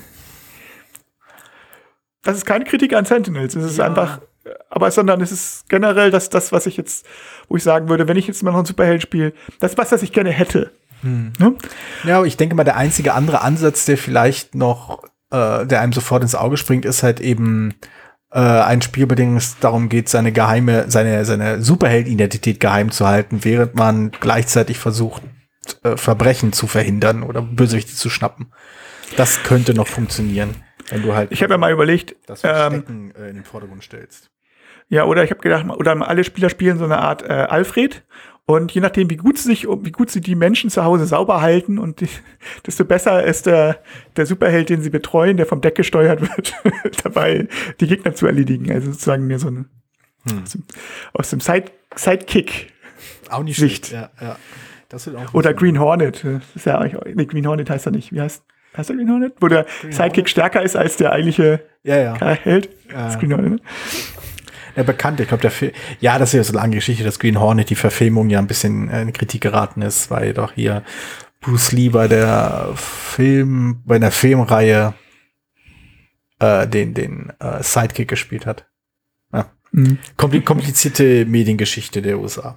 Das 2.22 2.36
ist 2.36 2.44
keine 2.44 2.64
Kritik 2.64 2.94
an 2.94 3.04
Sentinels. 3.04 3.56
Es 3.56 3.64
ist 3.64 3.78
ja. 3.78 3.86
einfach, 3.86 4.20
aber 4.68 4.90
sondern 4.90 5.20
es 5.20 5.32
ist 5.32 5.68
generell 5.68 6.10
das, 6.10 6.28
das, 6.28 6.52
was 6.52 6.66
ich 6.66 6.76
jetzt, 6.76 7.06
wo 7.48 7.56
ich 7.56 7.62
sagen 7.62 7.88
würde, 7.88 8.08
wenn 8.08 8.16
ich 8.16 8.26
jetzt 8.26 8.42
mal 8.42 8.52
noch 8.52 8.60
ein 8.60 8.66
Superheld 8.66 9.02
spiele, 9.02 9.32
das 9.58 9.72
ist 9.72 9.78
was, 9.78 9.88
das 9.88 10.02
ich 10.02 10.12
gerne 10.12 10.30
hätte. 10.30 10.72
Hm. 11.02 11.32
Ja? 11.38 11.52
ja, 12.04 12.24
ich 12.24 12.36
denke 12.36 12.54
mal, 12.54 12.64
der 12.64 12.76
einzige 12.76 13.14
andere 13.14 13.40
Ansatz, 13.40 13.86
der 13.86 13.96
vielleicht 13.96 14.54
noch, 14.54 15.02
äh, 15.30 15.66
der 15.66 15.80
einem 15.80 15.94
sofort 15.94 16.22
ins 16.22 16.34
Auge 16.34 16.58
springt, 16.58 16.84
ist 16.84 17.02
halt 17.02 17.20
eben 17.20 17.74
äh, 18.32 18.38
ein 18.38 18.82
Spiel, 18.82 19.06
bei 19.06 19.14
dem 19.14 19.36
es 19.36 19.58
darum 19.58 19.88
geht, 19.88 20.08
seine 20.08 20.32
geheime, 20.32 20.90
seine, 20.90 21.24
seine 21.24 21.62
Superheld-Identität 21.62 22.60
geheim 22.60 22.90
zu 22.90 23.06
halten, 23.06 23.44
während 23.44 23.74
man 23.76 24.10
gleichzeitig 24.10 24.78
versucht, 24.78 25.22
äh, 25.83 25.96
Verbrechen 25.96 26.52
zu 26.52 26.66
verhindern 26.66 27.22
oder 27.22 27.42
Bösewichte 27.42 27.94
zu 27.94 28.11
schnappen. 28.11 28.52
Das 29.16 29.42
könnte 29.42 29.74
noch 29.74 29.88
funktionieren, 29.88 30.54
wenn 30.90 31.02
du 31.02 31.14
halt. 31.14 31.33
Ich 31.33 31.42
habe 31.42 31.54
ja 31.54 31.59
mal 31.59 31.72
überlegt, 31.72 32.16
das 32.26 32.42
Verstecken 32.42 33.12
ähm, 33.16 33.28
in 33.28 33.35
den 33.35 33.44
Vordergrund 33.44 33.83
stellst. 33.83 34.30
Ja, 34.88 35.04
oder 35.04 35.22
ich 35.22 35.30
habe 35.30 35.40
gedacht, 35.40 35.66
oder 35.68 36.09
alle 36.09 36.24
Spieler 36.24 36.50
spielen 36.50 36.78
so 36.78 36.85
eine 36.85 36.98
Art 36.98 37.22
äh, 37.22 37.33
Alfred 37.33 38.02
und 38.46 38.72
je 38.72 38.80
nachdem, 38.80 39.09
wie 39.09 39.16
gut 39.16 39.38
sie 39.38 39.46
sich, 39.46 39.68
wie 39.68 39.92
gut 39.92 40.11
sie 40.11 40.20
die 40.20 40.35
Menschen 40.35 40.70
zu 40.70 40.83
Hause 40.83 41.06
sauber 41.06 41.40
halten 41.40 41.78
und 41.78 42.00
die, 42.00 42.09
desto 42.66 42.85
besser 42.85 43.22
ist 43.22 43.46
der, 43.46 43.80
der 44.16 44.26
Superheld, 44.26 44.68
den 44.68 44.83
sie 44.83 44.90
betreuen, 44.90 45.37
der 45.37 45.46
vom 45.46 45.61
Deck 45.61 45.76
gesteuert 45.76 46.20
wird, 46.20 46.54
dabei 47.04 47.46
die 47.78 47.87
Gegner 47.87 48.14
zu 48.16 48.26
erledigen. 48.26 48.72
Also 48.72 48.90
sozusagen 48.90 49.28
mir 49.28 49.38
so 49.38 49.48
ein 49.48 49.68
hm. 50.28 50.42
aus 51.12 51.30
dem, 51.30 51.38
Side, 51.38 51.66
Sidekick. 51.94 52.72
Auch 53.28 53.44
nicht 53.44 53.56
Sicht. 53.56 53.87
Schlecht. 53.87 54.11
Ja, 54.20 54.26
ja. 54.26 54.37
Das 54.90 55.07
wird 55.07 55.16
auch 55.16 55.33
Oder 55.35 55.55
Green 55.55 55.79
Hornet. 55.79 56.24
Das 56.24 56.42
ist 56.55 56.66
ja 56.66 56.85
nee, 57.14 57.24
Green 57.24 57.46
Hornet 57.46 57.70
heißt 57.70 57.87
er 57.87 57.92
nicht. 57.92 58.12
Wie 58.12 58.20
heißt, 58.20 58.44
heißt 58.76 58.90
er 58.90 58.96
Green 58.96 59.11
Hornet? 59.11 59.35
Wo 59.40 59.48
der 59.48 59.64
Green 59.81 59.92
Sidekick 59.92 60.16
Hornet? 60.16 60.31
stärker 60.31 60.62
ist 60.62 60.76
als 60.76 60.96
der 60.96 61.12
eigentliche 61.12 61.61
ja, 61.83 61.96
ja. 61.96 62.18
Held. 62.35 62.68
Ja. 62.90 63.05
Das 63.05 63.14
ist 63.14 63.20
Green 63.20 63.33
Hornet, 63.33 63.50
ne? 63.53 63.61
Ja, 64.76 64.83
bekannt. 64.83 65.20
Ich 65.20 65.29
glaube, 65.29 65.40
der 65.40 65.50
Film, 65.50 65.72
ja, 66.00 66.18
das 66.18 66.31
ist 66.31 66.37
ja 66.37 66.44
so 66.44 66.53
eine 66.53 66.62
lange 66.62 66.76
Geschichte, 66.76 67.05
dass 67.05 67.18
Green 67.18 67.40
Hornet 67.40 67.70
die 67.70 67.74
Verfilmung 67.74 68.31
ja 68.31 68.38
ein 68.38 68.46
bisschen 68.46 68.88
in 68.90 69.12
Kritik 69.12 69.40
geraten 69.40 69.83
ist, 69.83 70.11
weil 70.11 70.35
doch 70.35 70.53
hier 70.53 70.85
Bruce 71.40 71.72
Lee 71.72 71.88
bei 71.88 72.07
der 72.07 72.72
Film, 72.74 73.83
bei 73.85 73.96
einer 73.96 74.11
Filmreihe 74.11 74.94
äh, 76.38 76.66
den, 76.66 76.94
den 76.94 77.33
äh, 77.40 77.62
Sidekick 77.62 78.09
gespielt 78.09 78.46
hat. 78.46 78.66
Ja. 79.33 79.50
Mhm. 79.72 79.98
Komplizierte 80.16 81.24
Mediengeschichte 81.26 82.03
der 82.03 82.18
USA. 82.18 82.57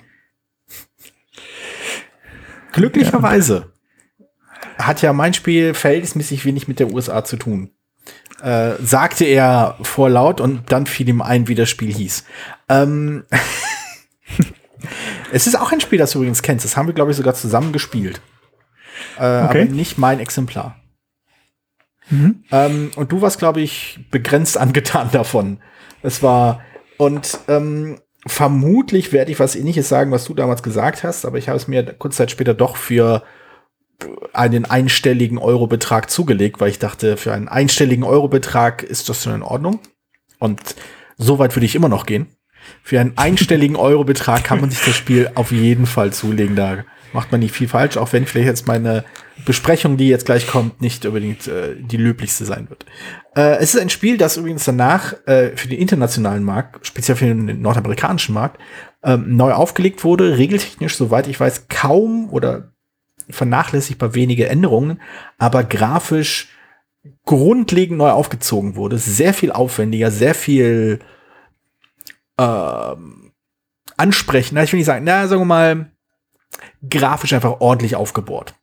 Glücklicherweise 2.73 3.71
ja. 4.19 4.85
hat 4.85 5.01
ja 5.01 5.13
mein 5.13 5.33
Spiel 5.33 5.73
verhältnismäßig 5.73 6.45
wenig 6.45 6.67
mit 6.67 6.79
der 6.79 6.91
USA 6.91 7.23
zu 7.23 7.37
tun 7.37 7.71
äh, 8.43 8.75
sagte 8.83 9.23
er 9.23 9.77
vorlaut 9.81 10.41
und 10.41 10.71
dann 10.71 10.85
fiel 10.85 11.07
ihm 11.07 11.21
ein, 11.21 11.47
wie 11.47 11.55
das 11.55 11.69
Spiel 11.69 11.93
hieß. 11.93 12.25
Ähm 12.67 13.23
es 15.31 15.47
ist 15.47 15.59
auch 15.59 15.71
ein 15.71 15.79
Spiel, 15.79 15.97
das 15.97 16.11
du 16.11 16.19
übrigens 16.19 16.41
kennst. 16.41 16.65
Das 16.65 16.75
haben 16.75 16.87
wir, 16.87 16.93
glaube 16.93 17.11
ich, 17.11 17.17
sogar 17.17 17.35
zusammen 17.35 17.71
gespielt. 17.71 18.21
Äh, 19.17 19.45
okay. 19.45 19.61
Aber 19.61 19.65
nicht 19.65 19.97
mein 19.97 20.19
Exemplar. 20.19 20.75
Mhm. 22.09 22.43
Ähm, 22.51 22.91
und 22.97 23.13
du 23.13 23.21
warst, 23.21 23.39
glaube 23.39 23.61
ich, 23.61 23.99
begrenzt 24.11 24.57
angetan 24.57 25.09
davon. 25.11 25.59
Es 26.01 26.21
war, 26.21 26.59
und 26.97 27.39
ähm, 27.47 27.97
vermutlich 28.25 29.11
werde 29.11 29.31
ich 29.31 29.39
was 29.39 29.55
ähnliches 29.55 29.89
sagen, 29.89 30.11
was 30.11 30.25
du 30.25 30.33
damals 30.33 30.63
gesagt 30.63 31.03
hast, 31.03 31.25
aber 31.25 31.37
ich 31.37 31.49
habe 31.49 31.57
es 31.57 31.67
mir 31.67 31.83
kurz 31.83 32.15
Zeit 32.15 32.31
später 32.31 32.53
doch 32.53 32.77
für 32.77 33.23
einen 34.33 34.65
einstelligen 34.65 35.37
Eurobetrag 35.37 36.09
zugelegt, 36.09 36.59
weil 36.59 36.69
ich 36.69 36.79
dachte, 36.79 37.17
für 37.17 37.33
einen 37.33 37.47
einstelligen 37.47 38.03
Eurobetrag 38.03 38.83
ist 38.83 39.09
das 39.09 39.23
schon 39.23 39.35
in 39.35 39.43
Ordnung. 39.43 39.79
Und 40.39 40.75
so 41.17 41.39
weit 41.39 41.55
würde 41.55 41.65
ich 41.65 41.75
immer 41.75 41.89
noch 41.89 42.05
gehen. 42.05 42.27
Für 42.81 42.99
einen 42.99 43.17
einstelligen 43.17 43.75
Eurobetrag 43.75 44.43
kann 44.43 44.61
man 44.61 44.71
sich 44.71 44.83
das 44.83 44.95
Spiel 44.95 45.31
auf 45.35 45.51
jeden 45.51 45.85
Fall 45.85 46.11
zulegen. 46.11 46.55
Da 46.55 46.85
macht 47.13 47.31
man 47.31 47.39
nicht 47.41 47.53
viel 47.53 47.67
falsch, 47.67 47.97
auch 47.97 48.11
wenn 48.13 48.25
vielleicht 48.25 48.47
jetzt 48.47 48.67
meine 48.67 49.03
Besprechung, 49.45 49.97
die 49.97 50.07
jetzt 50.07 50.25
gleich 50.25 50.47
kommt, 50.47 50.81
nicht 50.81 51.05
unbedingt 51.05 51.47
äh, 51.47 51.75
die 51.75 51.97
löblichste 51.97 52.45
sein 52.45 52.69
wird. 52.69 52.85
Äh, 53.35 53.57
es 53.57 53.73
ist 53.73 53.81
ein 53.81 53.89
Spiel, 53.89 54.17
das 54.17 54.37
übrigens 54.37 54.63
danach 54.63 55.13
äh, 55.25 55.55
für 55.55 55.67
den 55.67 55.79
internationalen 55.79 56.43
Markt, 56.43 56.85
speziell 56.85 57.17
für 57.17 57.25
den 57.25 57.61
nordamerikanischen 57.61 58.33
Markt, 58.33 58.59
ähm, 59.03 59.35
neu 59.35 59.53
aufgelegt 59.53 60.03
wurde. 60.03 60.37
Regeltechnisch, 60.37 60.95
soweit 60.95 61.27
ich 61.27 61.39
weiß, 61.39 61.67
kaum 61.67 62.29
oder 62.29 62.73
vernachlässigbar 63.29 64.15
wenige 64.15 64.47
Änderungen, 64.47 65.01
aber 65.37 65.63
grafisch 65.63 66.49
grundlegend 67.25 67.97
neu 67.97 68.11
aufgezogen 68.11 68.75
wurde. 68.75 68.97
Sehr 68.97 69.33
viel 69.33 69.51
aufwendiger, 69.51 70.11
sehr 70.11 70.35
viel 70.35 70.99
äh, 72.37 72.95
ansprechender. 73.97 74.63
Ich 74.63 74.71
will 74.71 74.77
nicht 74.77 74.85
sagen, 74.85 75.05
na, 75.05 75.27
sagen 75.27 75.41
wir 75.41 75.45
mal, 75.45 75.91
grafisch 76.87 77.33
einfach 77.33 77.59
ordentlich 77.59 77.95
aufgebohrt. 77.95 78.55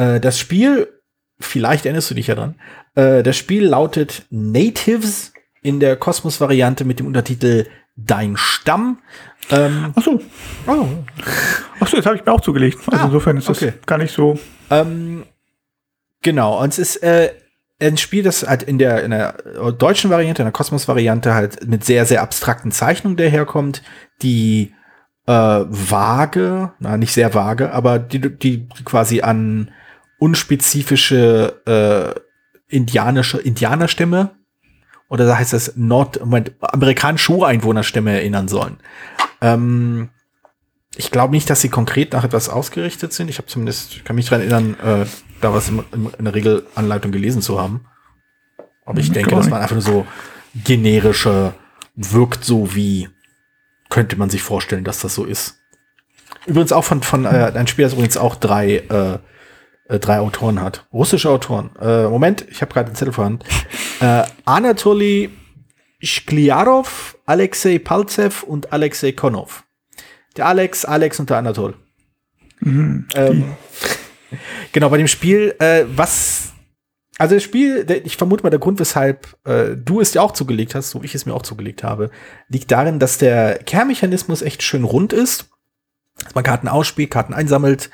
Äh, 0.00 0.18
das 0.18 0.38
Spiel, 0.38 0.88
vielleicht 1.38 1.84
erinnerst 1.84 2.10
du 2.10 2.14
dich 2.14 2.28
ja 2.28 2.34
dran, 2.34 2.54
äh, 2.94 3.22
das 3.22 3.36
Spiel 3.36 3.66
lautet 3.66 4.24
Natives 4.30 5.32
in 5.62 5.78
der 5.78 5.96
Kosmos-Variante 5.96 6.86
mit 6.86 7.00
dem 7.00 7.06
Untertitel 7.06 7.66
Dein 7.96 8.38
Stamm. 8.38 9.00
Ähm, 9.50 9.92
Ach 9.94 10.02
so. 10.02 10.20
Oh. 10.66 10.86
Ach 11.80 11.86
so, 11.86 11.98
das 11.98 12.06
habe 12.06 12.16
ich 12.16 12.24
mir 12.24 12.32
auch 12.32 12.40
zugelegt. 12.40 12.78
Also 12.86 12.98
ah, 12.98 13.04
insofern 13.06 13.36
ist 13.36 13.48
das 13.50 13.62
okay. 13.62 13.74
gar 13.84 13.98
nicht 13.98 14.14
so. 14.14 14.38
Ähm, 14.70 15.24
genau, 16.22 16.62
und 16.62 16.70
es 16.70 16.78
ist 16.78 17.02
äh, 17.02 17.34
ein 17.78 17.98
Spiel, 17.98 18.22
das 18.22 18.46
halt 18.46 18.62
in 18.62 18.78
der, 18.78 19.02
in 19.04 19.10
der 19.10 19.32
deutschen 19.72 20.08
Variante, 20.08 20.40
in 20.40 20.46
der 20.46 20.52
Kosmos-Variante 20.52 21.34
halt 21.34 21.66
mit 21.66 21.84
sehr, 21.84 22.06
sehr 22.06 22.22
abstrakten 22.22 22.72
Zeichnungen 22.72 23.18
daherkommt, 23.18 23.82
die 24.22 24.72
äh, 25.26 25.32
vage, 25.32 26.72
na, 26.78 26.96
nicht 26.96 27.12
sehr 27.12 27.34
vage, 27.34 27.70
aber 27.72 27.98
die, 27.98 28.20
die 28.20 28.66
quasi 28.86 29.20
an 29.20 29.70
unspezifische 30.20 31.62
äh, 31.66 32.20
indianische 32.68 33.38
Indianerstämme 33.38 34.30
oder 35.08 35.26
da 35.26 35.36
heißt 35.36 35.52
es 35.54 35.72
Nord, 35.76 36.20
Moment, 36.20 36.52
amerikanische 36.60 37.32
Ureinwohnerstämme 37.32 38.12
erinnern 38.12 38.46
sollen. 38.46 38.78
Ähm, 39.40 40.10
ich 40.96 41.10
glaube 41.10 41.34
nicht, 41.34 41.50
dass 41.50 41.60
sie 41.60 41.68
konkret 41.68 42.12
nach 42.12 42.22
etwas 42.22 42.48
ausgerichtet 42.48 43.12
sind. 43.12 43.28
Ich 43.28 43.38
habe 43.38 43.48
zumindest, 43.48 44.04
kann 44.04 44.16
mich 44.16 44.26
daran 44.26 44.40
erinnern, 44.40 44.76
äh, 44.80 45.06
da 45.40 45.52
was 45.52 45.68
in, 45.68 45.82
in, 45.92 46.24
der 46.24 46.34
Regelanleitung 46.34 47.10
gelesen 47.10 47.42
zu 47.42 47.60
haben. 47.60 47.86
Aber 48.86 49.00
ich 49.00 49.06
hm, 49.06 49.14
denke, 49.14 49.34
das 49.34 49.50
war 49.50 49.60
einfach 49.60 49.74
nur 49.74 49.82
so 49.82 50.06
generische, 50.54 51.54
wirkt 51.96 52.44
so 52.44 52.74
wie, 52.74 53.08
könnte 53.88 54.16
man 54.16 54.30
sich 54.30 54.42
vorstellen, 54.42 54.84
dass 54.84 55.00
das 55.00 55.14
so 55.14 55.24
ist. 55.24 55.56
Übrigens 56.46 56.72
auch 56.72 56.84
von, 56.84 57.02
von 57.02 57.24
äh, 57.24 57.52
ein 57.54 57.66
Spiel, 57.66 57.84
das 57.84 57.94
übrigens 57.94 58.16
auch 58.16 58.36
drei, 58.36 58.76
äh, 58.76 59.18
äh, 59.90 59.98
drei 59.98 60.20
Autoren 60.20 60.60
hat. 60.60 60.86
Russische 60.92 61.28
Autoren. 61.28 61.70
Äh, 61.80 62.04
Moment, 62.04 62.46
ich 62.48 62.62
habe 62.62 62.72
gerade 62.72 62.90
den 62.90 62.94
Zettel 62.94 63.12
vorhanden. 63.12 63.44
Äh, 64.02 64.24
Anatoly 64.46 65.28
Shkliarov, 66.02 67.18
Alexei 67.26 67.78
Palzev 67.78 68.42
und 68.42 68.72
Alexei 68.72 69.12
Konov. 69.12 69.64
Der 70.38 70.46
Alex, 70.46 70.86
Alex 70.86 71.20
und 71.20 71.28
der 71.28 71.36
Anatol. 71.36 71.74
Mhm, 72.60 73.06
ähm, 73.14 73.44
genau, 74.72 74.88
bei 74.88 74.96
dem 74.96 75.06
Spiel, 75.06 75.54
äh, 75.58 75.84
was, 75.94 76.54
also 77.18 77.34
das 77.34 77.42
Spiel, 77.42 77.86
ich 78.04 78.16
vermute 78.16 78.42
mal, 78.42 78.48
der 78.48 78.58
Grund, 78.58 78.80
weshalb 78.80 79.36
äh, 79.44 79.76
du 79.76 80.00
es 80.00 80.12
dir 80.12 80.22
auch 80.22 80.32
zugelegt 80.32 80.74
hast, 80.74 80.88
so 80.88 81.02
wie 81.02 81.06
ich 81.06 81.14
es 81.14 81.26
mir 81.26 81.34
auch 81.34 81.42
zugelegt 81.42 81.82
habe, 81.82 82.10
liegt 82.48 82.70
darin, 82.70 82.98
dass 82.98 83.18
der 83.18 83.58
Kernmechanismus 83.58 84.40
echt 84.40 84.62
schön 84.62 84.84
rund 84.84 85.12
ist. 85.12 85.50
Dass 86.24 86.34
man 86.34 86.44
Karten 86.44 86.68
ausspielt, 86.68 87.10
Karten 87.10 87.34
einsammelt, 87.34 87.90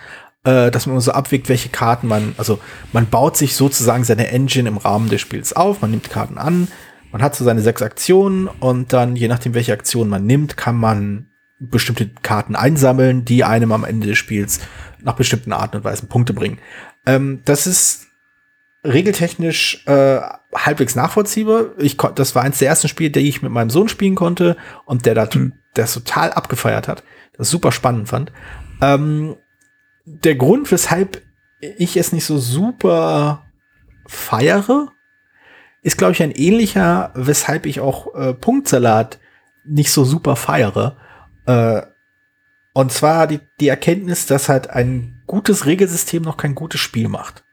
äh, 0.47 0.71
dass 0.71 0.87
man 0.87 1.01
so 1.01 1.11
abwägt, 1.11 1.49
welche 1.49 1.69
Karten 1.69 2.07
man, 2.07 2.35
also 2.39 2.61
man 2.93 3.09
baut 3.09 3.37
sich 3.37 3.57
sozusagen 3.57 4.05
seine 4.05 4.29
Engine 4.29 4.69
im 4.69 4.77
Rahmen 4.79 5.09
des 5.09 5.21
Spiels 5.21 5.53
auf, 5.53 5.83
man 5.83 5.91
nimmt 5.91 6.09
Karten 6.09 6.39
an, 6.39 6.69
man 7.11 7.21
hat 7.21 7.35
so 7.35 7.45
seine 7.45 7.61
sechs 7.61 7.83
Aktionen 7.83 8.47
und 8.47 8.93
dann, 8.93 9.17
je 9.17 9.29
nachdem, 9.29 9.55
welche 9.55 9.73
Aktion 9.73 10.09
man 10.09 10.25
nimmt, 10.25 10.57
kann 10.57 10.77
man 10.77 11.27
bestimmte 11.59 12.09
Karten 12.23 12.55
einsammeln, 12.55 13.25
die 13.25 13.43
einem 13.43 13.73
am 13.73 13.85
Ende 13.85 14.07
des 14.07 14.19
Spiels 14.19 14.61
nach 15.03 15.15
bestimmten 15.17 15.53
Arten 15.53 15.79
und 15.79 15.85
Weisen 15.85 16.09
Punkte 16.09 16.33
bringen. 16.33 16.59
Ähm, 17.07 17.41
das 17.45 17.67
ist 17.67 18.07
regeltechnisch 18.85 19.85
äh, 19.87 20.21
halbwegs 20.55 20.95
nachvollziehbar. 20.95 21.71
Ich 21.79 21.97
das 21.97 22.35
war 22.37 22.45
eins 22.45 22.59
der 22.59 22.69
ersten 22.69 22.89
Spiele, 22.89 23.11
die 23.11 23.21
ich 23.21 23.43
mit 23.43 23.51
meinem 23.51 23.71
Sohn 23.71 23.89
spielen 23.89 24.15
konnte 24.15 24.57
und 24.85 25.07
der 25.07 25.15
da 25.15 25.29
mhm. 25.33 25.55
der 25.75 25.87
total 25.87 26.33
abgefeiert 26.33 26.87
hat, 26.87 27.03
das 27.37 27.51
super 27.51 27.73
spannend 27.73 28.09
fand. 28.09 28.31
Ähm, 28.81 29.37
der 30.07 30.37
Grund, 30.37 30.71
weshalb 30.71 31.23
ich 31.61 31.97
es 31.97 32.13
nicht 32.13 32.25
so 32.25 32.39
super 32.39 33.45
feiere, 34.07 34.93
ist, 35.83 35.99
glaube 35.99 36.13
ich, 36.13 36.23
ein 36.23 36.31
ähnlicher, 36.31 37.13
weshalb 37.15 37.67
ich 37.67 37.81
auch 37.81 38.15
äh, 38.15 38.33
Punktsalat 38.33 39.19
nicht 39.65 39.91
so 39.91 40.05
super 40.05 40.37
feiere. 40.37 40.97
Äh, 41.47 41.83
und 42.73 42.93
zwar 42.93 43.27
die, 43.27 43.41
die 43.61 43.69
Erkenntnis, 43.69 44.27
dass 44.27 44.49
halt 44.49 44.71
ein 44.71 45.23
gutes 45.27 45.67
Regelsystem 45.67 46.23
noch 46.23 46.37
kein 46.37 46.55
gutes 46.55 46.81
Spiel 46.81 47.09
macht. 47.09 47.45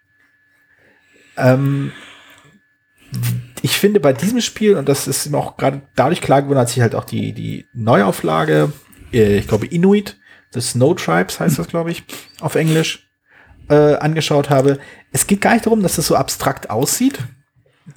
Ähm, 1.38 1.92
ich 3.62 3.78
finde 3.78 4.00
bei 4.00 4.14
diesem 4.14 4.42
Spiel, 4.42 4.76
und 4.76 4.90
das 4.90 5.08
ist 5.08 5.30
mir 5.30 5.38
auch 5.38 5.58
gerade 5.58 5.82
dadurch 5.96 6.22
klar 6.22 6.42
geworden, 6.42 6.60
als 6.60 6.76
ich 6.76 6.82
halt 6.82 6.94
auch 6.94 7.06
die, 7.06 7.34
die 7.34 7.68
Neuauflage, 7.74 8.74
äh, 9.12 9.38
ich 9.38 9.48
glaube 9.48 9.68
Inuit, 9.68 10.18
The 10.54 10.62
Snow 10.62 10.96
Tribes 10.96 11.40
heißt 11.40 11.60
das, 11.60 11.68
glaube 11.68 11.92
ich, 11.92 12.04
auf 12.40 12.56
Englisch, 12.56 13.08
äh, 13.70 13.96
angeschaut 13.96 14.50
habe. 14.50 14.80
Es 15.12 15.28
geht 15.28 15.42
gar 15.42 15.54
nicht 15.54 15.66
darum, 15.66 15.82
dass 15.82 15.96
das 15.96 16.08
so 16.08 16.16
abstrakt 16.16 16.70
aussieht. 16.70 17.20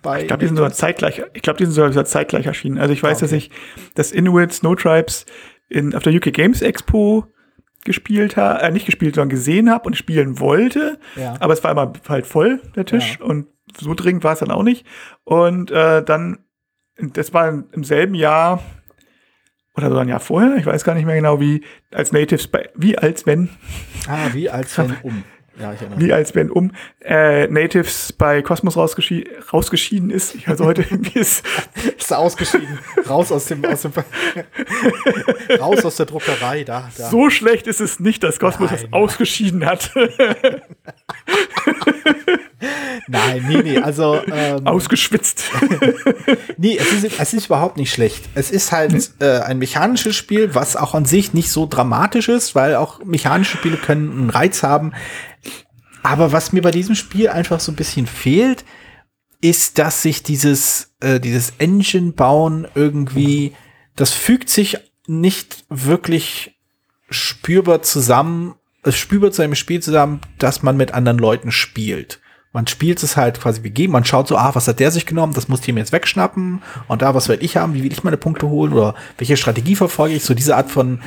Bei 0.02 0.22
ich 0.22 0.26
glaube, 0.26 0.40
die 0.40 0.46
sind 0.46 0.56
sogar 0.56 0.72
zeitgleich, 0.72 1.22
ich 1.32 1.42
glaube, 1.42 1.58
die 1.58 1.64
sind 1.64 1.74
sogar 1.74 2.04
zeitgleich 2.04 2.46
erschienen. 2.46 2.78
Also 2.78 2.92
ich 2.92 3.02
weiß, 3.02 3.18
okay. 3.18 3.24
dass 3.24 3.32
ich 3.32 3.50
das 3.94 4.12
Inuit 4.12 4.52
Snow 4.52 4.74
Tribes 4.74 5.26
in, 5.68 5.94
auf 5.94 6.02
der 6.02 6.12
UK 6.12 6.32
Games 6.32 6.62
Expo 6.62 7.26
gespielt 7.84 8.36
habe, 8.36 8.62
äh, 8.62 8.70
nicht 8.70 8.86
gespielt, 8.86 9.14
sondern 9.14 9.30
gesehen 9.30 9.70
habe 9.70 9.86
und 9.86 9.96
spielen 9.96 10.40
wollte. 10.40 10.98
Ja. 11.14 11.36
Aber 11.38 11.52
es 11.52 11.62
war 11.62 11.70
immer 11.70 11.92
halt 12.08 12.26
voll, 12.26 12.60
der 12.74 12.84
Tisch. 12.84 13.18
Ja. 13.20 13.26
Und 13.26 13.46
so 13.78 13.94
dringend 13.94 14.24
war 14.24 14.32
es 14.32 14.40
dann 14.40 14.50
auch 14.50 14.64
nicht. 14.64 14.84
Und 15.24 15.70
äh, 15.70 16.02
dann, 16.02 16.44
das 16.98 17.32
war 17.32 17.48
im 17.48 17.84
selben 17.84 18.14
Jahr, 18.14 18.60
oder 19.76 19.90
so 19.90 19.98
ein 19.98 20.08
Jahr 20.08 20.20
vorher, 20.20 20.56
ich 20.56 20.66
weiß 20.66 20.84
gar 20.84 20.94
nicht 20.94 21.06
mehr 21.06 21.16
genau, 21.16 21.40
wie 21.40 21.62
als 21.92 22.12
Natives, 22.12 22.46
bei, 22.48 22.70
wie 22.74 22.96
als 22.96 23.26
wenn. 23.26 23.50
Ah, 24.08 24.28
wie 24.32 24.48
als 24.48 24.76
wenn 24.78 24.96
um. 25.02 25.24
Ja, 25.58 25.72
ich 25.72 25.80
erinnere. 25.80 26.00
Wie 26.00 26.12
als 26.12 26.34
wenn 26.34 26.50
um 26.50 26.72
äh, 27.02 27.46
Natives 27.46 28.12
bei 28.12 28.42
Cosmos 28.42 28.76
rausgeschi 28.76 29.26
rausgeschieden 29.52 30.10
ist. 30.10 30.36
Also 30.46 30.66
heute 30.66 30.82
irgendwie 30.90 31.18
ist, 31.18 31.46
ist 31.96 32.12
ausgeschieden. 32.12 32.78
Raus 33.08 33.32
aus 33.32 33.46
dem, 33.46 33.64
aus 33.64 33.82
dem 33.82 33.92
raus 35.58 35.84
aus 35.84 35.96
der 35.96 36.06
Druckerei. 36.06 36.64
Da, 36.64 36.90
da. 36.96 37.08
So 37.08 37.30
schlecht 37.30 37.66
ist 37.66 37.80
es 37.80 38.00
nicht, 38.00 38.22
dass 38.22 38.38
Cosmos 38.38 38.70
Nein, 38.70 38.80
das 38.82 38.92
ausgeschieden 38.92 39.64
hat. 39.64 39.92
Nein, 43.06 43.44
nee, 43.48 43.62
nee, 43.62 43.78
also 43.78 44.20
ähm, 44.32 44.66
ausgeschwitzt. 44.66 45.44
nee, 46.56 46.78
es 46.78 46.92
ist, 46.92 47.20
es 47.20 47.34
ist 47.34 47.46
überhaupt 47.46 47.76
nicht 47.76 47.92
schlecht. 47.92 48.24
Es 48.34 48.50
ist 48.50 48.72
halt 48.72 49.10
äh, 49.20 49.40
ein 49.40 49.58
mechanisches 49.58 50.16
Spiel, 50.16 50.54
was 50.54 50.74
auch 50.76 50.94
an 50.94 51.04
sich 51.04 51.34
nicht 51.34 51.50
so 51.50 51.66
dramatisch 51.66 52.28
ist, 52.28 52.54
weil 52.54 52.76
auch 52.76 53.04
mechanische 53.04 53.58
Spiele 53.58 53.76
können 53.76 54.10
einen 54.10 54.30
Reiz 54.30 54.62
haben. 54.62 54.92
Aber 56.02 56.32
was 56.32 56.52
mir 56.52 56.62
bei 56.62 56.70
diesem 56.70 56.94
Spiel 56.94 57.28
einfach 57.28 57.60
so 57.60 57.72
ein 57.72 57.76
bisschen 57.76 58.06
fehlt, 58.06 58.64
ist, 59.40 59.78
dass 59.78 60.02
sich 60.02 60.22
dieses, 60.22 60.94
äh, 61.00 61.20
dieses 61.20 61.54
Engine-Bauen 61.58 62.66
irgendwie, 62.74 63.54
das 63.96 64.12
fügt 64.12 64.48
sich 64.48 64.78
nicht 65.06 65.64
wirklich 65.68 66.58
spürbar 67.10 67.82
zusammen, 67.82 68.54
es 68.82 68.96
spürbar 68.96 69.30
zu 69.30 69.42
einem 69.42 69.54
Spiel 69.54 69.82
zusammen, 69.82 70.20
dass 70.38 70.62
man 70.62 70.76
mit 70.76 70.94
anderen 70.94 71.18
Leuten 71.18 71.52
spielt. 71.52 72.20
Man 72.56 72.66
spielt 72.66 73.02
es 73.02 73.18
halt 73.18 73.38
quasi 73.38 73.62
wie 73.64 73.70
geben, 73.70 73.92
man 73.92 74.06
schaut 74.06 74.28
so, 74.28 74.38
ah, 74.38 74.54
was 74.54 74.66
hat 74.66 74.80
der 74.80 74.90
sich 74.90 75.04
genommen, 75.04 75.34
das 75.34 75.46
muss 75.46 75.60
ich 75.60 75.74
mir 75.74 75.80
jetzt 75.80 75.92
wegschnappen 75.92 76.62
und 76.88 77.02
da, 77.02 77.14
was 77.14 77.28
werde 77.28 77.44
ich 77.44 77.58
haben, 77.58 77.74
wie 77.74 77.82
will 77.82 77.92
ich 77.92 78.02
meine 78.02 78.16
Punkte 78.16 78.48
holen 78.48 78.72
oder 78.72 78.94
welche 79.18 79.36
Strategie 79.36 79.76
verfolge 79.76 80.14
ich, 80.14 80.24
so 80.24 80.32
diese 80.32 80.56
Art 80.56 80.70
von 80.70 81.02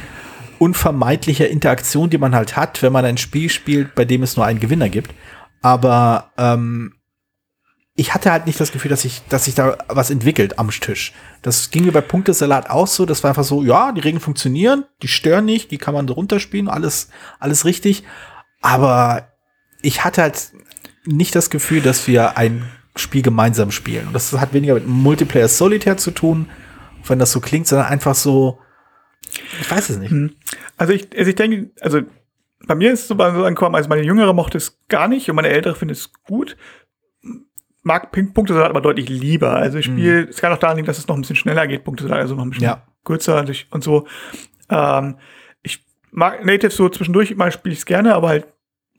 unvermeidlicher 0.60 1.50
Interaktion, 1.50 2.12
die 2.12 2.20
man 2.20 2.36
halt 2.36 2.56
hat, 2.56 2.84
wenn 2.84 2.94
man 2.94 3.04
ein 3.04 3.18
Spiel 3.18 3.50
spielt, 3.50 3.96
bei 3.96 4.06
dem 4.06 4.22
es 4.22 4.38
nur 4.38 4.46
einen 4.46 4.60
Gewinner 4.60 4.90
gibt. 4.90 5.12
Aber 5.64 6.32
ähm, 6.38 6.94
ich 7.96 8.14
hatte 8.14 8.32
halt 8.32 8.46
nicht 8.46 8.60
das 8.60 8.72
Gefühl, 8.72 8.90
dass 8.90 9.02
sich 9.02 9.24
dass 9.30 9.48
ich 9.48 9.56
da 9.56 9.76
was 9.88 10.12
entwickelt 10.12 10.60
am 10.60 10.70
Tisch. 10.70 11.14
Das 11.42 11.72
ging 11.72 11.86
mir 11.86 11.92
bei 11.92 12.02
Punktesalat 12.02 12.70
auch 12.70 12.86
so. 12.86 13.08
Das 13.08 13.24
war 13.24 13.32
einfach 13.32 13.44
so, 13.44 13.64
ja, 13.64 13.92
die 13.92 14.02
Regeln 14.02 14.22
funktionieren, 14.22 14.86
die 15.02 15.08
stören 15.08 15.46
nicht, 15.46 15.72
die 15.72 15.80
kann 15.80 15.96
man 15.96 16.08
so 16.08 16.14
runterspielen, 16.14 16.70
alles, 16.70 17.10
alles 17.40 17.66
richtig. 17.66 18.04
Aber 18.62 19.30
ich 19.82 20.04
hatte 20.04 20.22
halt 20.22 20.52
nicht 21.06 21.36
das 21.36 21.50
Gefühl, 21.50 21.82
dass 21.82 22.08
wir 22.08 22.38
ein 22.38 22.64
Spiel 22.96 23.22
gemeinsam 23.22 23.72
spielen. 23.72 24.08
Und 24.08 24.14
das 24.14 24.34
hat 24.34 24.54
weniger 24.54 24.74
mit 24.74 24.88
Multiplayer 24.88 25.48
Solitär 25.48 25.98
zu 25.98 26.12
tun, 26.12 26.50
wenn 27.08 27.20
das 27.20 27.32
so 27.32 27.40
klingt, 27.40 27.68
sondern 27.68 27.88
einfach 27.88 28.16
so, 28.16 28.60
ich 29.62 29.70
weiß 29.70 29.90
es 29.90 29.98
nicht. 29.98 30.12
Hm. 30.12 30.36
Also 30.78 30.94
ich, 30.94 31.08
also 31.18 31.30
ich 31.30 31.36
denke, 31.36 31.72
also 31.82 32.02
bei 32.68 32.76
mir 32.76 32.92
ist 32.92 33.02
es 33.02 33.08
so 33.08 33.16
angekommen, 33.16 33.76
also 33.76 33.90
meine 33.90 34.04
Jüngere 34.04 34.34
mochte 34.34 34.58
es 34.58 34.80
gar 34.88 35.08
nicht 35.08 35.30
und 35.30 35.36
meine 35.36 35.50
Ältere 35.50 35.76
findet 35.76 35.98
es 35.98 36.14
gut. 36.24 36.58
Mag 37.82 38.12
Punkte 38.12 38.66
aber 38.66 38.82
deutlich 38.82 39.08
lieber. 39.08 39.56
Also 39.56 39.78
ich 39.78 39.86
spiele, 39.86 40.24
mhm. 40.24 40.28
es 40.30 40.42
kann 40.42 40.52
auch 40.52 40.58
daran 40.58 40.78
liegen, 40.78 40.86
dass 40.86 40.98
es 40.98 41.08
noch 41.08 41.16
ein 41.16 41.22
bisschen 41.22 41.38
schneller 41.38 41.66
geht, 41.68 41.84
Punkte 41.84 42.12
also 42.12 42.36
noch 42.36 42.44
ein 42.44 42.50
bisschen 42.50 42.66
ja. 42.66 42.86
kürzer 43.06 43.46
und 43.72 43.84
so. 43.84 44.06
Ähm, 44.70 45.18
ich 45.64 45.86
mag 46.12 46.46
Native 46.46 46.72
so 46.72 46.90
zwischendurch, 46.90 47.36
mal 47.36 47.52
spiele 47.52 47.74
ich 47.74 47.80
es 47.80 47.86
gerne, 47.86 48.14
aber 48.14 48.28
halt, 48.28 48.48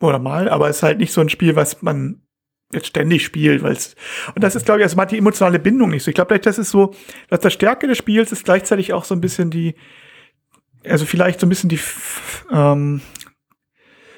oder 0.01 0.19
mal, 0.19 0.49
aber 0.49 0.69
es 0.69 0.79
ist 0.79 0.83
halt 0.83 0.99
nicht 0.99 1.13
so 1.13 1.21
ein 1.21 1.29
Spiel, 1.29 1.57
was 1.57 1.83
man 1.83 2.23
jetzt 2.73 2.87
ständig 2.87 3.25
spielt, 3.25 3.63
weil 3.63 3.73
es 3.73 3.97
und 4.35 4.45
das 4.45 4.55
ist 4.55 4.65
glaube 4.65 4.81
ich 4.81 4.85
also 4.85 4.97
man 4.97 5.03
hat 5.05 5.13
die 5.13 5.19
emotionale 5.19 5.59
Bindung 5.59 5.91
nicht 5.91 6.05
so. 6.05 6.09
Ich 6.09 6.15
glaube 6.15 6.39
das 6.39 6.59
ist 6.59 6.71
so, 6.71 6.95
dass 7.29 7.41
das 7.41 7.53
Stärke 7.53 7.87
des 7.87 7.99
Spiels 7.99 8.33
ist 8.33 8.45
gleichzeitig 8.45 8.93
auch 8.93 9.05
so 9.05 9.15
ein 9.15 9.21
bisschen 9.21 9.51
die 9.51 9.75
also 10.89 11.05
vielleicht 11.07 11.41
so 11.41 11.47
ein 11.47 11.49
bisschen 11.49 11.69
die, 11.69 11.81
ähm, 12.51 13.01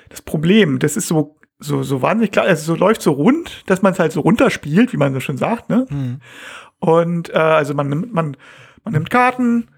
das 0.09 0.23
Problem, 0.23 0.79
das 0.79 0.97
ist 0.97 1.09
so, 1.09 1.37
so, 1.59 1.83
so 1.83 2.03
wahnsinnig 2.03 2.33
klar, 2.33 2.47
also 2.47 2.75
so 2.75 2.79
läuft 2.79 3.03
so 3.03 3.13
rund, 3.13 3.63
dass 3.67 3.83
man 3.83 3.93
es 3.93 3.99
halt 3.99 4.13
so 4.13 4.21
runterspielt, 4.21 4.93
wie 4.93 4.97
man 4.97 5.15
so 5.15 5.21
schon 5.21 5.39
sagt, 5.39 5.71
ne? 5.71 5.87
Mhm. 5.89 6.21
Und 6.79 7.31
äh, 7.31 7.39
also 7.39 7.75
man 7.75 7.89
nimmt, 7.89 8.13
man, 8.13 8.37
man 8.85 8.95
nimmt 8.95 9.11
Karten, 9.11 9.69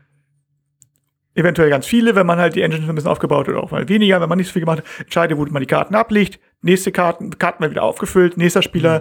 eventuell 1.34 1.70
ganz 1.70 1.86
viele, 1.86 2.14
wenn 2.14 2.26
man 2.26 2.38
halt 2.38 2.54
die 2.54 2.62
Engine 2.62 2.88
ein 2.88 2.94
bisschen 2.94 3.10
aufgebaut 3.10 3.48
hat, 3.48 3.54
oder 3.54 3.62
auch 3.62 3.70
mal 3.70 3.88
weniger, 3.88 4.20
wenn 4.20 4.28
man 4.28 4.38
nicht 4.38 4.48
so 4.48 4.52
viel 4.52 4.60
gemacht 4.60 4.78
hat, 4.78 5.00
entscheide, 5.00 5.36
wo 5.36 5.44
man 5.46 5.60
die 5.60 5.66
Karten 5.66 5.94
ablegt, 5.94 6.40
nächste 6.62 6.92
Karten, 6.92 7.38
Karten 7.38 7.60
werden 7.60 7.72
wieder 7.72 7.82
aufgefüllt, 7.82 8.36
nächster 8.36 8.62
Spieler 8.62 9.00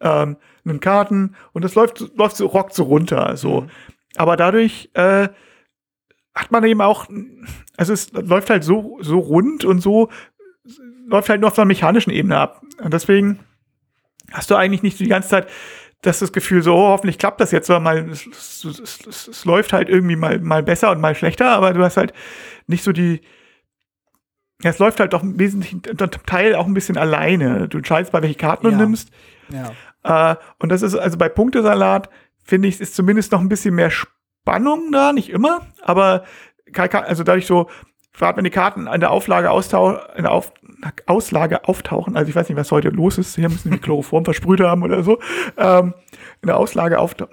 mhm. 0.00 0.08
ähm, 0.08 0.36
nimmt 0.64 0.80
Karten 0.80 1.34
und 1.52 1.64
das 1.64 1.74
läuft, 1.74 2.00
läuft 2.16 2.36
so, 2.36 2.46
rockt 2.46 2.74
so 2.74 2.84
runter, 2.84 3.36
so. 3.36 3.62
Mhm. 3.62 3.70
Aber 4.16 4.36
dadurch 4.36 4.90
äh, 4.94 5.28
hat 6.34 6.50
man 6.50 6.64
eben 6.64 6.80
auch, 6.80 7.06
also 7.76 7.92
es 7.92 8.12
läuft 8.12 8.50
halt 8.50 8.64
so, 8.64 8.98
so 9.00 9.18
rund 9.18 9.64
und 9.64 9.80
so, 9.80 10.10
läuft 11.06 11.28
halt 11.28 11.40
nur 11.40 11.50
auf 11.50 11.58
einer 11.58 11.66
mechanischen 11.66 12.10
Ebene 12.10 12.36
ab. 12.38 12.62
Und 12.82 12.92
deswegen 12.94 13.40
hast 14.32 14.50
du 14.50 14.56
eigentlich 14.56 14.82
nicht 14.82 14.98
die 14.98 15.08
ganze 15.08 15.28
Zeit 15.28 15.48
das, 16.06 16.18
das 16.18 16.32
Gefühl, 16.32 16.62
so, 16.62 16.74
oh, 16.74 16.88
hoffentlich 16.88 17.18
klappt 17.18 17.40
das 17.40 17.50
jetzt, 17.50 17.66
sondern 17.66 17.82
mal, 17.82 18.08
es, 18.10 18.26
es, 18.26 18.64
es, 19.06 19.28
es, 19.28 19.44
läuft 19.44 19.72
halt 19.72 19.88
irgendwie 19.88 20.16
mal, 20.16 20.38
mal 20.38 20.62
besser 20.62 20.90
und 20.90 21.00
mal 21.00 21.14
schlechter, 21.14 21.50
aber 21.50 21.72
du 21.72 21.82
hast 21.82 21.96
halt 21.96 22.12
nicht 22.66 22.84
so 22.84 22.92
die, 22.92 23.20
ja, 24.62 24.70
es 24.70 24.78
läuft 24.78 25.00
halt 25.00 25.12
doch 25.12 25.22
im 25.22 25.38
wesentlichen 25.38 25.82
Teil 25.82 26.54
auch 26.54 26.66
ein 26.66 26.74
bisschen 26.74 26.96
alleine. 26.96 27.68
Du 27.68 27.78
entscheidest, 27.78 28.12
bei 28.12 28.22
welche 28.22 28.36
Karten 28.36 28.66
ja. 28.66 28.72
du 28.72 28.78
nimmst. 28.78 29.10
Ja. 29.50 30.32
Äh, 30.32 30.36
und 30.58 30.70
das 30.70 30.82
ist 30.82 30.94
also 30.94 31.18
bei 31.18 31.28
Punktesalat, 31.28 32.08
finde 32.44 32.68
ich, 32.68 32.80
ist 32.80 32.94
zumindest 32.94 33.32
noch 33.32 33.40
ein 33.40 33.48
bisschen 33.48 33.74
mehr 33.74 33.90
Spannung 33.90 34.92
da, 34.92 35.12
nicht 35.12 35.30
immer, 35.30 35.66
aber 35.82 36.24
also 36.74 37.24
dadurch 37.24 37.46
so, 37.46 37.68
gerade 38.12 38.36
wenn 38.36 38.44
die 38.44 38.50
Karten 38.50 38.88
an 38.88 39.00
der 39.00 39.10
Auflage 39.10 39.50
austauchen, 39.50 39.98
in 40.16 40.22
der 40.22 40.32
Auf 40.32 40.52
Auslage 41.06 41.68
auftauchen, 41.68 42.16
also 42.16 42.28
ich 42.28 42.36
weiß 42.36 42.48
nicht, 42.48 42.58
was 42.58 42.70
heute 42.70 42.88
los 42.88 43.18
ist, 43.18 43.36
hier 43.36 43.48
müssen 43.48 43.70
die 43.70 43.78
Chloroform 43.78 44.24
versprüht 44.24 44.60
haben 44.60 44.82
oder 44.82 45.02
so, 45.02 45.18
ähm, 45.56 45.94
in 46.42 46.46
der 46.46 46.56
Auslage, 46.56 46.98
auftau 46.98 47.26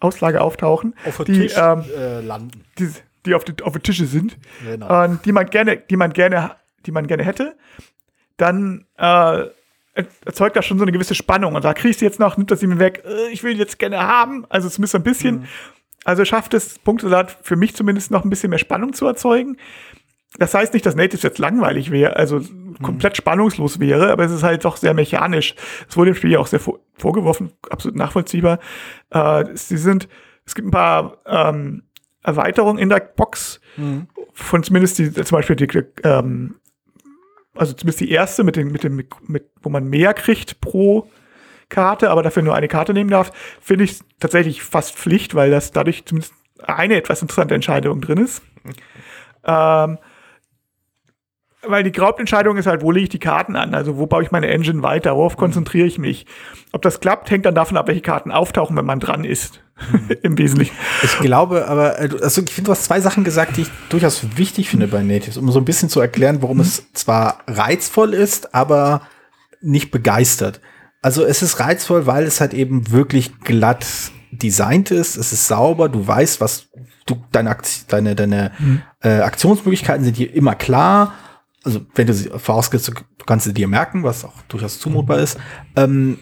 Auslage 0.00 0.40
auftauchen, 0.40 0.94
auf 1.06 1.22
die, 1.24 1.32
Tisch, 1.32 1.54
ähm, 1.56 1.84
äh, 1.96 2.20
landen. 2.20 2.64
Die, 2.78 2.90
die 3.24 3.34
auf, 3.34 3.44
die, 3.44 3.62
auf 3.62 3.72
den 3.72 3.82
Tische 3.82 4.06
sind, 4.06 4.36
genau. 4.64 5.04
ähm, 5.04 5.20
die 5.24 5.30
man 5.30 5.46
gerne, 5.46 5.76
die 5.76 5.96
man 5.96 6.12
gerne, 6.12 6.56
die 6.86 6.90
man 6.90 7.06
gerne 7.06 7.24
hätte, 7.24 7.56
dann 8.36 8.86
äh, 8.98 9.44
erzeugt 10.24 10.56
das 10.56 10.66
schon 10.66 10.78
so 10.78 10.84
eine 10.84 10.92
gewisse 10.92 11.14
Spannung. 11.14 11.54
Und 11.54 11.64
da 11.64 11.74
kriegst 11.74 12.00
du 12.00 12.04
jetzt 12.04 12.18
noch, 12.18 12.36
nimmt 12.36 12.50
das 12.50 12.60
sie 12.60 12.66
mir 12.66 12.78
weg, 12.78 13.04
äh, 13.06 13.30
ich 13.30 13.42
will 13.42 13.56
jetzt 13.58 13.78
gerne 13.78 13.98
haben. 13.98 14.46
Also 14.48 14.68
zumindest 14.68 14.94
ein 14.96 15.02
bisschen. 15.02 15.40
Mhm. 15.40 15.44
Also 16.04 16.24
schafft 16.24 16.52
es 16.54 16.78
Punktesalat 16.80 17.36
für 17.42 17.54
mich 17.54 17.76
zumindest 17.76 18.10
noch 18.10 18.24
ein 18.24 18.30
bisschen 18.30 18.50
mehr 18.50 18.58
Spannung 18.58 18.92
zu 18.92 19.06
erzeugen. 19.06 19.56
Das 20.38 20.54
heißt 20.54 20.72
nicht, 20.72 20.86
dass 20.86 20.94
Natives 20.94 21.22
jetzt 21.22 21.38
langweilig 21.38 21.90
wäre, 21.90 22.16
also 22.16 22.38
mhm. 22.38 22.78
komplett 22.82 23.16
spannungslos 23.16 23.80
wäre, 23.80 24.10
aber 24.10 24.24
es 24.24 24.32
ist 24.32 24.42
halt 24.42 24.64
doch 24.64 24.76
sehr 24.76 24.94
mechanisch. 24.94 25.54
Es 25.88 25.96
wurde 25.96 26.12
dem 26.12 26.16
Spiel 26.16 26.32
ja 26.32 26.38
auch 26.38 26.46
sehr 26.46 26.60
vorgeworfen, 26.94 27.52
absolut 27.68 27.96
nachvollziehbar. 27.96 28.58
Äh, 29.10 29.44
sie 29.54 29.76
sind, 29.76 30.08
es 30.46 30.54
gibt 30.54 30.68
ein 30.68 30.70
paar 30.70 31.18
ähm, 31.26 31.82
Erweiterungen 32.22 32.78
in 32.78 32.88
der 32.88 33.00
Box, 33.00 33.60
mhm. 33.76 34.08
von 34.32 34.62
zumindest 34.62 34.98
die, 34.98 35.12
zum 35.12 35.36
Beispiel 35.36 35.56
die, 35.56 35.68
ähm, 36.04 36.56
also 37.54 37.74
zumindest 37.74 38.00
die 38.00 38.10
erste 38.10 38.42
mit 38.42 38.56
dem, 38.56 38.72
mit 38.72 38.84
dem, 38.84 39.04
mit, 39.26 39.50
wo 39.60 39.68
man 39.68 39.84
mehr 39.84 40.14
kriegt 40.14 40.62
pro 40.62 41.10
Karte, 41.68 42.10
aber 42.10 42.22
dafür 42.22 42.42
nur 42.42 42.54
eine 42.54 42.68
Karte 42.68 42.94
nehmen 42.94 43.10
darf, 43.10 43.32
finde 43.60 43.84
ich 43.84 44.00
tatsächlich 44.18 44.62
fast 44.62 44.94
Pflicht, 44.94 45.34
weil 45.34 45.50
das 45.50 45.72
dadurch 45.72 46.06
zumindest 46.06 46.34
eine 46.62 46.96
etwas 46.96 47.20
interessante 47.20 47.54
Entscheidung 47.54 48.00
drin 48.00 48.18
ist. 48.18 48.42
Ähm, 49.44 49.98
weil 51.66 51.84
die 51.84 51.98
Hauptentscheidung 52.00 52.56
ist 52.56 52.66
halt, 52.66 52.82
wo 52.82 52.90
lege 52.90 53.04
ich 53.04 53.10
die 53.10 53.18
Karten 53.18 53.56
an? 53.56 53.74
Also 53.74 53.96
wo 53.96 54.06
baue 54.06 54.22
ich 54.22 54.30
meine 54.30 54.48
Engine 54.48 54.82
weiter? 54.82 55.16
Worauf 55.16 55.36
konzentriere 55.36 55.86
ich 55.86 55.98
mich? 55.98 56.26
Ob 56.72 56.82
das 56.82 57.00
klappt, 57.00 57.30
hängt 57.30 57.46
dann 57.46 57.54
davon 57.54 57.76
ab, 57.76 57.86
welche 57.88 58.00
Karten 58.00 58.32
auftauchen, 58.32 58.76
wenn 58.76 58.84
man 58.84 59.00
dran 59.00 59.24
ist. 59.24 59.60
Im 60.22 60.38
Wesentlichen. 60.38 60.74
Ich 61.02 61.18
glaube, 61.18 61.66
aber 61.66 61.98
äh, 62.00 62.08
also 62.22 62.42
ich 62.42 62.52
finde, 62.52 62.68
du 62.68 62.72
hast 62.72 62.84
zwei 62.84 63.00
Sachen 63.00 63.24
gesagt, 63.24 63.56
die 63.56 63.62
ich 63.62 63.70
durchaus 63.88 64.36
wichtig 64.36 64.68
finde 64.68 64.86
bei 64.88 65.02
Natives, 65.02 65.36
um 65.36 65.50
so 65.50 65.58
ein 65.58 65.64
bisschen 65.64 65.88
zu 65.88 66.00
erklären, 66.00 66.42
warum 66.42 66.58
mhm. 66.58 66.62
es 66.62 66.92
zwar 66.92 67.38
reizvoll 67.46 68.14
ist, 68.14 68.54
aber 68.54 69.02
nicht 69.60 69.90
begeistert. 69.90 70.60
Also 71.00 71.24
es 71.24 71.42
ist 71.42 71.58
reizvoll, 71.58 72.06
weil 72.06 72.24
es 72.24 72.40
halt 72.40 72.54
eben 72.54 72.90
wirklich 72.90 73.40
glatt 73.40 73.86
designt 74.30 74.90
ist. 74.90 75.16
Es 75.16 75.32
ist 75.32 75.48
sauber, 75.48 75.88
du 75.88 76.06
weißt, 76.06 76.40
was 76.40 76.68
du 77.06 77.16
deine 77.32 77.50
Aktion, 77.50 77.86
deine 77.88 78.14
deine 78.14 78.52
mhm. 78.58 78.82
äh, 79.00 79.20
Aktionsmöglichkeiten 79.20 80.04
sind 80.04 80.16
hier 80.16 80.32
immer 80.32 80.54
klar. 80.54 81.14
Also 81.64 81.80
wenn 81.94 82.06
du 82.06 82.14
sie 82.14 82.30
vorausgehst, 82.30 82.88
du, 82.88 82.92
du 82.92 83.24
kannst 83.24 83.46
sie 83.46 83.54
dir 83.54 83.68
merken, 83.68 84.02
was 84.02 84.24
auch 84.24 84.34
durchaus 84.48 84.80
zumutbar 84.80 85.18
ist. 85.18 85.38
Ähm, 85.76 86.18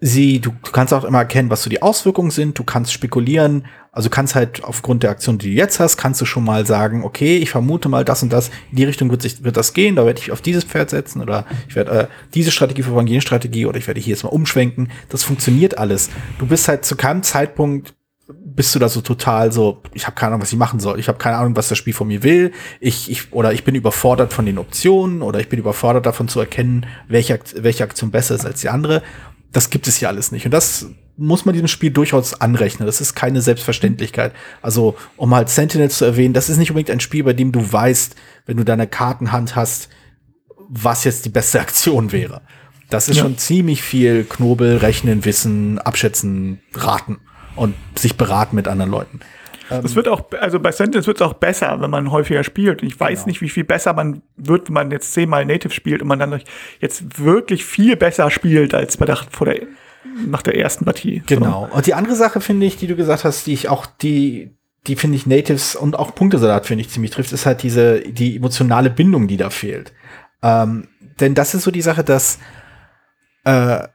sie, 0.00 0.40
du, 0.40 0.50
du 0.50 0.70
kannst 0.70 0.94
auch 0.94 1.04
immer 1.04 1.18
erkennen, 1.18 1.50
was 1.50 1.62
so 1.62 1.70
die 1.70 1.82
Auswirkungen 1.82 2.30
sind. 2.30 2.58
Du 2.58 2.64
kannst 2.64 2.92
spekulieren. 2.92 3.66
Also 3.90 4.10
kannst 4.10 4.34
halt 4.36 4.62
aufgrund 4.62 5.02
der 5.02 5.10
Aktion, 5.10 5.38
die 5.38 5.46
du 5.46 5.52
jetzt 5.56 5.80
hast, 5.80 5.96
kannst 5.96 6.20
du 6.20 6.24
schon 6.24 6.44
mal 6.44 6.66
sagen, 6.66 7.02
okay, 7.04 7.38
ich 7.38 7.50
vermute 7.50 7.88
mal 7.88 8.04
das 8.04 8.22
und 8.22 8.32
das, 8.32 8.50
in 8.70 8.76
die 8.76 8.84
Richtung 8.84 9.10
wird, 9.10 9.22
sich, 9.22 9.42
wird 9.42 9.56
das 9.56 9.72
gehen, 9.72 9.96
da 9.96 10.06
werde 10.06 10.20
ich 10.20 10.30
auf 10.30 10.40
dieses 10.40 10.62
Pferd 10.62 10.90
setzen 10.90 11.20
oder 11.20 11.46
ich 11.68 11.74
werde 11.74 11.90
äh, 11.90 12.06
diese 12.32 12.52
Strategie 12.52 12.82
verfolgen, 12.82 13.08
jene 13.08 13.22
Strategie 13.22 13.66
oder 13.66 13.78
ich 13.78 13.88
werde 13.88 13.98
hier 13.98 14.12
jetzt 14.12 14.22
mal 14.22 14.28
umschwenken. 14.28 14.92
Das 15.08 15.24
funktioniert 15.24 15.78
alles. 15.78 16.10
Du 16.38 16.46
bist 16.46 16.68
halt 16.68 16.84
zu 16.84 16.94
keinem 16.94 17.24
Zeitpunkt 17.24 17.94
bist 18.28 18.74
du 18.74 18.78
da 18.78 18.88
so 18.88 19.00
total 19.00 19.52
so, 19.52 19.82
ich 19.94 20.06
habe 20.06 20.14
keine 20.14 20.32
Ahnung, 20.32 20.42
was 20.42 20.52
ich 20.52 20.58
machen 20.58 20.80
soll. 20.80 20.98
Ich 20.98 21.08
habe 21.08 21.18
keine 21.18 21.36
Ahnung, 21.36 21.56
was 21.56 21.68
das 21.68 21.78
Spiel 21.78 21.94
von 21.94 22.08
mir 22.08 22.22
will. 22.22 22.52
Ich, 22.80 23.10
ich, 23.10 23.32
oder 23.32 23.52
ich 23.52 23.64
bin 23.64 23.74
überfordert 23.74 24.32
von 24.32 24.44
den 24.44 24.58
Optionen 24.58 25.22
oder 25.22 25.40
ich 25.40 25.48
bin 25.48 25.58
überfordert 25.58 26.04
davon 26.06 26.28
zu 26.28 26.40
erkennen, 26.40 26.86
welche, 27.08 27.38
welche 27.56 27.84
Aktion 27.84 28.10
besser 28.10 28.34
ist 28.34 28.44
als 28.44 28.60
die 28.60 28.68
andere 28.68 29.02
das 29.52 29.70
gibt 29.70 29.88
es 29.88 29.96
hier 29.96 30.08
alles 30.08 30.32
nicht. 30.32 30.44
Und 30.44 30.52
das 30.52 30.86
muss 31.16 31.44
man 31.44 31.52
diesem 31.52 31.68
Spiel 31.68 31.90
durchaus 31.90 32.40
anrechnen. 32.40 32.86
Das 32.86 33.00
ist 33.00 33.14
keine 33.14 33.40
Selbstverständlichkeit. 33.40 34.32
Also, 34.62 34.96
um 35.16 35.34
halt 35.34 35.48
Sentinels 35.48 35.98
zu 35.98 36.04
erwähnen, 36.04 36.34
das 36.34 36.48
ist 36.48 36.58
nicht 36.58 36.70
unbedingt 36.70 36.90
ein 36.90 37.00
Spiel, 37.00 37.24
bei 37.24 37.32
dem 37.32 37.50
du 37.50 37.72
weißt, 37.72 38.14
wenn 38.46 38.56
du 38.56 38.64
deine 38.64 38.86
Kartenhand 38.86 39.56
hast, 39.56 39.88
was 40.68 41.04
jetzt 41.04 41.24
die 41.24 41.30
beste 41.30 41.60
Aktion 41.60 42.12
wäre. 42.12 42.42
Das 42.90 43.08
ist 43.08 43.16
ja. 43.16 43.22
schon 43.22 43.36
ziemlich 43.36 43.82
viel 43.82 44.24
Knobel, 44.24 44.78
Rechnen, 44.78 45.24
Wissen, 45.24 45.78
Abschätzen, 45.78 46.60
Raten 46.74 47.18
und 47.58 47.74
sich 47.96 48.16
beraten 48.16 48.56
mit 48.56 48.68
anderen 48.68 48.90
Leuten. 48.90 49.20
Es 49.70 49.94
wird 49.94 50.08
auch, 50.08 50.24
also 50.40 50.60
bei 50.60 50.72
Sentinels 50.72 51.06
wird 51.06 51.20
es 51.20 51.22
auch 51.22 51.34
besser, 51.34 51.80
wenn 51.80 51.90
man 51.90 52.10
häufiger 52.10 52.42
spielt. 52.42 52.82
Und 52.82 52.88
ich 52.88 52.98
weiß 52.98 53.20
genau. 53.20 53.26
nicht, 53.28 53.40
wie 53.42 53.48
viel 53.48 53.64
besser 53.64 53.92
man 53.92 54.22
wird, 54.36 54.68
wenn 54.68 54.74
man 54.74 54.90
jetzt 54.90 55.12
zehnmal 55.12 55.44
Native 55.44 55.72
spielt 55.72 56.00
und 56.02 56.08
man 56.08 56.18
dann 56.18 56.40
jetzt 56.80 57.18
wirklich 57.18 57.64
viel 57.64 57.96
besser 57.96 58.30
spielt 58.30 58.74
als 58.74 58.96
bei 58.96 59.04
der, 59.04 59.16
vor 59.16 59.46
der, 59.46 59.66
nach 60.26 60.42
der 60.42 60.56
ersten 60.56 60.84
Partie. 60.84 61.22
Genau. 61.26 61.68
Und 61.70 61.86
die 61.86 61.94
andere 61.94 62.14
Sache 62.14 62.40
finde 62.40 62.66
ich, 62.66 62.76
die 62.76 62.86
du 62.86 62.96
gesagt 62.96 63.24
hast, 63.24 63.46
die 63.46 63.52
ich 63.52 63.68
auch, 63.68 63.84
die, 63.86 64.56
die 64.86 64.96
finde 64.96 65.16
ich 65.16 65.26
Natives 65.26 65.76
und 65.76 65.98
auch 65.98 66.14
Punktesalat 66.14 66.66
finde 66.66 66.82
ich 66.82 66.90
ziemlich 66.90 67.10
trifft, 67.10 67.32
ist 67.32 67.44
halt 67.44 67.62
diese, 67.62 68.00
die 68.00 68.36
emotionale 68.36 68.88
Bindung, 68.88 69.28
die 69.28 69.36
da 69.36 69.50
fehlt. 69.50 69.92
Ähm, 70.42 70.88
denn 71.20 71.34
das 71.34 71.54
ist 71.54 71.64
so 71.64 71.70
die 71.70 71.82
Sache, 71.82 72.04
dass 72.04 72.38
äh, 73.44 73.86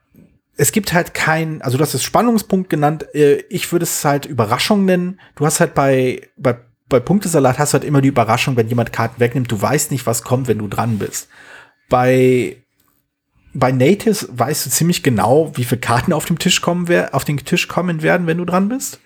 es 0.55 0.71
gibt 0.71 0.93
halt 0.93 1.13
kein, 1.13 1.61
also 1.61 1.77
du 1.77 1.83
hast 1.83 1.93
es 1.93 2.03
Spannungspunkt 2.03 2.69
genannt, 2.69 3.07
äh, 3.15 3.43
ich 3.49 3.71
würde 3.71 3.83
es 3.83 4.05
halt 4.05 4.25
Überraschung 4.25 4.85
nennen. 4.85 5.19
Du 5.35 5.45
hast 5.45 5.59
halt 5.59 5.73
bei, 5.73 6.21
bei, 6.37 6.57
bei 6.87 6.99
Punktesalat 6.99 7.57
hast 7.57 7.73
du 7.73 7.79
halt 7.79 7.87
immer 7.87 8.01
die 8.01 8.09
Überraschung, 8.09 8.55
wenn 8.55 8.67
jemand 8.67 8.93
Karten 8.93 9.19
wegnimmt, 9.19 9.51
du 9.51 9.61
weißt 9.61 9.91
nicht, 9.91 10.05
was 10.05 10.23
kommt, 10.23 10.47
wenn 10.47 10.59
du 10.59 10.67
dran 10.67 10.99
bist. 10.99 11.27
Bei, 11.89 12.57
bei 13.53 13.71
Natives 13.71 14.29
weißt 14.31 14.65
du 14.65 14.69
ziemlich 14.69 15.01
genau, 15.01 15.51
wie 15.55 15.63
viele 15.63 15.81
Karten 15.81 16.13
auf 16.13 16.25
dem 16.25 16.39
Tisch 16.39 16.61
kommen, 16.61 16.87
auf 17.11 17.25
den 17.25 17.37
Tisch 17.37 17.67
kommen 17.67 18.03
werden, 18.03 18.27
wenn 18.27 18.37
du 18.37 18.45
dran 18.45 18.69
bist. 18.69 18.99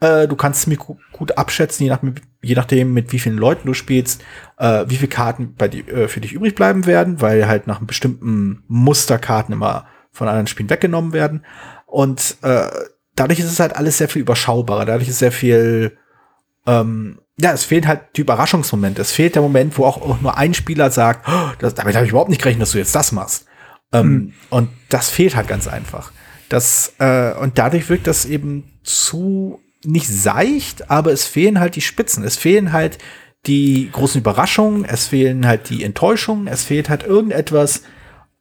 Äh, 0.00 0.28
du 0.28 0.36
kannst 0.36 0.62
ziemlich 0.62 0.80
gut 1.12 1.38
abschätzen, 1.38 1.84
je, 1.84 1.90
nach, 1.90 2.02
je 2.42 2.54
nachdem, 2.54 2.92
mit 2.92 3.12
wie 3.12 3.18
vielen 3.18 3.38
Leuten 3.38 3.66
du 3.66 3.74
spielst, 3.74 4.22
äh, 4.58 4.84
wie 4.86 4.96
viele 4.96 5.08
Karten 5.08 5.54
bei 5.56 5.66
die, 5.66 5.80
äh, 5.88 6.06
für 6.06 6.20
dich 6.20 6.32
übrig 6.32 6.54
bleiben 6.54 6.86
werden, 6.86 7.20
weil 7.20 7.48
halt 7.48 7.66
nach 7.66 7.78
einem 7.78 7.86
bestimmten 7.86 8.62
Musterkarten 8.68 9.52
immer 9.52 9.86
von 10.14 10.28
anderen 10.28 10.46
Spielen 10.46 10.70
weggenommen 10.70 11.12
werden. 11.12 11.44
Und 11.86 12.36
äh, 12.42 12.68
dadurch 13.14 13.40
ist 13.40 13.50
es 13.50 13.60
halt 13.60 13.76
alles 13.76 13.98
sehr 13.98 14.08
viel 14.08 14.22
überschaubarer. 14.22 14.86
Dadurch 14.86 15.08
ist 15.08 15.18
sehr 15.18 15.32
viel, 15.32 15.98
ähm, 16.66 17.18
ja, 17.38 17.52
es 17.52 17.64
fehlt 17.64 17.86
halt 17.86 18.00
die 18.16 18.22
Überraschungsmomente. 18.22 19.02
Es 19.02 19.12
fehlt 19.12 19.34
der 19.34 19.42
Moment, 19.42 19.76
wo 19.76 19.84
auch, 19.84 20.00
auch 20.00 20.20
nur 20.20 20.38
ein 20.38 20.54
Spieler 20.54 20.90
sagt, 20.90 21.28
oh, 21.28 21.50
das, 21.58 21.74
damit 21.74 21.96
habe 21.96 22.06
ich 22.06 22.12
überhaupt 22.12 22.30
nicht 22.30 22.40
gerechnet, 22.40 22.62
dass 22.62 22.72
du 22.72 22.78
jetzt 22.78 22.94
das 22.94 23.12
machst. 23.12 23.46
Ähm, 23.92 24.06
mhm. 24.06 24.32
Und 24.50 24.68
das 24.88 25.10
fehlt 25.10 25.36
halt 25.36 25.48
ganz 25.48 25.66
einfach. 25.66 26.12
Das, 26.48 26.94
äh, 26.98 27.34
und 27.34 27.58
dadurch 27.58 27.88
wirkt 27.88 28.06
das 28.06 28.24
eben 28.24 28.78
zu 28.84 29.60
nicht 29.84 30.08
seicht, 30.08 30.90
aber 30.90 31.12
es 31.12 31.26
fehlen 31.26 31.58
halt 31.58 31.76
die 31.76 31.80
Spitzen. 31.80 32.24
Es 32.24 32.36
fehlen 32.36 32.72
halt 32.72 32.98
die 33.46 33.90
großen 33.92 34.20
Überraschungen, 34.20 34.84
es 34.84 35.08
fehlen 35.08 35.46
halt 35.46 35.68
die 35.68 35.84
Enttäuschungen, 35.84 36.46
es 36.46 36.64
fehlt 36.64 36.88
halt 36.88 37.02
irgendetwas, 37.02 37.82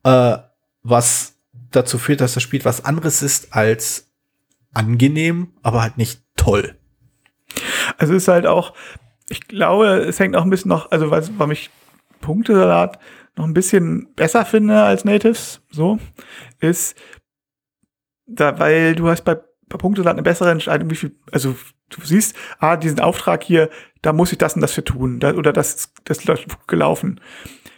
äh, 0.03 0.37
was 0.83 1.32
dazu 1.75 1.97
führt, 1.97 2.21
dass 2.21 2.33
das 2.33 2.43
Spiel 2.43 2.63
was 2.65 2.85
anderes 2.85 3.21
ist 3.21 3.53
als 3.53 4.11
angenehm, 4.73 5.53
aber 5.61 5.81
halt 5.81 5.97
nicht 5.97 6.23
toll. 6.35 6.75
Also 7.97 8.13
ist 8.13 8.27
halt 8.27 8.45
auch, 8.45 8.73
ich 9.29 9.47
glaube, 9.47 9.87
es 9.99 10.19
hängt 10.19 10.35
auch 10.35 10.43
ein 10.43 10.49
bisschen 10.49 10.69
noch, 10.69 10.91
also 10.91 11.11
was, 11.11 11.31
warum 11.37 11.51
ich 11.51 11.69
Punktesalat 12.21 12.99
noch 13.35 13.45
ein 13.45 13.53
bisschen 13.53 14.13
besser 14.15 14.45
finde 14.45 14.81
als 14.81 15.05
Natives, 15.05 15.61
so, 15.69 15.99
ist, 16.59 16.95
da, 18.25 18.59
weil 18.59 18.95
du 18.95 19.07
hast 19.07 19.23
bei, 19.23 19.35
bei 19.67 19.77
Punktesalat 19.77 20.13
eine 20.13 20.23
bessere 20.23 20.51
Entscheidung, 20.51 20.89
wie 20.89 20.95
viel, 20.95 21.15
also 21.31 21.55
du 21.89 22.01
siehst, 22.03 22.35
ah, 22.59 22.77
diesen 22.77 22.99
Auftrag 22.99 23.43
hier, 23.43 23.69
da 24.01 24.13
muss 24.13 24.31
ich 24.31 24.37
das 24.37 24.55
und 24.55 24.61
das 24.61 24.73
für 24.73 24.83
tun, 24.83 25.19
da, 25.19 25.33
oder 25.33 25.53
das, 25.53 25.93
das 26.03 26.19
ist 26.19 26.67
gelaufen. 26.67 27.19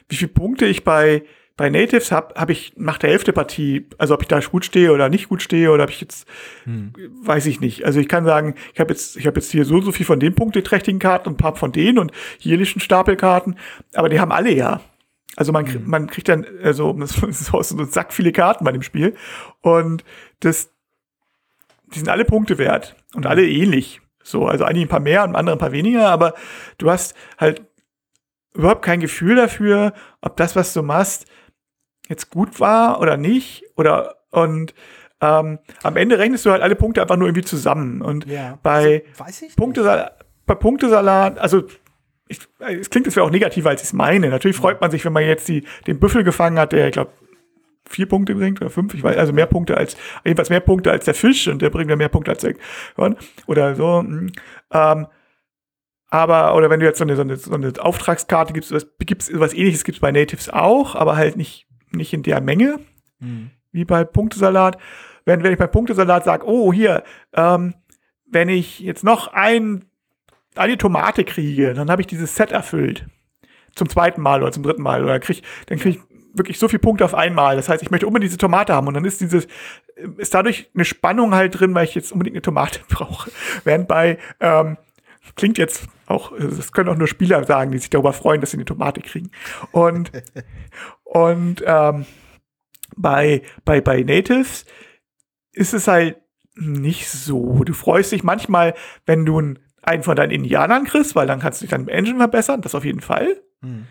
Wie 0.10 0.16
viele 0.16 0.32
Punkte 0.32 0.66
ich 0.66 0.84
bei 0.84 1.24
bei 1.58 1.70
Natives 1.70 2.12
habe 2.12 2.36
hab 2.36 2.49
ich 2.49 2.74
nach 2.76 2.97
der 2.97 3.12
Hälfte 3.12 3.32
Partie, 3.32 3.88
also 3.97 4.14
ob 4.14 4.22
ich 4.22 4.28
da 4.28 4.39
gut 4.39 4.66
stehe 4.66 4.91
oder 4.91 5.08
nicht 5.08 5.30
gut 5.30 5.41
stehe 5.41 5.72
oder 5.72 5.86
ob 5.86 5.89
ich 5.89 6.01
jetzt, 6.01 6.28
hm. 6.66 6.91
weiß 7.24 7.45
ich 7.45 7.62
nicht. 7.62 7.86
Also 7.86 7.99
ich 7.99 8.10
kann 8.10 8.26
sagen, 8.26 8.56
ich 8.74 8.80
habe 8.80 8.91
jetzt, 8.91 9.16
ich 9.16 9.26
habe 9.26 9.39
jetzt 9.39 9.51
hier 9.51 9.64
so 9.64 9.80
so 9.80 9.93
viel 9.93 10.06
von 10.06 10.20
den 10.20 10.36
punkteträchtigen 10.36 10.99
Karten 10.99 11.30
und 11.30 11.36
ein 11.36 11.38
paar 11.38 11.56
von 11.56 11.72
denen 11.72 11.97
und 11.97 12.12
hier 12.39 12.58
liegen 12.58 12.80
Stapelkarten, 12.80 13.58
aber 13.93 14.10
die 14.10 14.20
haben 14.20 14.34
alle 14.34 14.51
ja. 14.51 14.82
Also 15.38 15.53
man, 15.53 15.66
hm. 15.66 15.84
man 15.86 16.08
kriegt 16.08 16.28
dann, 16.28 16.45
also 16.62 16.91
das 16.99 17.18
ist 17.24 17.45
so 17.45 17.58
ein 17.58 17.89
Sack 17.89 18.12
viele 18.12 18.34
Karten 18.34 18.66
bei 18.66 18.74
dem 18.74 18.82
Spiel 18.82 19.16
und 19.62 20.03
das, 20.41 20.72
die 21.93 21.99
sind 21.99 22.10
alle 22.10 22.26
Punkte 22.26 22.58
wert 22.58 22.97
und 23.14 23.26
alle 23.26 23.47
ähnlich. 23.47 24.01
So, 24.24 24.47
also 24.47 24.66
einige 24.66 24.88
ein 24.88 24.89
paar 24.89 24.99
mehr 24.99 25.24
und 25.24 25.36
andere 25.36 25.56
ein 25.56 25.60
paar 25.60 25.72
weniger, 25.72 26.10
aber 26.10 26.34
du 26.80 26.89
hast 26.89 27.16
halt 27.38 27.62
überhaupt 28.53 28.84
kein 28.84 28.99
Gefühl 28.99 29.36
dafür, 29.36 29.93
ob 30.22 30.36
das, 30.38 30.56
was 30.56 30.74
du 30.74 30.82
machst, 30.82 31.28
jetzt 32.10 32.30
gut 32.30 32.60
war 32.60 32.99
oder 33.01 33.18
nicht. 33.18 33.64
Oder 33.76 34.16
und 34.32 34.74
ähm, 35.22 35.60
am 35.84 35.95
Ende 35.95 36.20
rechnest 36.20 36.45
du 36.45 36.51
halt 36.51 36.62
alle 36.62 36.76
Punkte 36.76 37.01
einfach 37.01 37.18
nur 37.18 37.28
irgendwie 37.28 37.45
zusammen. 37.45 38.01
Und 38.01 38.26
ja. 38.26 38.60
bei, 38.62 39.03
also, 39.18 39.45
Punktesalat, 39.56 40.26
bei 40.45 40.56
Punktesalat, 40.56 41.39
also 41.39 41.64
ich, 42.28 42.39
es 42.60 42.89
klingt 42.89 43.06
jetzt 43.06 43.18
auch 43.20 43.30
negativer, 43.30 43.70
als 43.70 43.82
ich 43.82 43.88
es 43.88 43.93
meine. 43.93 44.30
Natürlich 44.30 44.58
freut 44.58 44.82
man 44.82 44.91
sich, 44.91 45.06
wenn 45.06 45.14
man 45.14 45.24
jetzt 45.24 45.47
die, 45.47 45.64
den 45.88 45.99
Büffel 45.99 46.24
gefangen 46.24 46.60
hat, 46.60 46.72
der, 46.72 46.88
ich 46.88 46.93
glaube, 46.93 47.12
vier 47.88 48.08
Punkte 48.08 48.34
bringt 48.34 48.62
oder 48.62 48.72
fünf, 48.72 48.93
ich 48.95 49.03
weiß, 49.03 49.16
also 49.16 49.32
mehr 49.32 49.45
Punkte 49.45 49.78
als, 49.78 49.95
jedenfalls 50.24 50.49
mehr 50.49 50.60
Punkte 50.60 50.91
als 50.91 51.06
der 51.06 51.14
Fisch 51.14 51.47
und 51.47 51.62
der 51.62 51.70
bringt 51.70 51.89
ja 51.89 51.95
mehr 51.95 52.10
Punkte 52.10 52.32
als 52.32 52.41
der, 52.41 52.56
oder 53.45 53.76
so. 53.76 53.99
Hm. 53.99 54.32
Ähm, 54.72 55.08
aber, 56.10 56.56
oder 56.56 56.70
wenn 56.70 56.80
du 56.80 56.86
jetzt 56.86 56.97
so 56.97 57.03
eine, 57.03 57.16
so 57.16 57.22
eine, 57.22 57.36
so 57.36 57.53
eine 57.53 57.74
Auftragskarte 57.80 58.53
gibst, 58.53 58.72
was, 58.72 58.88
gibt's, 58.99 59.30
was 59.34 59.53
ähnliches 59.53 59.84
gibt 59.84 59.97
es 59.97 60.01
bei 60.01 60.12
Natives 60.12 60.49
auch, 60.49 60.95
aber 60.95 61.16
halt 61.16 61.36
nicht 61.36 61.68
nicht 61.96 62.14
in 62.14 62.24
der 62.24 62.41
Menge, 62.41 62.80
mhm. 63.20 63.52
wie 63.72 63.86
bei 63.86 64.04
Punktesalat. 64.04 64.78
Wenn, 65.26 65.43
wenn 65.43 65.54
ich 65.54 65.60
bei 65.60 65.68
Punktesalat 65.68 66.24
sage, 66.24 66.46
oh, 66.48 66.72
hier, 66.72 67.04
ähm, 67.34 67.74
wenn 68.26 68.50
ich 68.50 68.80
jetzt 68.80 69.04
noch 69.04 69.34
ein, 69.34 69.86
eine 70.56 70.78
Tomate 70.78 71.24
kriege, 71.24 71.74
dann 71.74 71.89
habe 71.89 72.02
ich 72.02 72.08
dieses 72.08 72.36
Set 72.36 72.52
erfüllt. 72.52 73.06
Zum 73.76 73.89
zweiten 73.89 74.22
Mal 74.22 74.41
oder 74.41 74.52
zum 74.52 74.64
dritten 74.64 74.82
Mal. 74.82 75.04
Oder 75.04 75.20
krieg, 75.20 75.41
dann 75.68 75.80
kriege 75.80 75.98
ich 75.98 76.16
wirklich 76.38 76.60
so 76.60 76.68
viele 76.68 76.80
Punkte 76.80 77.06
auf 77.06 77.16
einmal. 77.16 77.56
Das 77.56 77.70
heißt, 77.70 77.82
ich 77.82 77.91
möchte 77.91 78.08
unbedingt 78.08 78.30
diese 78.30 78.38
Tomate 78.38 78.74
haben. 78.74 78.88
Und 78.88 78.93
dann 78.93 79.06
ist 79.06 79.22
dieses, 79.22 79.48
ist 80.18 80.34
dadurch 80.34 80.70
eine 80.74 80.86
Spannung 80.86 81.34
halt 81.34 81.60
drin, 81.60 81.74
weil 81.74 81.86
ich 81.86 81.96
jetzt 81.96 82.12
unbedingt 82.12 82.36
eine 82.36 82.41
Tomate 82.41 82.82
brauche. 82.89 83.32
Während 83.64 83.88
bei, 83.88 84.18
ähm, 84.39 84.78
klingt 85.36 85.58
jetzt 85.58 85.88
auch, 86.08 86.34
das 86.38 86.72
können 86.72 86.89
auch 86.89 86.98
nur 86.98 87.08
Spieler 87.08 87.43
sagen, 87.46 87.72
die 87.72 87.80
sich 87.80 87.89
darüber 87.89 88.14
freuen, 88.14 88.41
dass 88.41 88.52
sie 88.52 88.58
eine 88.58 88.66
Tomate 88.66 89.02
kriegen. 89.02 89.32
Und, 89.72 90.12
und 91.16 91.63
ähm, 91.66 92.05
bei, 92.97 93.41
bei, 93.63 93.80
bei 93.80 94.01
Natives 94.01 94.66
ist 95.53 95.74
es 95.74 95.88
halt 95.88 96.18
nicht 96.55 97.09
so. 97.09 97.63
Du 97.63 97.72
freust 97.72 98.11
dich 98.11 98.26
manchmal, 98.26 98.74
wenn 99.05 99.26
du 99.26 99.39
einen 99.82 100.03
von 100.03 100.18
deinen 100.18 100.32
Indianern 100.32 100.84
kriegst, 100.84 101.16
weil 101.16 101.26
dann 101.26 101.39
kannst 101.39 101.61
du 101.61 101.63
dich 101.63 101.72
dann 101.72 101.84
im 101.84 101.88
Engine 101.88 102.18
verbessern, 102.18 102.59
das 102.59 102.76
auf 102.76 102.84
jeden 102.84 102.99
Fall. 102.99 103.41
Mhm. 103.61 103.88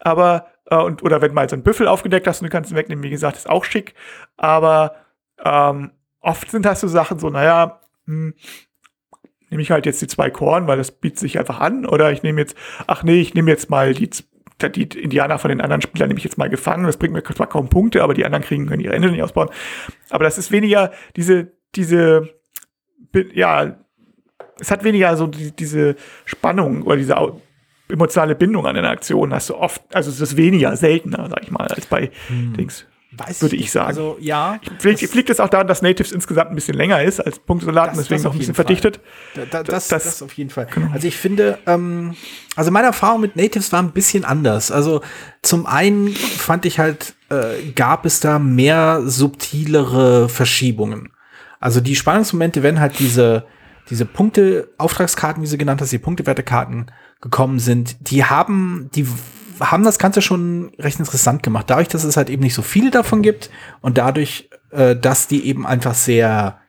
Aber, 0.00 0.48
äh, 0.64 0.74
und, 0.74 1.04
oder 1.04 1.22
wenn 1.22 1.28
du 1.28 1.34
mal 1.36 1.48
so 1.48 1.54
einen 1.54 1.62
Büffel 1.62 1.86
aufgedeckt 1.86 2.26
hast 2.26 2.40
und 2.40 2.46
du 2.46 2.50
kannst 2.50 2.72
ihn 2.72 2.76
wegnehmen, 2.76 3.04
wie 3.04 3.10
gesagt, 3.10 3.36
ist 3.36 3.48
auch 3.48 3.64
schick. 3.64 3.94
Aber 4.36 4.96
ähm, 5.44 5.92
oft 6.18 6.50
sind 6.50 6.66
das 6.66 6.80
so 6.80 6.88
Sachen 6.88 7.20
so, 7.20 7.30
naja, 7.30 7.80
hm, 8.06 8.34
nehme 9.50 9.62
ich 9.62 9.70
halt 9.70 9.86
jetzt 9.86 10.02
die 10.02 10.08
zwei 10.08 10.30
Korn, 10.30 10.66
weil 10.66 10.78
das 10.78 10.90
bietet 10.90 11.20
sich 11.20 11.38
einfach 11.38 11.60
an. 11.60 11.86
Oder 11.86 12.10
ich 12.10 12.24
nehme 12.24 12.40
jetzt, 12.40 12.56
ach 12.88 13.04
nee, 13.04 13.20
ich 13.20 13.34
nehme 13.34 13.52
jetzt 13.52 13.70
mal 13.70 13.94
die, 13.94 14.10
die 14.62 14.82
Indianer 14.82 15.38
von 15.38 15.50
den 15.50 15.60
anderen 15.60 15.82
Spielern 15.82 16.08
nehme 16.08 16.18
ich 16.18 16.24
jetzt 16.24 16.38
mal 16.38 16.48
gefangen. 16.48 16.84
Das 16.84 16.96
bringt 16.96 17.12
mir 17.12 17.22
zwar 17.22 17.48
kaum 17.48 17.68
Punkte, 17.68 18.02
aber 18.02 18.14
die 18.14 18.24
anderen 18.24 18.44
kriegen 18.44 18.66
können 18.66 18.82
ihre 18.82 18.94
Engine 18.94 19.12
nicht 19.12 19.22
ausbauen. 19.22 19.50
Aber 20.10 20.24
das 20.24 20.38
ist 20.38 20.50
weniger 20.50 20.92
diese, 21.16 21.52
diese, 21.74 22.30
ja, 23.34 23.76
es 24.58 24.70
hat 24.70 24.84
weniger 24.84 25.16
so 25.16 25.26
die, 25.26 25.52
diese 25.52 25.96
Spannung 26.24 26.82
oder 26.82 26.96
diese 26.96 27.16
emotionale 27.88 28.34
Bindung 28.34 28.66
an 28.66 28.76
eine 28.76 28.88
Aktion 28.88 29.32
hast 29.32 29.50
du 29.50 29.56
oft, 29.56 29.82
also 29.94 30.10
es 30.10 30.20
ist 30.20 30.36
weniger, 30.36 30.76
seltener, 30.76 31.28
sag 31.28 31.42
ich 31.42 31.50
mal, 31.50 31.66
als 31.68 31.86
bei 31.86 32.10
hm. 32.28 32.54
Dings. 32.54 32.86
Weiß 33.18 33.42
würde 33.42 33.56
ich 33.56 33.70
sagen. 33.70 33.88
Also, 33.88 34.16
ja. 34.20 34.58
Vielleicht 34.78 35.02
das 35.02 35.14
liegt 35.14 35.30
es 35.30 35.40
auch 35.40 35.48
daran, 35.48 35.66
dass 35.66 35.80
Natives 35.82 36.12
insgesamt 36.12 36.50
ein 36.50 36.54
bisschen 36.54 36.74
länger 36.74 37.02
ist 37.02 37.20
als 37.20 37.38
Punktsoldaten, 37.38 37.96
das, 37.96 38.04
deswegen 38.04 38.22
noch 38.24 38.32
ein 38.32 38.38
bisschen 38.38 38.54
verdichtet. 38.54 39.00
Da, 39.34 39.62
das, 39.62 39.88
das, 39.88 40.04
das, 40.04 40.22
auf 40.22 40.32
jeden 40.34 40.50
Fall. 40.50 40.66
Genau. 40.72 40.92
Also 40.92 41.08
ich 41.08 41.16
finde, 41.16 41.58
ähm, 41.66 42.14
also 42.56 42.70
meine 42.70 42.88
Erfahrung 42.88 43.20
mit 43.20 43.36
Natives 43.36 43.72
war 43.72 43.82
ein 43.82 43.92
bisschen 43.92 44.24
anders. 44.24 44.70
Also 44.70 45.00
zum 45.42 45.66
einen 45.66 46.08
fand 46.14 46.66
ich 46.66 46.78
halt, 46.78 47.14
äh, 47.30 47.70
gab 47.74 48.04
es 48.04 48.20
da 48.20 48.38
mehr 48.38 49.02
subtilere 49.06 50.28
Verschiebungen. 50.28 51.12
Also 51.60 51.80
die 51.80 51.96
Spannungsmomente, 51.96 52.62
wenn 52.62 52.80
halt 52.80 52.98
diese, 52.98 53.46
diese 53.88 54.04
Punkte, 54.04 54.68
Auftragskarten, 54.78 55.42
wie 55.42 55.46
sie 55.46 55.58
genannt 55.58 55.80
hast, 55.80 55.92
die 55.92 55.98
Punktewertekarten 55.98 56.90
gekommen 57.20 57.58
sind, 57.58 58.10
die 58.10 58.24
haben, 58.24 58.90
die 58.94 59.06
haben 59.60 59.84
das 59.84 59.98
Ganze 59.98 60.22
schon 60.22 60.72
recht 60.78 60.98
interessant 60.98 61.42
gemacht. 61.42 61.70
Dadurch, 61.70 61.88
dass 61.88 62.04
es 62.04 62.16
halt 62.16 62.30
eben 62.30 62.42
nicht 62.42 62.54
so 62.54 62.62
viele 62.62 62.90
davon 62.90 63.22
gibt 63.22 63.50
und 63.80 63.98
dadurch, 63.98 64.50
äh, 64.70 64.96
dass 64.96 65.28
die 65.28 65.46
eben 65.46 65.66
einfach 65.66 65.94
sehr 65.94 66.60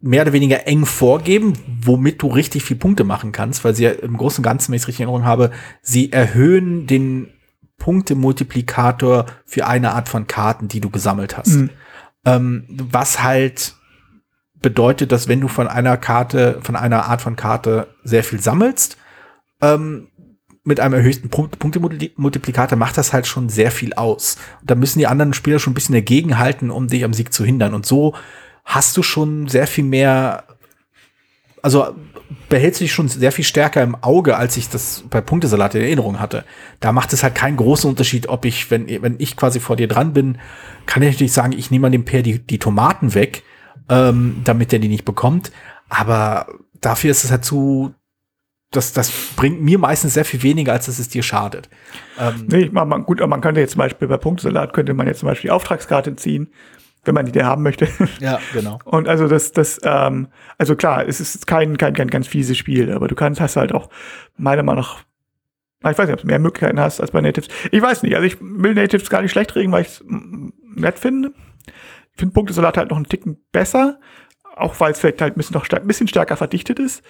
mehr 0.00 0.22
oder 0.22 0.34
weniger 0.34 0.66
eng 0.66 0.84
vorgeben, 0.84 1.54
womit 1.82 2.20
du 2.20 2.26
richtig 2.26 2.62
viel 2.62 2.76
Punkte 2.76 3.04
machen 3.04 3.32
kannst, 3.32 3.64
weil 3.64 3.74
sie 3.74 3.84
ja 3.84 3.90
im 3.90 4.18
Großen 4.18 4.40
und 4.40 4.44
Ganzen, 4.44 4.70
wenn 4.70 4.76
ich 4.76 4.82
es 4.82 4.88
richtig 4.88 5.00
in 5.00 5.08
Erinnerung 5.08 5.26
habe, 5.26 5.50
sie 5.80 6.12
erhöhen 6.12 6.86
den 6.86 7.32
Punktemultiplikator 7.78 9.26
für 9.46 9.66
eine 9.66 9.92
Art 9.92 10.10
von 10.10 10.26
Karten, 10.26 10.68
die 10.68 10.80
du 10.80 10.90
gesammelt 10.90 11.38
hast. 11.38 11.54
Mhm. 11.54 11.70
Ähm, 12.26 12.64
was 12.68 13.22
halt 13.22 13.74
bedeutet, 14.60 15.10
dass 15.10 15.28
wenn 15.28 15.40
du 15.40 15.48
von 15.48 15.68
einer 15.68 15.96
Karte, 15.96 16.60
von 16.62 16.76
einer 16.76 17.06
Art 17.06 17.22
von 17.22 17.36
Karte 17.36 17.88
sehr 18.02 18.24
viel 18.24 18.40
sammelst, 18.40 18.98
ähm, 19.60 20.08
mit 20.64 20.80
einem 20.80 20.94
erhöhten 20.94 21.28
Punktemultiplikator 21.28 22.78
macht 22.78 22.96
das 22.96 23.12
halt 23.12 23.26
schon 23.26 23.50
sehr 23.50 23.70
viel 23.70 23.92
aus. 23.92 24.38
Und 24.62 24.70
da 24.70 24.74
müssen 24.74 24.98
die 24.98 25.06
anderen 25.06 25.34
Spieler 25.34 25.58
schon 25.58 25.72
ein 25.72 25.74
bisschen 25.74 25.94
dagegen 25.94 26.38
halten, 26.38 26.70
um 26.70 26.88
dich 26.88 27.04
am 27.04 27.12
Sieg 27.12 27.34
zu 27.34 27.44
hindern. 27.44 27.74
Und 27.74 27.84
so 27.84 28.14
hast 28.64 28.96
du 28.96 29.02
schon 29.02 29.46
sehr 29.46 29.66
viel 29.66 29.84
mehr, 29.84 30.44
also 31.60 31.94
behältst 32.48 32.80
du 32.80 32.84
dich 32.84 32.94
schon 32.94 33.08
sehr 33.08 33.30
viel 33.30 33.44
stärker 33.44 33.82
im 33.82 33.94
Auge, 34.02 34.38
als 34.38 34.56
ich 34.56 34.70
das 34.70 35.04
bei 35.10 35.20
Punktesalat 35.20 35.74
in 35.74 35.82
Erinnerung 35.82 36.18
hatte. 36.18 36.44
Da 36.80 36.92
macht 36.92 37.12
es 37.12 37.22
halt 37.22 37.34
keinen 37.34 37.58
großen 37.58 37.88
Unterschied, 37.88 38.28
ob 38.30 38.46
ich, 38.46 38.70
wenn, 38.70 38.86
wenn 39.02 39.16
ich 39.18 39.36
quasi 39.36 39.60
vor 39.60 39.76
dir 39.76 39.88
dran 39.88 40.14
bin, 40.14 40.38
kann 40.86 41.02
ich 41.02 41.12
natürlich 41.12 41.34
sagen, 41.34 41.52
ich 41.52 41.70
nehme 41.70 41.86
an 41.86 41.92
dem 41.92 42.06
Pair 42.06 42.22
die, 42.22 42.38
die 42.38 42.58
Tomaten 42.58 43.12
weg, 43.14 43.42
ähm, 43.90 44.40
damit 44.44 44.72
der 44.72 44.78
die 44.78 44.88
nicht 44.88 45.04
bekommt. 45.04 45.52
Aber 45.90 46.46
dafür 46.80 47.10
ist 47.10 47.24
es 47.24 47.30
halt 47.30 47.44
zu, 47.44 47.94
das, 48.76 48.92
das 48.92 49.12
bringt 49.36 49.62
mir 49.62 49.78
meistens 49.78 50.14
sehr 50.14 50.24
viel 50.24 50.42
weniger, 50.42 50.72
als 50.72 50.86
dass 50.86 50.98
es 50.98 51.08
dir 51.08 51.22
schadet. 51.22 51.68
Ähm, 52.18 52.46
nee, 52.48 52.68
man, 52.72 52.88
man, 52.88 53.04
gut, 53.04 53.20
aber 53.20 53.28
man 53.28 53.40
könnte 53.40 53.60
jetzt 53.60 53.72
zum 53.72 53.78
Beispiel 53.78 54.08
bei 54.08 54.16
Punktsalat 54.16 54.72
könnte 54.72 54.94
man 54.94 55.06
jetzt 55.06 55.20
zum 55.20 55.28
Beispiel 55.28 55.48
die 55.48 55.52
Auftragskarte 55.52 56.16
ziehen, 56.16 56.52
wenn 57.04 57.14
man 57.14 57.26
die 57.26 57.32
da 57.32 57.44
haben 57.44 57.62
möchte. 57.62 57.88
Ja, 58.20 58.40
genau. 58.52 58.78
Und 58.84 59.08
also 59.08 59.28
das, 59.28 59.52
das, 59.52 59.80
ähm, 59.84 60.28
also 60.58 60.76
klar, 60.76 61.06
es 61.06 61.20
ist 61.20 61.46
kein, 61.46 61.76
kein, 61.76 61.94
kein 61.94 62.08
ganz 62.08 62.26
fieses 62.26 62.56
Spiel, 62.56 62.92
aber 62.92 63.08
du 63.08 63.14
kannst, 63.14 63.40
hast 63.40 63.56
halt 63.56 63.72
auch 63.72 63.88
meiner 64.36 64.62
Meinung 64.62 64.82
nach, 64.82 64.98
ich 65.90 65.98
weiß 65.98 66.06
nicht, 66.06 66.14
ob 66.14 66.20
du 66.20 66.26
mehr 66.26 66.38
Möglichkeiten 66.38 66.80
hast 66.80 67.00
als 67.00 67.10
bei 67.10 67.20
Natives. 67.20 67.48
Ich 67.70 67.82
weiß 67.82 68.02
nicht, 68.02 68.14
also 68.14 68.26
ich 68.26 68.38
will 68.40 68.74
Natives 68.74 69.10
gar 69.10 69.20
nicht 69.22 69.32
schlecht 69.32 69.54
reden, 69.54 69.70
weil 69.70 69.82
ich 69.82 69.88
es 69.88 70.04
nett 70.74 70.98
finde. 70.98 71.32
Ich 72.12 72.20
finde 72.20 72.32
Punktesalat 72.32 72.78
halt 72.78 72.90
noch 72.90 72.96
einen 72.96 73.06
Ticken 73.06 73.36
besser, 73.52 73.98
auch 74.56 74.78
weil 74.80 74.92
es 74.92 75.00
vielleicht 75.00 75.20
halt 75.20 75.34
ein 75.34 75.36
bisschen, 75.36 75.54
noch 75.54 75.64
stark, 75.64 75.82
ein 75.82 75.86
bisschen 75.86 76.08
stärker 76.08 76.36
verdichtet 76.36 76.78
ist. 76.78 77.02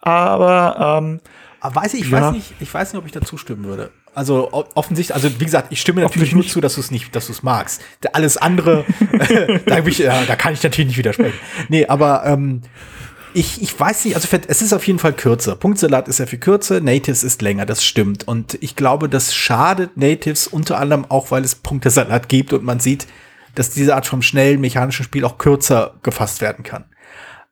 Aber, 0.00 0.98
ähm, 0.98 1.20
weiß 1.62 1.94
ich, 1.94 2.02
ich 2.02 2.10
ja. 2.10 2.22
weiß 2.22 2.32
nicht, 2.32 2.54
ich 2.60 2.72
weiß 2.72 2.92
nicht, 2.92 3.00
ob 3.00 3.06
ich 3.06 3.12
da 3.12 3.20
zustimmen 3.20 3.64
würde. 3.64 3.90
Also 4.14 4.50
offensichtlich, 4.74 5.14
also 5.14 5.40
wie 5.40 5.44
gesagt, 5.44 5.68
ich 5.70 5.80
stimme 5.80 6.00
natürlich 6.00 6.34
nur 6.34 6.44
zu, 6.44 6.60
dass 6.60 6.74
du 6.74 6.80
es 6.80 6.90
nicht, 6.90 7.14
dass 7.14 7.26
du 7.26 7.32
es 7.32 7.44
magst. 7.44 7.80
Alles 8.12 8.36
andere, 8.36 8.84
da, 9.66 9.78
ich, 9.78 9.98
ja, 9.98 10.24
da 10.24 10.34
kann 10.34 10.52
ich 10.52 10.62
natürlich 10.62 10.88
nicht 10.88 10.98
widersprechen. 10.98 11.38
Nee, 11.68 11.86
aber 11.86 12.24
ähm, 12.26 12.62
ich, 13.34 13.62
ich 13.62 13.78
weiß 13.78 14.04
nicht, 14.04 14.16
also 14.16 14.28
es 14.48 14.62
ist 14.62 14.72
auf 14.72 14.86
jeden 14.86 14.98
Fall 14.98 15.12
kürzer. 15.12 15.54
Punktsalat 15.54 16.08
ist 16.08 16.18
ja 16.18 16.26
viel 16.26 16.40
kürzer, 16.40 16.80
Natives 16.80 17.22
ist 17.22 17.40
länger, 17.40 17.66
das 17.66 17.84
stimmt. 17.84 18.26
Und 18.26 18.58
ich 18.60 18.74
glaube, 18.74 19.08
das 19.08 19.32
schadet 19.34 19.96
Natives 19.96 20.48
unter 20.48 20.78
anderem 20.78 21.04
auch, 21.08 21.30
weil 21.30 21.44
es 21.44 21.54
Punktesalat 21.54 22.28
gibt 22.28 22.52
und 22.52 22.64
man 22.64 22.80
sieht, 22.80 23.06
dass 23.54 23.70
diese 23.70 23.94
Art 23.94 24.06
von 24.06 24.22
schnellen 24.22 24.60
mechanischen 24.60 25.04
Spiel 25.04 25.24
auch 25.24 25.38
kürzer 25.38 25.94
gefasst 26.02 26.40
werden 26.40 26.64
kann. 26.64 26.84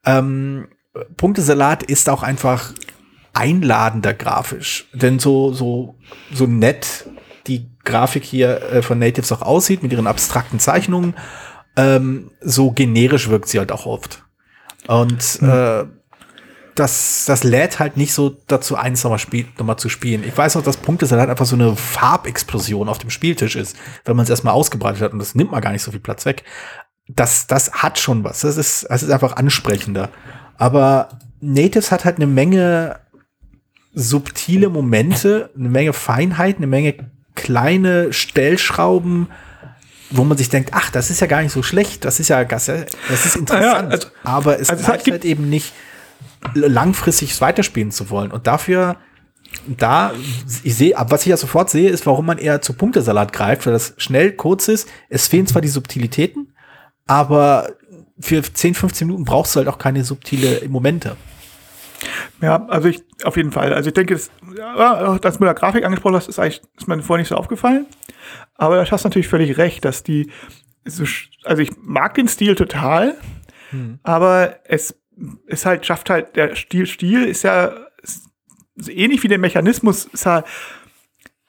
Ähm, 0.04 0.68
Punktesalat 1.16 1.82
ist 1.82 2.08
auch 2.08 2.22
einfach 2.22 2.72
einladender 3.34 4.14
grafisch. 4.14 4.88
Denn 4.92 5.18
so, 5.18 5.52
so, 5.52 5.94
so 6.32 6.46
nett 6.46 7.08
die 7.46 7.70
Grafik 7.84 8.24
hier 8.24 8.62
äh, 8.62 8.82
von 8.82 8.98
Natives 8.98 9.32
auch 9.32 9.42
aussieht, 9.42 9.82
mit 9.82 9.92
ihren 9.92 10.06
abstrakten 10.06 10.60
Zeichnungen, 10.60 11.14
ähm, 11.76 12.30
so 12.40 12.70
generisch 12.72 13.28
wirkt 13.28 13.48
sie 13.48 13.58
halt 13.58 13.72
auch 13.72 13.86
oft. 13.86 14.24
Und 14.86 15.40
mhm. 15.40 15.48
äh, 15.48 15.84
das, 16.74 17.24
das 17.26 17.42
lädt 17.44 17.78
halt 17.78 17.96
nicht 17.96 18.12
so 18.12 18.36
dazu 18.46 18.76
ein, 18.76 18.92
es 18.92 19.02
nochmal, 19.02 19.18
spiel, 19.18 19.46
nochmal 19.58 19.78
zu 19.78 19.88
spielen. 19.88 20.22
Ich 20.22 20.36
weiß 20.36 20.56
auch, 20.56 20.62
dass 20.62 20.76
Punktesalat 20.76 21.28
einfach 21.28 21.46
so 21.46 21.56
eine 21.56 21.74
Farbexplosion 21.74 22.88
auf 22.88 22.98
dem 22.98 23.10
Spieltisch 23.10 23.56
ist, 23.56 23.76
wenn 24.04 24.16
man 24.16 24.24
es 24.24 24.30
erstmal 24.30 24.54
ausgebreitet 24.54 25.02
hat 25.02 25.12
und 25.12 25.18
das 25.18 25.34
nimmt 25.34 25.50
man 25.50 25.60
gar 25.60 25.72
nicht 25.72 25.82
so 25.82 25.90
viel 25.90 26.00
Platz 26.00 26.24
weg. 26.24 26.44
Das, 27.08 27.46
das 27.46 27.72
hat 27.72 27.98
schon 27.98 28.22
was. 28.22 28.40
Das 28.40 28.56
ist, 28.56 28.86
das 28.88 29.02
ist 29.02 29.10
einfach 29.10 29.36
ansprechender. 29.36 30.10
Aber 30.58 31.08
Natives 31.40 31.90
hat 31.90 32.04
halt 32.04 32.16
eine 32.16 32.26
Menge 32.26 33.00
subtile 33.94 34.68
Momente, 34.68 35.50
eine 35.56 35.68
Menge 35.68 35.92
Feinheit, 35.92 36.58
eine 36.58 36.66
Menge 36.66 36.94
kleine 37.34 38.12
Stellschrauben, 38.12 39.28
wo 40.10 40.24
man 40.24 40.36
sich 40.36 40.48
denkt, 40.48 40.70
ach, 40.72 40.90
das 40.90 41.10
ist 41.10 41.20
ja 41.20 41.26
gar 41.26 41.42
nicht 41.42 41.52
so 41.52 41.62
schlecht, 41.62 42.04
das 42.04 42.20
ist 42.20 42.28
ja, 42.28 42.44
das 42.44 42.68
ist 42.68 43.36
interessant, 43.36 43.62
ja, 43.62 43.74
also, 43.88 44.08
aber 44.24 44.60
es 44.60 44.70
also 44.70 44.84
zeigt 44.84 45.10
halt 45.10 45.24
eben 45.24 45.48
nicht 45.48 45.72
langfristig 46.54 47.40
weiterspielen 47.40 47.90
zu 47.90 48.10
wollen. 48.10 48.30
Und 48.30 48.46
dafür, 48.46 48.96
da, 49.66 50.12
ich 50.62 50.74
sehe, 50.74 50.94
was 50.96 51.22
ich 51.22 51.28
ja 51.28 51.36
sofort 51.36 51.70
sehe, 51.70 51.90
ist, 51.90 52.06
warum 52.06 52.26
man 52.26 52.38
eher 52.38 52.62
zu 52.62 52.72
Punktesalat 52.72 53.32
greift, 53.32 53.66
weil 53.66 53.72
das 53.72 53.94
schnell, 53.98 54.32
kurz 54.32 54.68
ist. 54.68 54.88
Es 55.08 55.28
fehlen 55.28 55.46
zwar 55.46 55.62
die 55.62 55.68
Subtilitäten, 55.68 56.52
aber 57.06 57.70
für 58.20 58.42
10, 58.42 58.74
15 58.74 59.06
Minuten 59.06 59.24
brauchst 59.24 59.54
du 59.54 59.58
halt 59.58 59.68
auch 59.68 59.78
keine 59.78 60.04
subtile 60.04 60.68
Momente. 60.68 61.16
Ja, 62.40 62.64
also 62.66 62.88
ich, 62.88 63.02
auf 63.24 63.36
jeden 63.36 63.50
Fall. 63.50 63.72
Also 63.72 63.88
ich 63.88 63.94
denke, 63.94 64.14
das, 64.14 64.30
ja, 64.56 65.18
dass 65.18 65.38
du 65.38 65.44
mit 65.44 65.48
der 65.48 65.54
Grafik 65.54 65.84
angesprochen 65.84 66.14
hast, 66.14 66.28
ist 66.28 66.38
eigentlich, 66.38 66.62
ist 66.76 66.86
mir 66.86 67.02
vorher 67.02 67.20
nicht 67.20 67.28
so 67.28 67.36
aufgefallen. 67.36 67.86
Aber 68.54 68.76
da 68.76 68.90
hast 68.90 69.04
du 69.04 69.08
natürlich 69.08 69.28
völlig 69.28 69.58
recht, 69.58 69.84
dass 69.84 70.02
die, 70.02 70.30
so, 70.84 71.04
also 71.44 71.62
ich 71.62 71.70
mag 71.82 72.14
den 72.14 72.28
Stil 72.28 72.54
total, 72.54 73.16
hm. 73.70 73.98
aber 74.02 74.56
es 74.64 74.94
ist 75.46 75.66
halt, 75.66 75.84
schafft 75.84 76.10
halt, 76.10 76.36
der 76.36 76.54
Stil, 76.54 76.86
Stil 76.86 77.24
ist 77.24 77.42
ja 77.42 77.72
ist 78.78 78.88
ähnlich 78.88 79.22
wie 79.22 79.28
der 79.28 79.38
Mechanismus, 79.38 80.06
ist 80.06 80.26
halt 80.26 80.46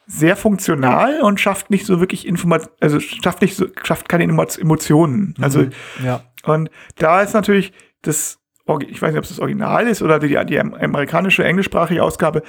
sehr 0.08 0.36
funktional 0.36 1.22
und 1.22 1.40
schafft 1.40 1.70
nicht 1.70 1.86
so 1.86 2.00
wirklich 2.00 2.26
Informationen, 2.26 2.76
also 2.80 3.00
schafft 3.00 3.42
nicht 3.42 3.56
so, 3.56 3.68
schafft 3.84 4.10
keine 4.10 4.24
Emotionen. 4.24 5.36
Also, 5.40 5.62
mhm, 5.62 5.72
ja. 6.04 6.24
Und 6.44 6.70
da 6.96 7.22
ist 7.22 7.34
natürlich 7.34 7.74
das, 8.02 8.40
ich 8.88 9.02
weiß 9.02 9.12
nicht, 9.12 9.18
ob 9.18 9.24
es 9.24 9.30
das 9.30 9.40
Original 9.40 9.88
ist 9.88 10.02
oder 10.02 10.20
die, 10.20 10.38
die 10.46 10.60
amerikanische 10.60 11.44
englischsprachige 11.44 12.04
Ausgabe, 12.04 12.44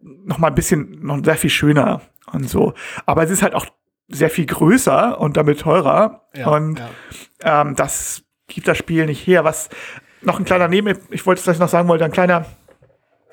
noch 0.00 0.38
mal 0.38 0.48
ein 0.48 0.54
bisschen, 0.54 1.02
noch 1.02 1.22
sehr 1.24 1.36
viel 1.36 1.50
schöner 1.50 2.02
und 2.32 2.48
so. 2.48 2.74
Aber 3.04 3.22
es 3.22 3.30
ist 3.30 3.42
halt 3.42 3.54
auch 3.54 3.66
sehr 4.08 4.30
viel 4.30 4.46
größer 4.46 5.20
und 5.20 5.36
damit 5.36 5.60
teurer. 5.60 6.26
Ja, 6.34 6.48
und 6.48 6.78
ja. 7.42 7.62
Ähm, 7.62 7.74
das 7.74 8.22
gibt 8.46 8.68
das 8.68 8.78
Spiel 8.78 9.06
nicht 9.06 9.26
her. 9.26 9.44
Was 9.44 9.68
noch 10.22 10.38
ein 10.38 10.44
kleiner 10.44 10.68
Neben, 10.68 10.96
ich 11.10 11.26
wollte 11.26 11.40
es 11.40 11.44
gleich 11.44 11.58
noch 11.58 11.68
sagen 11.68 11.88
wollte, 11.88 12.04
ein 12.04 12.12
kleiner, 12.12 12.46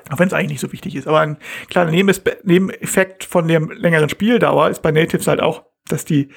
auch 0.10 0.20
wenn 0.20 0.28
es 0.28 0.34
eigentlich 0.34 0.52
nicht 0.52 0.62
so 0.62 0.72
wichtig 0.72 0.96
ist, 0.96 1.08
aber 1.08 1.20
ein 1.20 1.38
kleiner 1.70 1.92
Nebeneffekt 1.92 3.24
von 3.24 3.48
der 3.48 3.62
längeren 3.62 4.10
Spieldauer 4.10 4.70
ist 4.70 4.82
bei 4.82 4.92
Natives 4.92 5.28
halt 5.28 5.42
auch, 5.42 5.64
dass 5.88 6.06
die 6.06 6.30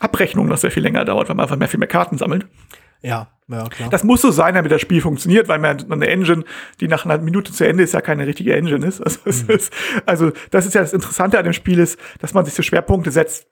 Abrechnung 0.00 0.46
noch 0.46 0.58
sehr 0.58 0.70
viel 0.70 0.82
länger 0.82 1.04
dauert, 1.04 1.28
weil 1.28 1.36
man 1.36 1.44
einfach 1.44 1.56
mehr 1.56 1.68
viel 1.68 1.80
mehr 1.80 1.88
Karten 1.88 2.18
sammelt. 2.18 2.46
Ja, 3.02 3.28
ja, 3.48 3.64
klar. 3.64 3.88
Das 3.88 4.04
muss 4.04 4.20
so 4.20 4.30
sein, 4.30 4.54
damit 4.54 4.70
das 4.70 4.80
Spiel 4.80 5.00
funktioniert, 5.00 5.48
weil 5.48 5.58
man 5.58 5.90
eine 5.90 6.06
Engine, 6.08 6.44
die 6.80 6.88
nach 6.88 7.04
einer 7.04 7.18
Minute 7.18 7.52
zu 7.52 7.66
Ende 7.66 7.82
ist, 7.82 7.94
ja 7.94 8.02
keine 8.02 8.26
richtige 8.26 8.54
Engine 8.54 8.86
ist. 8.86 9.00
Also, 9.00 9.20
mhm. 9.24 9.50
ist, 9.50 9.72
also 10.04 10.32
das 10.50 10.66
ist 10.66 10.74
ja 10.74 10.82
das 10.82 10.92
Interessante 10.92 11.38
an 11.38 11.44
dem 11.44 11.54
Spiel 11.54 11.78
ist, 11.78 11.98
dass 12.20 12.34
man 12.34 12.44
sich 12.44 12.54
so 12.54 12.62
Schwerpunkte 12.62 13.10
setzt, 13.10 13.46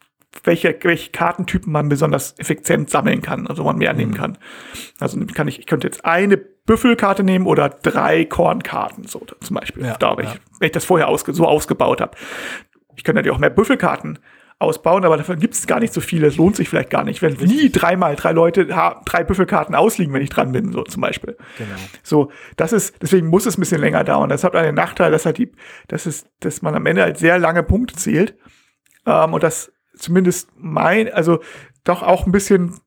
welche, 0.45 0.77
welche 0.83 1.11
Kartentypen 1.11 1.73
man 1.73 1.89
besonders 1.89 2.39
effizient 2.39 2.91
sammeln 2.91 3.23
kann, 3.23 3.47
also 3.47 3.65
man 3.65 3.79
mehr 3.79 3.95
nehmen 3.95 4.13
mhm. 4.13 4.17
kann. 4.17 4.39
Also 5.01 5.19
kann 5.33 5.49
ich, 5.49 5.61
ich 5.61 5.67
könnte 5.67 5.87
jetzt 5.87 6.05
eine 6.05 6.37
Büffelkarte 6.37 7.23
nehmen 7.23 7.47
oder 7.47 7.71
drei 7.71 8.27
Kornkarten, 8.27 9.07
so 9.07 9.25
zum 9.41 9.57
Beispiel. 9.57 9.85
Ja, 9.85 9.97
ja. 9.99 10.19
ich, 10.21 10.41
wenn 10.59 10.67
ich 10.67 10.73
das 10.73 10.85
vorher 10.85 11.09
ausge 11.09 11.33
so 11.33 11.47
ausgebaut 11.47 12.03
habe. 12.03 12.17
Ich 12.97 13.05
könnte 13.05 13.21
natürlich 13.21 13.35
auch 13.35 13.41
mehr 13.41 13.51
Büffelkarten 13.51 14.19
ausbauen, 14.59 15.05
aber 15.05 15.19
dafür 15.19 15.37
gibt 15.37 15.55
es 15.55 15.67
gar 15.67 15.81
nicht 15.81 15.93
so 15.93 16.01
viele. 16.01 16.27
Es 16.29 16.37
lohnt 16.37 16.57
sich 16.57 16.69
vielleicht 16.69 16.89
gar 16.89 17.05
nicht, 17.05 17.21
wenn 17.21 17.35
nie 17.35 17.71
dreimal 17.71 18.17
drei 18.17 18.33
Leute 18.33 18.67
drei 18.67 19.23
Büffelkarten 19.25 19.75
ausliegen, 19.75 20.15
wenn 20.15 20.23
ich 20.23 20.31
dran 20.31 20.53
bin, 20.53 20.73
so 20.73 20.83
zum 20.83 21.03
Beispiel. 21.03 21.37
Genau. 21.59 21.71
So, 22.03 22.31
das 22.57 22.73
ist, 22.73 22.95
deswegen 23.03 23.27
muss 23.27 23.45
es 23.45 23.59
ein 23.59 23.61
bisschen 23.61 23.81
länger 23.81 24.03
dauern. 24.03 24.31
Das 24.31 24.45
hat 24.45 24.57
einen 24.57 24.75
Nachteil, 24.75 25.11
dass 25.11 25.27
halt 25.27 25.39
die, 25.39 25.53
dass 25.89 26.07
es, 26.07 26.27
dass 26.41 26.63
man 26.63 26.75
am 26.75 26.87
Ende 26.87 27.03
halt 27.03 27.19
sehr 27.19 27.39
lange 27.39 27.63
Punkte 27.63 27.97
zählt. 27.97 28.35
Ähm, 29.05 29.35
und 29.35 29.43
das 29.43 29.73
zumindest 29.95 30.51
mein, 30.57 31.13
also 31.13 31.41
doch 31.85 32.03
auch 32.03 32.25
ein 32.25 32.33
bisschen 32.33 32.81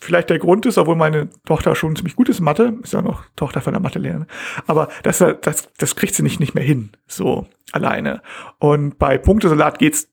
vielleicht 0.00 0.28
der 0.28 0.38
Grund 0.38 0.66
ist, 0.66 0.76
obwohl 0.76 0.96
meine 0.96 1.30
Tochter 1.46 1.74
schon 1.74 1.96
ziemlich 1.96 2.16
gut 2.16 2.28
ist 2.28 2.38
in 2.38 2.44
Mathe, 2.44 2.74
ist 2.82 2.92
ja 2.92 3.00
noch 3.00 3.24
Tochter 3.34 3.62
von 3.62 3.72
der 3.72 3.80
Mathelehrerin, 3.80 4.26
aber 4.66 4.88
das, 5.02 5.18
das, 5.18 5.72
das 5.76 5.96
kriegt 5.96 6.14
sie 6.14 6.22
nicht, 6.22 6.38
nicht 6.38 6.54
mehr 6.54 6.62
hin, 6.62 6.90
so 7.06 7.46
alleine. 7.72 8.22
Und 8.58 8.98
bei 8.98 9.18
Punktesalat 9.18 9.78
geht's, 9.78 10.08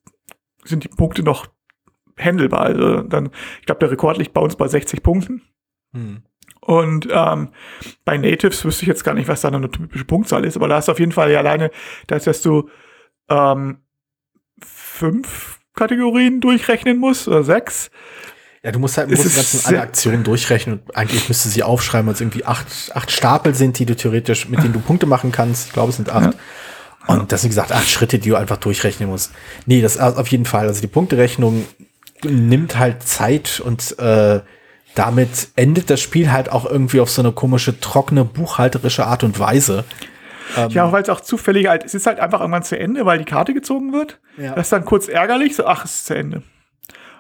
sind 0.65 0.83
die 0.83 0.89
Punkte 0.89 1.23
noch 1.23 1.47
handelbar. 2.17 2.61
Also 2.61 3.01
dann, 3.01 3.29
ich 3.59 3.65
glaube, 3.65 3.79
der 3.79 3.91
Rekord 3.91 4.17
liegt 4.17 4.33
bei 4.33 4.41
uns 4.41 4.55
bei 4.55 4.67
60 4.67 5.03
Punkten. 5.03 5.41
Hm. 5.93 6.23
Und 6.61 7.07
ähm, 7.11 7.49
bei 8.05 8.17
Natives 8.17 8.63
wüsste 8.63 8.83
ich 8.83 8.87
jetzt 8.87 9.03
gar 9.03 9.13
nicht, 9.13 9.27
was 9.27 9.41
da 9.41 9.49
eine 9.49 9.69
typische 9.69 10.05
Punktzahl 10.05 10.45
ist, 10.45 10.55
aber 10.55 10.67
da 10.67 10.77
hast 10.77 10.87
du 10.87 10.93
auf 10.93 10.99
jeden 10.99 11.11
Fall 11.11 11.31
ja 11.31 11.39
alleine, 11.39 11.71
dass, 12.07 12.23
dass 12.23 12.41
du 12.41 12.69
ähm, 13.29 13.79
fünf 14.63 15.59
Kategorien 15.73 16.39
durchrechnen 16.39 16.97
musst 16.97 17.27
oder 17.27 17.43
sechs. 17.43 17.91
Ja, 18.63 18.71
du 18.71 18.79
musst 18.79 18.97
halt 18.97 19.09
musst 19.09 19.25
die 19.25 19.35
ganzen 19.35 19.65
alle 19.65 19.81
Aktionen 19.81 20.23
durchrechnen 20.23 20.79
und 20.79 20.95
eigentlich 20.95 21.27
müsste 21.27 21.49
sie 21.49 21.63
aufschreiben, 21.63 22.07
weil 22.07 22.13
es 22.13 22.21
irgendwie 22.21 22.45
acht, 22.45 22.67
acht 22.93 23.11
Stapel 23.11 23.53
sind, 23.53 23.77
die 23.77 23.85
du 23.85 23.95
theoretisch, 23.95 24.47
mit 24.47 24.63
denen 24.63 24.71
du 24.71 24.79
Punkte 24.79 25.05
machen 25.05 25.33
kannst. 25.33 25.67
Ich 25.67 25.73
glaube, 25.73 25.89
es 25.89 25.97
sind 25.97 26.09
acht. 26.09 26.37
Und 27.07 27.31
das 27.31 27.41
sind 27.41 27.49
wie 27.49 27.55
gesagt 27.55 27.71
acht 27.71 27.89
Schritte, 27.89 28.19
die 28.19 28.29
du 28.29 28.35
einfach 28.35 28.57
durchrechnen 28.57 29.09
musst. 29.09 29.31
Nee, 29.65 29.81
das 29.81 29.97
auf 29.99 30.27
jeden 30.27 30.45
Fall. 30.45 30.67
Also 30.67 30.81
die 30.81 30.87
Punkterechnung 30.87 31.65
nimmt 32.23 32.77
halt 32.77 33.03
Zeit 33.03 33.59
und 33.59 33.99
äh, 33.99 34.41
damit 34.95 35.49
endet 35.55 35.89
das 35.89 35.99
Spiel 35.99 36.31
halt 36.31 36.51
auch 36.51 36.65
irgendwie 36.65 36.99
auf 36.99 37.09
so 37.09 37.21
eine 37.21 37.31
komische, 37.31 37.79
trockene, 37.79 38.23
buchhalterische 38.25 39.05
Art 39.05 39.23
und 39.23 39.39
Weise. 39.39 39.83
Ja, 40.69 40.91
weil 40.91 41.01
es 41.01 41.09
auch 41.09 41.21
zufällig 41.21 41.67
halt, 41.67 41.83
es 41.83 41.95
ist 41.95 42.05
halt 42.05 42.19
einfach 42.19 42.39
irgendwann 42.39 42.63
zu 42.63 42.77
Ende, 42.77 43.05
weil 43.05 43.17
die 43.17 43.25
Karte 43.25 43.53
gezogen 43.53 43.91
wird. 43.91 44.19
Ja. 44.37 44.53
Das 44.53 44.67
ist 44.67 44.71
dann 44.71 44.85
kurz 44.85 45.07
ärgerlich, 45.07 45.55
so, 45.55 45.65
ach, 45.65 45.85
es 45.85 45.95
ist 45.95 46.05
zu 46.05 46.15
Ende. 46.15 46.43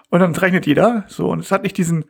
Und 0.09 0.19
dann 0.19 0.35
rechnet 0.35 0.67
jeder, 0.67 1.05
so, 1.07 1.29
und 1.29 1.39
es 1.39 1.51
hat 1.51 1.63
nicht 1.63 1.77
diesen, 1.77 2.05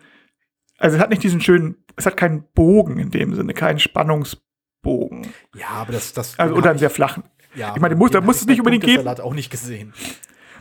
also 0.77 0.97
es 0.97 1.01
hat 1.01 1.09
nicht 1.09 1.23
diesen 1.23 1.39
schönen, 1.39 1.77
es 1.95 2.05
hat 2.05 2.17
keinen 2.17 2.43
Bogen 2.53 2.99
in 2.99 3.09
dem 3.11 3.33
Sinne, 3.35 3.53
keinen 3.53 3.79
Spannungsbogen. 3.79 5.27
Ja, 5.55 5.69
aber 5.69 5.93
das, 5.93 6.11
das 6.11 6.37
Also, 6.37 6.55
oder 6.55 6.71
einen 6.71 6.79
sehr 6.79 6.89
flachen. 6.89 7.23
Ja, 7.55 7.73
ich 7.75 7.81
meine, 7.81 7.95
da 7.95 8.17
hab 8.19 8.29
es 8.29 8.41
ich 8.41 8.47
nicht 8.47 8.59
unbedingt 8.59 8.83
geben. 8.83 8.95
Punktesalat 9.03 9.21
auch 9.21 9.33
nicht 9.33 9.49
gesehen. 9.49 9.93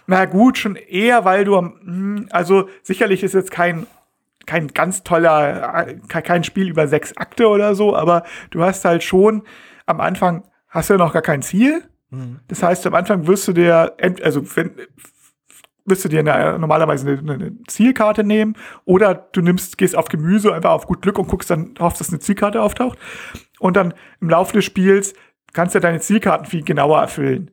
Na 0.07 0.25
gut, 0.25 0.59
schon 0.59 0.77
eher, 0.77 1.25
weil 1.25 1.45
du 1.45 1.57
am, 1.57 1.75
hm, 1.85 2.29
also 2.31 2.69
sicherlich 2.83 3.23
ist 3.23 3.35
jetzt 3.35 3.51
kein, 3.51 3.87
kein 4.47 4.69
ganz 4.69 5.05
toller, 5.05 5.87
äh, 5.87 5.95
ke- 6.09 6.23
kein 6.23 6.43
Spiel 6.45 6.69
über 6.69 6.89
sechs 6.89 7.17
Akte 7.17 7.49
oder 7.49 7.75
so, 7.75 7.95
aber 7.95 8.25
du 8.51 8.63
hast 8.63 8.85
halt 8.85 9.03
schon 9.05 9.43
am 9.87 10.01
Anfang 10.01 10.43
hast 10.69 10.91
du 10.91 10.95
ja 10.95 10.99
noch 10.99 11.13
gar 11.13 11.23
kein 11.23 11.43
Ziel. 11.43 11.83
Das 12.49 12.63
heißt, 12.63 12.87
am 12.87 12.95
Anfang 12.95 13.27
wirst 13.27 13.49
du 13.49 13.55
dir, 13.55 13.95
also 14.23 14.45
wenn, 14.57 14.73
wirst 15.87 16.05
du 16.05 16.09
dir 16.11 16.21
eine, 16.21 16.59
normalerweise 16.59 17.09
eine, 17.09 17.33
eine 17.33 17.57
Zielkarte 17.69 18.23
nehmen 18.23 18.55
oder 18.85 19.15
du 19.15 19.41
nimmst, 19.41 19.79
gehst 19.79 19.97
auf 19.97 20.07
Gemüse 20.09 20.53
einfach 20.53 20.73
auf 20.73 20.87
gut 20.87 21.01
Glück 21.01 21.19
und 21.19 21.27
guckst 21.29 21.49
dann, 21.49 21.75
hoffst, 21.79 22.01
dass 22.01 22.11
eine 22.11 22.19
Zielkarte 22.19 22.61
auftaucht. 22.61 22.99
Und 23.61 23.77
dann 23.79 23.95
im 24.21 24.29
Laufe 24.29 24.53
des 24.53 24.65
Spiels 24.67 25.15
kannst 25.53 25.75
du 25.75 25.81
deine 25.81 26.01
Zielkarten 26.01 26.47
viel 26.47 26.63
genauer 26.63 27.01
erfüllen. 27.01 27.51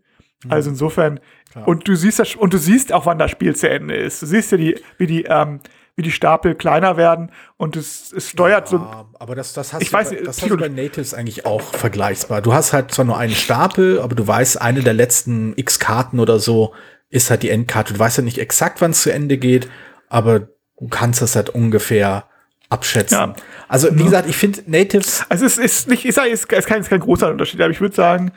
Also 0.47 0.69
insofern, 0.69 1.19
und 1.65 1.87
du 1.87 1.95
siehst 1.95 2.19
das, 2.19 2.35
und 2.35 2.53
du 2.53 2.57
siehst 2.57 2.93
auch, 2.93 3.05
wann 3.05 3.19
das 3.19 3.31
Spiel 3.31 3.55
zu 3.55 3.69
Ende 3.69 3.95
ist. 3.95 4.21
Du 4.21 4.25
siehst 4.25 4.51
ja 4.51 4.57
die, 4.57 4.79
wie 4.97 5.07
die, 5.07 5.23
ähm, 5.23 5.59
wie 5.95 6.01
die 6.01 6.11
Stapel 6.11 6.55
kleiner 6.55 6.95
werden 6.95 7.29
und 7.57 7.75
es, 7.75 8.13
es 8.13 8.29
steuert 8.29 8.69
so. 8.69 8.77
Ja, 8.77 9.05
aber 9.19 9.35
das, 9.35 9.51
das 9.51 9.73
hast 9.73 9.81
Ich 9.81 9.89
du 9.89 9.97
weiß 9.97 10.11
bei, 10.11 10.15
das 10.21 10.41
hast 10.41 10.49
du 10.49 10.55
bei 10.55 10.69
Natives 10.69 11.13
eigentlich 11.13 11.45
auch 11.45 11.61
vergleichbar. 11.73 12.41
Du 12.41 12.53
hast 12.53 12.71
halt 12.71 12.93
zwar 12.93 13.03
nur 13.03 13.17
einen 13.17 13.35
Stapel, 13.35 13.99
aber 13.99 14.15
du 14.15 14.25
weißt, 14.25 14.61
eine 14.61 14.81
der 14.81 14.93
letzten 14.93 15.53
x 15.57 15.77
Karten 15.77 16.21
oder 16.21 16.39
so 16.39 16.73
ist 17.09 17.29
halt 17.29 17.43
die 17.43 17.49
Endkarte. 17.49 17.93
Du 17.93 17.99
weißt 17.99 18.19
ja 18.19 18.23
nicht 18.23 18.37
exakt, 18.37 18.79
wann 18.79 18.91
es 18.91 19.01
zu 19.01 19.11
Ende 19.11 19.37
geht, 19.37 19.69
aber 20.07 20.39
du 20.39 20.87
kannst 20.89 21.21
das 21.21 21.35
halt 21.35 21.49
ungefähr 21.49 22.28
abschätzen. 22.69 23.17
Ja. 23.17 23.33
Also, 23.67 23.89
wie 23.97 24.03
gesagt, 24.03 24.29
ich 24.29 24.37
finde 24.37 24.61
Natives, 24.67 25.25
Also 25.29 25.45
es 25.45 25.57
ist 25.57 25.87
nicht, 25.87 26.05
ich 26.05 26.15
sage, 26.15 26.29
es 26.29 26.45
ist 26.45 26.65
kein, 26.67 26.81
ist 26.81 26.89
kein 26.89 26.99
großer 26.99 27.29
Unterschied, 27.29 27.61
aber 27.61 27.71
ich 27.71 27.81
würde 27.81 27.95
sagen, 27.95 28.31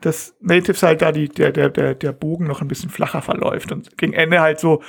dass 0.00 0.34
Natives 0.40 0.82
halt 0.82 1.02
da 1.02 1.12
die, 1.12 1.28
der, 1.28 1.52
der, 1.52 1.70
der, 1.70 1.94
der 1.94 2.12
Bogen 2.12 2.46
noch 2.46 2.60
ein 2.60 2.68
bisschen 2.68 2.90
flacher 2.90 3.22
verläuft 3.22 3.72
und 3.72 3.96
gegen 3.96 4.12
Ende 4.12 4.40
halt 4.40 4.60
so 4.60 4.82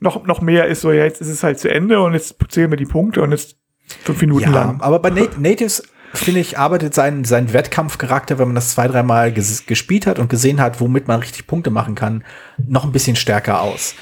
noch, 0.00 0.24
noch 0.26 0.40
mehr 0.40 0.66
ist 0.66 0.82
so, 0.82 0.92
ja, 0.92 1.04
jetzt 1.04 1.20
ist 1.20 1.28
es 1.28 1.42
halt 1.42 1.58
zu 1.58 1.68
Ende 1.68 2.00
und 2.00 2.12
jetzt 2.12 2.36
zählen 2.48 2.70
wir 2.70 2.76
die 2.76 2.86
Punkte 2.86 3.22
und 3.22 3.32
jetzt 3.32 3.56
fünf 4.04 4.20
Minuten 4.20 4.44
ja, 4.44 4.50
lang. 4.50 4.80
aber 4.80 4.98
bei 4.98 5.10
Nat 5.10 5.38
Natives, 5.38 5.82
finde 6.14 6.40
ich, 6.40 6.58
arbeitet 6.58 6.94
sein, 6.94 7.24
sein 7.24 7.52
Wettkampfcharakter, 7.52 8.38
wenn 8.38 8.48
man 8.48 8.54
das 8.54 8.72
zwei, 8.72 8.86
dreimal 8.86 9.32
ges 9.32 9.66
gespielt 9.66 10.06
hat 10.06 10.18
und 10.18 10.28
gesehen 10.28 10.60
hat, 10.60 10.80
womit 10.80 11.08
man 11.08 11.20
richtig 11.20 11.46
Punkte 11.46 11.70
machen 11.70 11.94
kann, 11.94 12.24
noch 12.66 12.84
ein 12.84 12.92
bisschen 12.92 13.16
stärker 13.16 13.60
aus. 13.60 13.94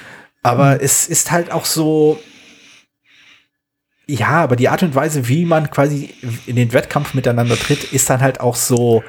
Aber 0.42 0.82
es 0.82 1.06
ist 1.06 1.30
halt 1.30 1.52
auch 1.52 1.64
so, 1.64 2.18
ja, 4.14 4.42
aber 4.42 4.56
die 4.56 4.68
Art 4.68 4.82
und 4.82 4.94
Weise, 4.94 5.28
wie 5.28 5.44
man 5.44 5.70
quasi 5.70 6.10
in 6.46 6.56
den 6.56 6.72
Wettkampf 6.72 7.14
miteinander 7.14 7.56
tritt, 7.56 7.92
ist 7.92 8.10
dann 8.10 8.20
halt 8.20 8.40
auch 8.40 8.56
so 8.56 9.02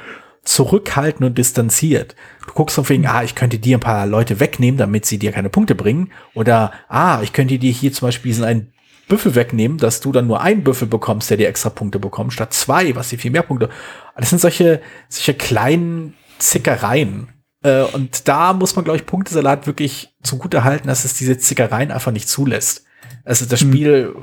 zurückhaltend 0.43 1.23
und 1.23 1.37
distanziert. 1.37 2.15
Du 2.47 2.53
guckst 2.53 2.75
von 2.75 2.89
wegen, 2.89 3.05
ah, 3.05 3.23
ich 3.23 3.35
könnte 3.35 3.59
dir 3.59 3.77
ein 3.77 3.81
paar 3.81 4.07
Leute 4.07 4.39
wegnehmen, 4.39 4.77
damit 4.77 5.05
sie 5.05 5.19
dir 5.19 5.31
keine 5.31 5.49
Punkte 5.49 5.75
bringen. 5.75 6.11
Oder, 6.33 6.71
ah, 6.87 7.21
ich 7.21 7.33
könnte 7.33 7.59
dir 7.59 7.71
hier 7.71 7.93
zum 7.93 8.07
Beispiel 8.07 8.31
diesen 8.31 8.43
einen 8.43 8.73
Büffel 9.07 9.35
wegnehmen, 9.35 9.77
dass 9.77 9.99
du 9.99 10.11
dann 10.11 10.27
nur 10.27 10.41
einen 10.41 10.63
Büffel 10.63 10.87
bekommst, 10.87 11.29
der 11.29 11.37
dir 11.37 11.49
extra 11.49 11.69
Punkte 11.69 11.99
bekommt, 11.99 12.33
statt 12.33 12.53
zwei, 12.53 12.95
was 12.95 13.09
dir 13.09 13.19
viel 13.19 13.31
mehr 13.31 13.43
Punkte. 13.43 13.69
Das 14.15 14.29
sind 14.29 14.39
solche, 14.39 14.81
solche 15.09 15.33
kleinen 15.33 16.15
Zickereien. 16.39 17.27
Äh, 17.63 17.83
und 17.83 18.27
da 18.27 18.53
muss 18.53 18.75
man, 18.75 18.85
glaube 18.85 18.97
ich, 18.97 19.05
Punktesalat 19.05 19.67
wirklich 19.67 20.15
zugute 20.23 20.63
halten, 20.63 20.87
dass 20.87 21.05
es 21.05 21.13
diese 21.13 21.37
Zickereien 21.37 21.91
einfach 21.91 22.11
nicht 22.11 22.29
zulässt. 22.29 22.85
Also 23.23 23.45
das 23.45 23.59
Spiel 23.59 24.15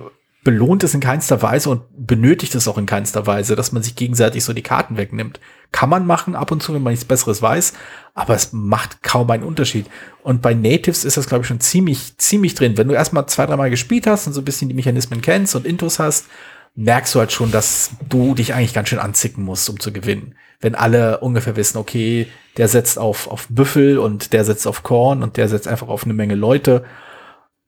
belohnt 0.44 0.84
es 0.84 0.94
in 0.94 1.00
keinster 1.00 1.42
Weise 1.42 1.70
und 1.70 1.82
benötigt 1.90 2.54
es 2.54 2.68
auch 2.68 2.78
in 2.78 2.86
keinster 2.86 3.26
Weise, 3.26 3.56
dass 3.56 3.72
man 3.72 3.82
sich 3.82 3.96
gegenseitig 3.96 4.44
so 4.44 4.52
die 4.52 4.62
Karten 4.62 4.96
wegnimmt. 4.96 5.40
Kann 5.72 5.90
man 5.90 6.06
machen 6.06 6.34
ab 6.34 6.50
und 6.52 6.62
zu, 6.62 6.72
wenn 6.72 6.82
man 6.82 6.92
nichts 6.92 7.04
Besseres 7.04 7.42
weiß, 7.42 7.74
aber 8.14 8.34
es 8.34 8.52
macht 8.52 9.02
kaum 9.02 9.30
einen 9.30 9.42
Unterschied. 9.42 9.86
Und 10.22 10.40
bei 10.40 10.54
Natives 10.54 11.04
ist 11.04 11.16
das, 11.16 11.28
glaube 11.28 11.42
ich, 11.42 11.48
schon 11.48 11.60
ziemlich, 11.60 12.16
ziemlich 12.18 12.54
drin. 12.54 12.78
Wenn 12.78 12.88
du 12.88 12.94
erstmal 12.94 13.26
zwei, 13.26 13.46
dreimal 13.46 13.70
gespielt 13.70 14.06
hast 14.06 14.26
und 14.26 14.32
so 14.32 14.40
ein 14.40 14.44
bisschen 14.44 14.68
die 14.68 14.74
Mechanismen 14.74 15.20
kennst 15.20 15.54
und 15.54 15.66
Intos 15.66 15.98
hast, 15.98 16.26
merkst 16.74 17.14
du 17.14 17.18
halt 17.18 17.32
schon, 17.32 17.50
dass 17.50 17.90
du 18.08 18.34
dich 18.34 18.54
eigentlich 18.54 18.72
ganz 18.74 18.88
schön 18.88 19.00
anzicken 19.00 19.44
musst, 19.44 19.68
um 19.68 19.80
zu 19.80 19.92
gewinnen. 19.92 20.36
Wenn 20.60 20.76
alle 20.76 21.18
ungefähr 21.18 21.56
wissen, 21.56 21.78
okay, 21.78 22.28
der 22.56 22.68
setzt 22.68 22.98
auf, 22.98 23.28
auf 23.28 23.48
Büffel 23.50 23.98
und 23.98 24.32
der 24.32 24.44
setzt 24.44 24.66
auf 24.66 24.84
Korn 24.84 25.22
und 25.22 25.36
der 25.36 25.48
setzt 25.48 25.66
einfach 25.66 25.88
auf 25.88 26.04
eine 26.04 26.14
Menge 26.14 26.36
Leute. 26.36 26.84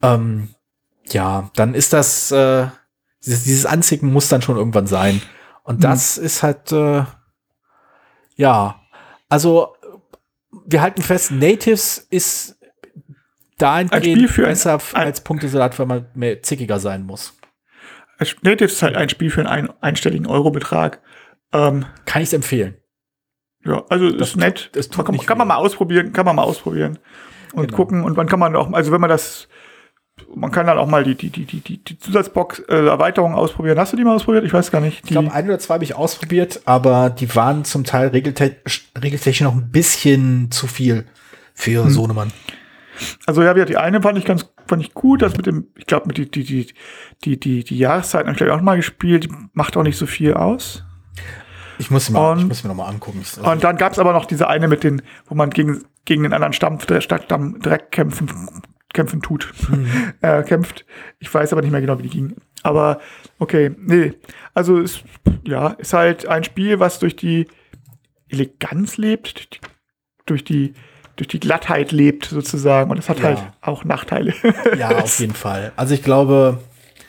Ähm, 0.02 0.50
ja, 1.12 1.50
dann 1.54 1.74
ist 1.74 1.92
das, 1.92 2.30
äh, 2.32 2.66
dieses, 3.24 3.44
dieses 3.44 3.66
Anzicken 3.66 4.12
muss 4.12 4.28
dann 4.28 4.42
schon 4.42 4.56
irgendwann 4.56 4.86
sein. 4.86 5.20
Und 5.62 5.84
das 5.84 6.18
ist 6.18 6.42
halt, 6.42 6.72
äh, 6.72 7.04
ja, 8.36 8.80
also 9.28 9.74
wir 10.66 10.80
halten 10.82 11.02
fest, 11.02 11.30
Natives 11.30 11.98
ist 12.10 12.56
Ein 13.60 13.88
Spiel 13.88 13.90
dahingehend 14.26 14.36
besser 14.36 14.78
ein- 14.94 15.02
als 15.06 15.20
Punktesalat, 15.20 15.78
weil 15.78 15.86
man 15.86 16.06
mehr 16.14 16.42
zickiger 16.42 16.80
sein 16.80 17.04
muss. 17.04 17.34
Natives 18.42 18.72
ist 18.74 18.82
halt 18.82 18.96
ein 18.96 19.08
Spiel 19.08 19.30
für 19.30 19.40
einen 19.48 19.68
ein, 19.68 19.82
einstelligen 19.82 20.26
Eurobetrag. 20.26 21.00
Ähm, 21.52 21.86
Kann 22.06 22.22
ich 22.22 22.32
empfehlen. 22.32 22.76
ja, 23.64 23.84
also 23.88 24.10
Das 24.10 24.30
ist 24.30 24.36
nett. 24.36 24.70
das 24.72 24.88
kann, 24.90 25.04
kann 25.18 25.38
man 25.38 25.48
mal 25.48 25.56
ausprobieren, 25.56 26.12
kann 26.12 26.24
man 26.24 26.36
mal 26.36 26.42
ausprobieren 26.42 26.98
und 27.52 27.66
Genau. 27.66 27.76
gucken 27.76 28.04
und 28.04 28.16
wann 28.16 28.28
kann 28.28 28.38
man 28.38 28.54
auch, 28.56 28.72
also 28.72 28.92
wenn 28.92 29.00
man 29.00 29.10
das, 29.10 29.48
man 30.34 30.50
kann 30.50 30.66
dann 30.66 30.78
auch 30.78 30.86
mal 30.86 31.04
die, 31.04 31.14
die, 31.14 31.30
die, 31.30 31.44
die, 31.46 31.60
die, 31.60 31.82
die 31.84 31.98
Zusatzbox 31.98 32.60
äh, 32.68 32.86
Erweiterung 32.86 33.34
ausprobieren. 33.34 33.78
Hast 33.78 33.92
du 33.92 33.96
die 33.96 34.04
mal 34.04 34.14
ausprobiert? 34.14 34.44
Ich 34.44 34.52
weiß 34.52 34.70
gar 34.70 34.80
nicht. 34.80 35.00
Ich 35.04 35.10
glaube, 35.10 35.32
ein 35.32 35.44
oder 35.46 35.58
zwei 35.58 35.74
habe 35.74 35.84
ich 35.84 35.94
ausprobiert, 35.96 36.62
aber 36.64 37.10
die 37.10 37.34
waren 37.34 37.64
zum 37.64 37.84
Teil 37.84 38.08
regelte 38.08 38.56
regeltechnisch 39.00 39.40
noch 39.42 39.54
ein 39.54 39.70
bisschen 39.70 40.50
zu 40.50 40.66
viel 40.66 41.06
für 41.54 41.84
Hm. 41.84 41.90
Sohnemann. 41.90 42.32
Also 43.26 43.42
ja, 43.42 43.54
die 43.54 43.76
eine 43.78 44.02
fand 44.02 44.18
ich 44.18 44.24
ganz, 44.26 44.46
fand 44.66 44.82
ich 44.82 44.92
gut, 44.92 45.22
das 45.22 45.36
mit 45.36 45.46
dem, 45.46 45.68
ich 45.76 45.86
glaube, 45.86 46.06
mit 46.06 46.18
die, 46.18 46.30
die, 46.30 46.44
die, 46.44 46.66
die, 47.24 47.40
die, 47.40 47.64
die 47.64 47.78
Jahreszeiten 47.78 48.26
habe 48.26 48.32
ich 48.32 48.36
glaube 48.38 48.52
ich 48.52 48.58
auch 48.58 48.62
mal 48.62 48.76
gespielt, 48.76 49.24
die 49.24 49.32
macht 49.54 49.76
auch 49.76 49.82
nicht 49.82 49.96
so 49.96 50.04
viel 50.06 50.34
aus. 50.34 50.84
Ich 51.78 51.90
muss, 51.90 52.10
mir 52.10 52.18
mal, 52.18 52.36
ich 52.36 52.42
Und- 52.42 52.48
muss 52.48 52.62
mir 52.62 52.68
noch 52.68 52.76
mal 52.76 52.88
angucken. 52.88 53.20
Ich- 53.22 53.38
Und 53.42 53.64
dann 53.64 53.76
gab 53.78 53.92
es 53.92 53.98
aber 53.98 54.12
noch 54.12 54.26
diese 54.26 54.48
eine 54.48 54.68
mit 54.68 54.84
den, 54.84 55.00
wo 55.26 55.34
man 55.34 55.48
gegen, 55.48 55.82
gegen 56.04 56.24
den 56.24 56.34
anderen 56.34 56.52
Stamm, 56.52 56.78
Stadtstamm 56.78 57.58
direkt 57.60 57.90
kämpfen, 57.92 58.30
kämpfen 58.92 59.22
tut, 59.22 59.52
äh, 60.20 60.42
kämpft. 60.42 60.84
Ich 61.18 61.32
weiß 61.32 61.52
aber 61.52 61.62
nicht 61.62 61.70
mehr 61.70 61.80
genau, 61.80 61.98
wie 61.98 62.02
die 62.04 62.10
ging. 62.10 62.36
Aber 62.62 63.00
okay, 63.38 63.70
nee. 63.78 64.12
Also 64.54 64.78
es, 64.80 65.02
ja, 65.46 65.68
ist 65.68 65.92
halt 65.92 66.26
ein 66.26 66.44
Spiel, 66.44 66.80
was 66.80 66.98
durch 66.98 67.16
die 67.16 67.46
Eleganz 68.28 68.96
lebt, 68.96 69.34
durch 69.34 69.48
die, 69.48 69.60
durch 70.26 70.44
die, 70.44 70.74
durch 71.16 71.28
die 71.28 71.40
Glattheit 71.40 71.92
lebt 71.92 72.26
sozusagen. 72.26 72.90
Und 72.90 72.98
es 72.98 73.08
hat 73.08 73.18
Ja. 73.18 73.24
halt 73.24 73.38
auch 73.60 73.84
Nachteile. 73.84 74.34
Ja, 74.78 74.98
auf 74.98 75.18
jeden 75.20 75.34
Fall. 75.34 75.72
Also 75.76 75.94
ich 75.94 76.02
glaube, 76.02 76.58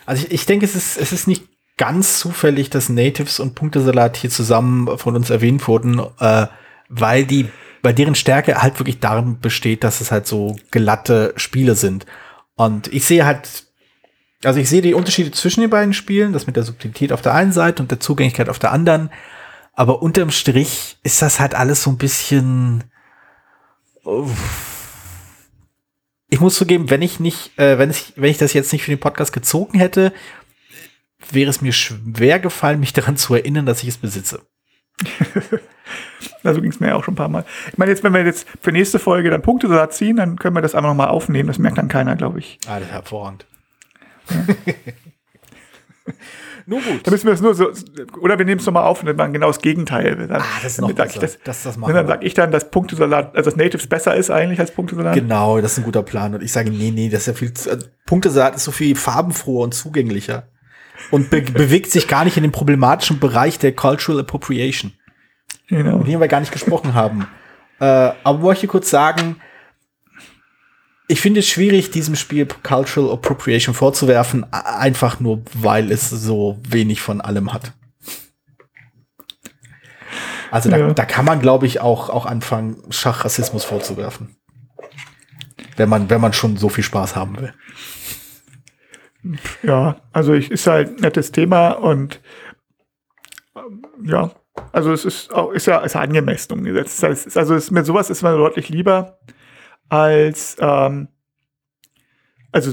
also 0.05 0.25
ich, 0.25 0.31
ich 0.33 0.45
denke, 0.45 0.65
es 0.65 0.75
ist, 0.75 0.97
es 0.97 1.11
ist 1.11 1.27
nicht 1.27 1.45
ganz 1.77 2.19
zufällig, 2.19 2.69
dass 2.69 2.89
Natives 2.89 3.39
und 3.39 3.55
Punktesalat 3.55 4.15
hier 4.17 4.29
zusammen 4.29 4.97
von 4.97 5.15
uns 5.15 5.29
erwähnt 5.29 5.67
wurden, 5.67 5.99
äh, 6.19 6.47
weil 6.89 7.25
die, 7.25 7.47
bei 7.81 7.93
deren 7.93 8.15
Stärke 8.15 8.61
halt 8.61 8.79
wirklich 8.79 8.99
darin 8.99 9.39
besteht, 9.39 9.83
dass 9.83 10.01
es 10.01 10.11
halt 10.11 10.27
so 10.27 10.55
glatte 10.69 11.33
Spiele 11.35 11.75
sind. 11.75 12.05
Und 12.55 12.87
ich 12.93 13.05
sehe 13.05 13.25
halt, 13.25 13.65
also 14.43 14.59
ich 14.59 14.69
sehe 14.69 14.81
die 14.81 14.93
Unterschiede 14.93 15.31
zwischen 15.31 15.61
den 15.61 15.69
beiden 15.69 15.93
Spielen, 15.93 16.33
das 16.33 16.47
mit 16.47 16.55
der 16.55 16.63
Subtilität 16.63 17.11
auf 17.11 17.21
der 17.21 17.33
einen 17.33 17.51
Seite 17.51 17.81
und 17.81 17.91
der 17.91 17.99
Zugänglichkeit 17.99 18.49
auf 18.49 18.59
der 18.59 18.71
anderen. 18.71 19.09
Aber 19.73 20.01
unterm 20.01 20.31
Strich 20.31 20.97
ist 21.03 21.21
das 21.21 21.39
halt 21.39 21.55
alles 21.55 21.83
so 21.83 21.89
ein 21.89 21.97
bisschen, 21.97 22.83
ich 26.29 26.39
muss 26.39 26.55
zugeben, 26.55 26.89
wenn 26.89 27.01
ich 27.01 27.19
nicht, 27.19 27.57
äh, 27.57 27.77
wenn 27.77 27.89
ich, 27.89 28.13
wenn 28.15 28.31
ich 28.31 28.37
das 28.37 28.53
jetzt 28.53 28.71
nicht 28.73 28.83
für 28.83 28.91
den 28.91 28.99
Podcast 28.99 29.33
gezogen 29.33 29.77
hätte, 29.77 30.13
wäre 31.31 31.49
es 31.49 31.61
mir 31.61 31.73
schwer 31.73 32.39
gefallen, 32.39 32.79
mich 32.79 32.93
daran 32.93 33.17
zu 33.17 33.35
erinnern, 33.35 33.65
dass 33.65 33.83
ich 33.83 33.89
es 33.89 33.97
besitze. 33.97 34.41
Also 36.43 36.61
ging 36.61 36.71
es 36.71 36.79
mir 36.79 36.87
ja 36.87 36.95
auch 36.95 37.03
schon 37.03 37.13
ein 37.13 37.17
paar 37.17 37.29
Mal. 37.29 37.45
Ich 37.71 37.77
meine, 37.77 37.91
jetzt, 37.91 38.03
wenn 38.03 38.13
wir 38.13 38.23
jetzt 38.25 38.47
für 38.61 38.71
nächste 38.71 38.97
Folge 38.99 39.29
dann 39.29 39.41
Punktesalat 39.41 39.93
ziehen, 39.93 40.15
dann 40.17 40.37
können 40.37 40.55
wir 40.55 40.61
das 40.61 40.73
einfach 40.75 40.89
nochmal 40.89 41.09
aufnehmen. 41.09 41.47
Das 41.47 41.59
merkt 41.59 41.77
dann 41.77 41.87
keiner, 41.87 42.15
glaube 42.15 42.39
ich. 42.39 42.57
Ah, 42.67 42.79
das 42.79 42.87
ist 42.87 42.93
hervorragend. 42.93 43.45
Nur 46.67 46.79
gut. 46.81 47.05
Da 47.05 47.11
müssen 47.11 47.25
wir 47.25 47.33
es 47.33 47.41
nur 47.41 47.55
so, 47.55 47.71
oder 48.21 48.37
wir 48.37 48.45
nehmen 48.45 48.59
es 48.59 48.65
nochmal 48.67 48.83
auf 48.83 48.99
und 49.01 49.07
dann 49.07 49.15
machen 49.15 49.33
genau 49.33 49.47
das 49.47 49.59
Gegenteil. 49.61 50.15
Dann, 50.27 50.41
Ah, 50.41 50.45
das 50.61 50.73
ist 50.73 50.81
noch 50.81 50.91
besser. 50.91 51.19
das, 51.19 51.39
Das- 51.43 51.63
das 51.63 51.77
machen 51.77 51.89
und 51.89 51.95
dann 51.95 52.07
sage 52.07 52.25
ich 52.25 52.33
dann, 52.35 52.51
dass 52.51 52.69
Punktesalat, 52.69 53.35
also 53.35 53.49
das 53.49 53.57
Natives 53.57 53.87
besser 53.87 54.15
ist 54.15 54.29
eigentlich 54.29 54.59
als 54.59 54.71
Punktesalat. 54.71 55.15
Genau, 55.15 55.59
das 55.59 55.73
ist 55.73 55.77
ein 55.79 55.83
guter 55.83 56.03
Plan. 56.03 56.35
Und 56.35 56.43
ich 56.43 56.51
sage, 56.51 56.69
nee, 56.69 56.91
nee, 56.91 57.09
das 57.09 57.21
ist 57.21 57.27
ja 57.27 57.33
viel, 57.33 57.53
zu, 57.53 57.69
also 57.71 57.87
Punktesalat 58.05 58.55
ist 58.55 58.63
so 58.63 58.71
viel 58.71 58.95
farbenfroher 58.95 59.63
und 59.63 59.73
zugänglicher. 59.73 60.47
Und 61.09 61.29
be 61.31 61.41
bewegt 61.53 61.91
sich 61.91 62.07
gar 62.07 62.25
nicht 62.25 62.37
in 62.37 62.43
den 62.43 62.51
problematischen 62.51 63.19
Bereich 63.19 63.57
der 63.57 63.73
Cultural 63.75 64.21
Appropriation. 64.21 64.93
Genau. 65.71 65.99
mit 65.99 66.07
dem 66.07 66.19
wir 66.19 66.27
gar 66.27 66.41
nicht 66.41 66.51
gesprochen 66.51 66.93
haben. 66.93 67.27
Äh, 67.79 67.85
aber 68.23 68.39
möchte 68.39 68.67
kurz 68.67 68.89
sagen, 68.89 69.37
ich 71.07 71.21
finde 71.21 71.39
es 71.39 71.47
schwierig, 71.47 71.91
diesem 71.91 72.15
Spiel 72.15 72.45
Cultural 72.45 73.11
Appropriation 73.11 73.73
vorzuwerfen, 73.73 74.45
einfach 74.51 75.19
nur, 75.21 75.41
weil 75.53 75.91
es 75.91 76.09
so 76.09 76.59
wenig 76.67 77.01
von 77.01 77.21
allem 77.21 77.53
hat. 77.53 77.71
Also 80.51 80.69
da, 80.69 80.77
Ja. 80.77 80.93
da 80.93 81.05
kann 81.05 81.23
man, 81.25 81.39
glaube 81.39 81.65
ich, 81.65 81.79
auch, 81.79 82.09
auch 82.09 82.25
anfangen, 82.25 82.77
Schachrassismus 82.91 83.63
vorzuwerfen. 83.63 84.35
Wenn 85.77 85.87
man, 85.87 86.09
wenn 86.09 86.19
man 86.21 86.33
schon 86.33 86.57
so 86.57 86.67
viel 86.67 86.83
Spaß 86.83 87.15
haben 87.15 87.37
will. 87.39 87.53
Ja, 89.63 90.01
also 90.11 90.33
ich, 90.33 90.51
ist 90.51 90.67
halt 90.67 90.89
ein 90.89 90.95
nettes 91.01 91.31
Thema 91.31 91.69
und 91.71 92.19
ähm, 93.55 93.85
ja, 94.03 94.31
also 94.71 94.91
es 94.91 95.05
ist 95.05 95.33
auch, 95.33 95.51
ist 95.51 95.67
ja, 95.67 95.79
ist 95.79 95.93
ja 95.93 96.01
angemessen 96.01 96.53
umgesetzt. 96.53 97.01
Das 97.03 97.25
ist, 97.25 97.37
also 97.37 97.55
ist 97.55 97.71
mir 97.71 97.83
sowas 97.83 98.09
ist 98.09 98.21
mir 98.21 98.35
deutlich 98.35 98.69
lieber 98.69 99.19
als, 99.89 100.57
ähm, 100.59 101.09
also 102.51 102.71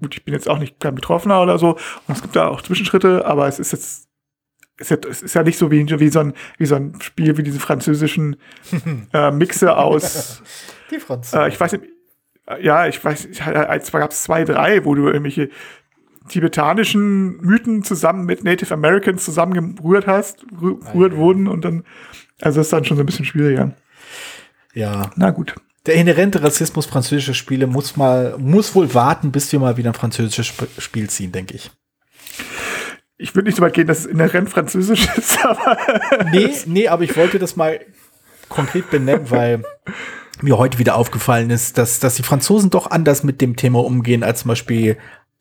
gut, 0.00 0.14
ich 0.14 0.24
bin 0.24 0.34
jetzt 0.34 0.48
auch 0.48 0.58
nicht 0.58 0.80
kein 0.80 0.94
Betroffener 0.94 1.42
oder 1.42 1.58
so 1.58 1.72
und 2.06 2.16
es 2.16 2.22
gibt 2.22 2.36
da 2.36 2.48
auch 2.48 2.62
Zwischenschritte, 2.62 3.24
aber 3.26 3.48
es 3.48 3.58
ist 3.58 3.72
jetzt, 3.72 4.08
es 4.76 4.90
ist 4.90 4.90
ja, 4.90 5.10
es 5.10 5.22
ist 5.22 5.34
ja 5.34 5.42
nicht 5.42 5.58
so 5.58 5.70
wie, 5.70 5.86
wie, 5.98 6.08
so 6.08 6.20
ein, 6.20 6.34
wie 6.56 6.66
so 6.66 6.76
ein 6.76 7.00
Spiel 7.00 7.36
wie 7.36 7.42
diese 7.42 7.60
französischen 7.60 8.36
äh, 9.12 9.30
Mixe 9.30 9.76
aus 9.76 10.42
Die 10.90 11.00
Franzosen. 11.00 11.40
äh, 11.40 11.48
ich 11.48 11.58
weiß 11.58 11.72
nicht, 11.72 11.84
äh, 12.46 12.64
ja, 12.64 12.86
ich 12.86 13.04
weiß, 13.04 13.26
ich, 13.26 13.42
als 13.42 13.90
gab 13.92 14.10
es 14.10 14.22
zwei, 14.22 14.44
drei, 14.44 14.84
wo 14.84 14.94
du 14.94 15.06
irgendwelche 15.06 15.50
tibetanischen 16.28 17.38
Mythen 17.40 17.82
zusammen 17.82 18.24
mit 18.24 18.44
Native 18.44 18.72
Americans 18.74 19.24
zusammengerührt 19.24 20.06
hast, 20.06 20.44
rü- 20.60 20.78
gerührt 20.92 21.16
wurden 21.16 21.48
und 21.48 21.64
dann, 21.64 21.84
also 22.40 22.60
ist 22.60 22.72
dann 22.72 22.84
schon 22.84 22.96
so 22.96 23.02
ein 23.02 23.06
bisschen 23.06 23.24
schwieriger. 23.24 23.72
ja. 24.74 25.10
Na 25.16 25.30
gut. 25.30 25.54
Der 25.86 25.94
inhärente 25.94 26.42
Rassismus 26.42 26.84
französischer 26.84 27.32
Spiele 27.34 27.66
muss 27.66 27.96
mal, 27.96 28.34
muss 28.38 28.74
wohl 28.74 28.92
warten, 28.92 29.32
bis 29.32 29.50
wir 29.52 29.58
mal 29.58 29.76
wieder 29.78 29.90
ein 29.90 29.94
französisches 29.94 30.48
Sp 30.52 30.68
Spiel 30.78 31.08
ziehen, 31.08 31.32
denke 31.32 31.54
ich. 31.54 31.70
Ich 33.16 33.34
würde 33.34 33.48
nicht 33.48 33.56
so 33.56 33.62
weit 33.62 33.74
gehen, 33.74 33.86
dass 33.86 34.00
es 34.00 34.06
inhärent 34.06 34.50
französisch 34.50 35.08
ist, 35.16 35.44
aber 35.44 35.78
Nee, 36.30 36.50
nee, 36.66 36.88
aber 36.88 37.04
ich 37.04 37.16
wollte 37.16 37.38
das 37.38 37.56
mal 37.56 37.80
konkret 38.48 38.90
benennen, 38.90 39.30
weil 39.30 39.62
mir 40.40 40.56
heute 40.58 40.78
wieder 40.78 40.94
aufgefallen 40.94 41.50
ist, 41.50 41.78
dass, 41.78 41.98
dass 42.00 42.14
die 42.14 42.22
Franzosen 42.22 42.70
doch 42.70 42.90
anders 42.90 43.24
mit 43.24 43.40
dem 43.40 43.56
Thema 43.56 43.82
umgehen 43.84 44.22
als 44.22 44.40
zum 44.40 44.50
Beispiel 44.50 44.96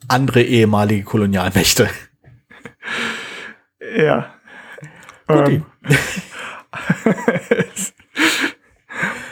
andere 0.08 0.44
ehemalige 0.44 1.04
Kolonialmächte. 1.04 1.90
ja. 3.98 4.34
Ähm, 5.30 5.66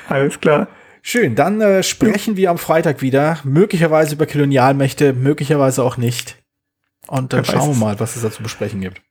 alles 0.09 0.39
klar. 0.39 0.67
Schön, 1.01 1.35
dann 1.35 1.61
äh, 1.61 1.83
sprechen 1.83 2.35
wir 2.35 2.49
am 2.49 2.57
Freitag 2.57 3.01
wieder, 3.01 3.39
möglicherweise 3.43 4.15
über 4.15 4.25
Kolonialmächte, 4.25 5.13
möglicherweise 5.13 5.83
auch 5.83 5.97
nicht. 5.97 6.37
Und 7.07 7.31
dann 7.33 7.45
schauen 7.45 7.75
wir 7.75 7.79
mal, 7.79 7.99
was 7.99 8.15
es 8.15 8.23
da 8.23 8.31
zu 8.31 8.41
besprechen 8.41 8.81
gibt. 8.81 9.01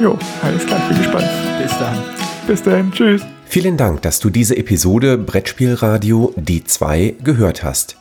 Jo, 0.00 0.18
alles 0.42 0.66
klar, 0.66 0.80
ich 0.82 0.88
bin 0.88 0.98
gespannt. 0.98 1.30
Bis 1.62 1.78
dann. 1.78 2.02
Bis 2.48 2.62
dahin, 2.62 2.90
tschüss. 2.90 3.22
Vielen 3.46 3.76
Dank, 3.76 4.02
dass 4.02 4.18
du 4.18 4.28
diese 4.28 4.56
Episode 4.56 5.16
Brettspielradio 5.16 6.34
Die 6.36 6.64
2 6.64 7.14
gehört 7.22 7.62
hast. 7.62 7.96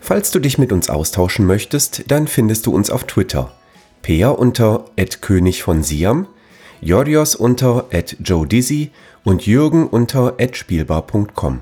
Falls 0.00 0.30
du 0.30 0.38
dich 0.38 0.58
mit 0.58 0.72
uns 0.72 0.88
austauschen 0.88 1.46
möchtest, 1.46 2.10
dann 2.10 2.28
findest 2.28 2.66
du 2.66 2.74
uns 2.74 2.90
auf 2.90 3.04
Twitter. 3.04 3.52
Peer 4.02 4.38
unter 4.38 4.84
König 5.20 5.62
von 5.62 5.82
Siam, 5.82 6.26
Jorios 6.80 7.34
unter 7.34 7.86
Joe 8.22 8.46
Dizzy 8.46 8.92
und 9.24 9.46
Jürgen 9.46 9.86
unter 9.86 10.36
spielbar.com. 10.52 11.60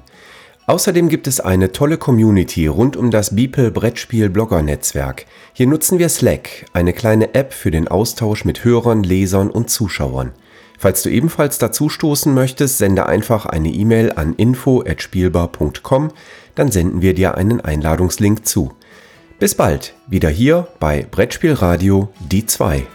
Außerdem 0.68 1.08
gibt 1.08 1.28
es 1.28 1.38
eine 1.38 1.70
tolle 1.70 1.96
Community 1.96 2.66
rund 2.66 2.96
um 2.96 3.12
das 3.12 3.36
Beeple 3.36 3.70
Brettspiel 3.70 4.28
Blogger 4.28 4.62
Netzwerk. 4.62 5.26
Hier 5.52 5.68
nutzen 5.68 6.00
wir 6.00 6.08
Slack, 6.08 6.66
eine 6.72 6.92
kleine 6.92 7.34
App 7.34 7.52
für 7.52 7.70
den 7.70 7.86
Austausch 7.86 8.44
mit 8.44 8.64
Hörern, 8.64 9.04
Lesern 9.04 9.48
und 9.48 9.70
Zuschauern. 9.70 10.32
Falls 10.78 11.02
du 11.02 11.08
ebenfalls 11.08 11.58
dazu 11.58 11.88
stoßen 11.88 12.34
möchtest, 12.34 12.78
sende 12.78 13.06
einfach 13.06 13.46
eine 13.46 13.70
E-Mail 13.70 14.12
an 14.12 14.34
info@spielbar.com, 14.34 16.10
dann 16.56 16.72
senden 16.72 17.02
wir 17.02 17.14
dir 17.14 17.36
einen 17.36 17.60
Einladungslink 17.60 18.44
zu. 18.44 18.72
Bis 19.38 19.54
bald, 19.54 19.94
wieder 20.08 20.30
hier 20.30 20.66
bei 20.80 21.06
Brettspielradio 21.08 22.08
die 22.18 22.46
2. 22.46 22.86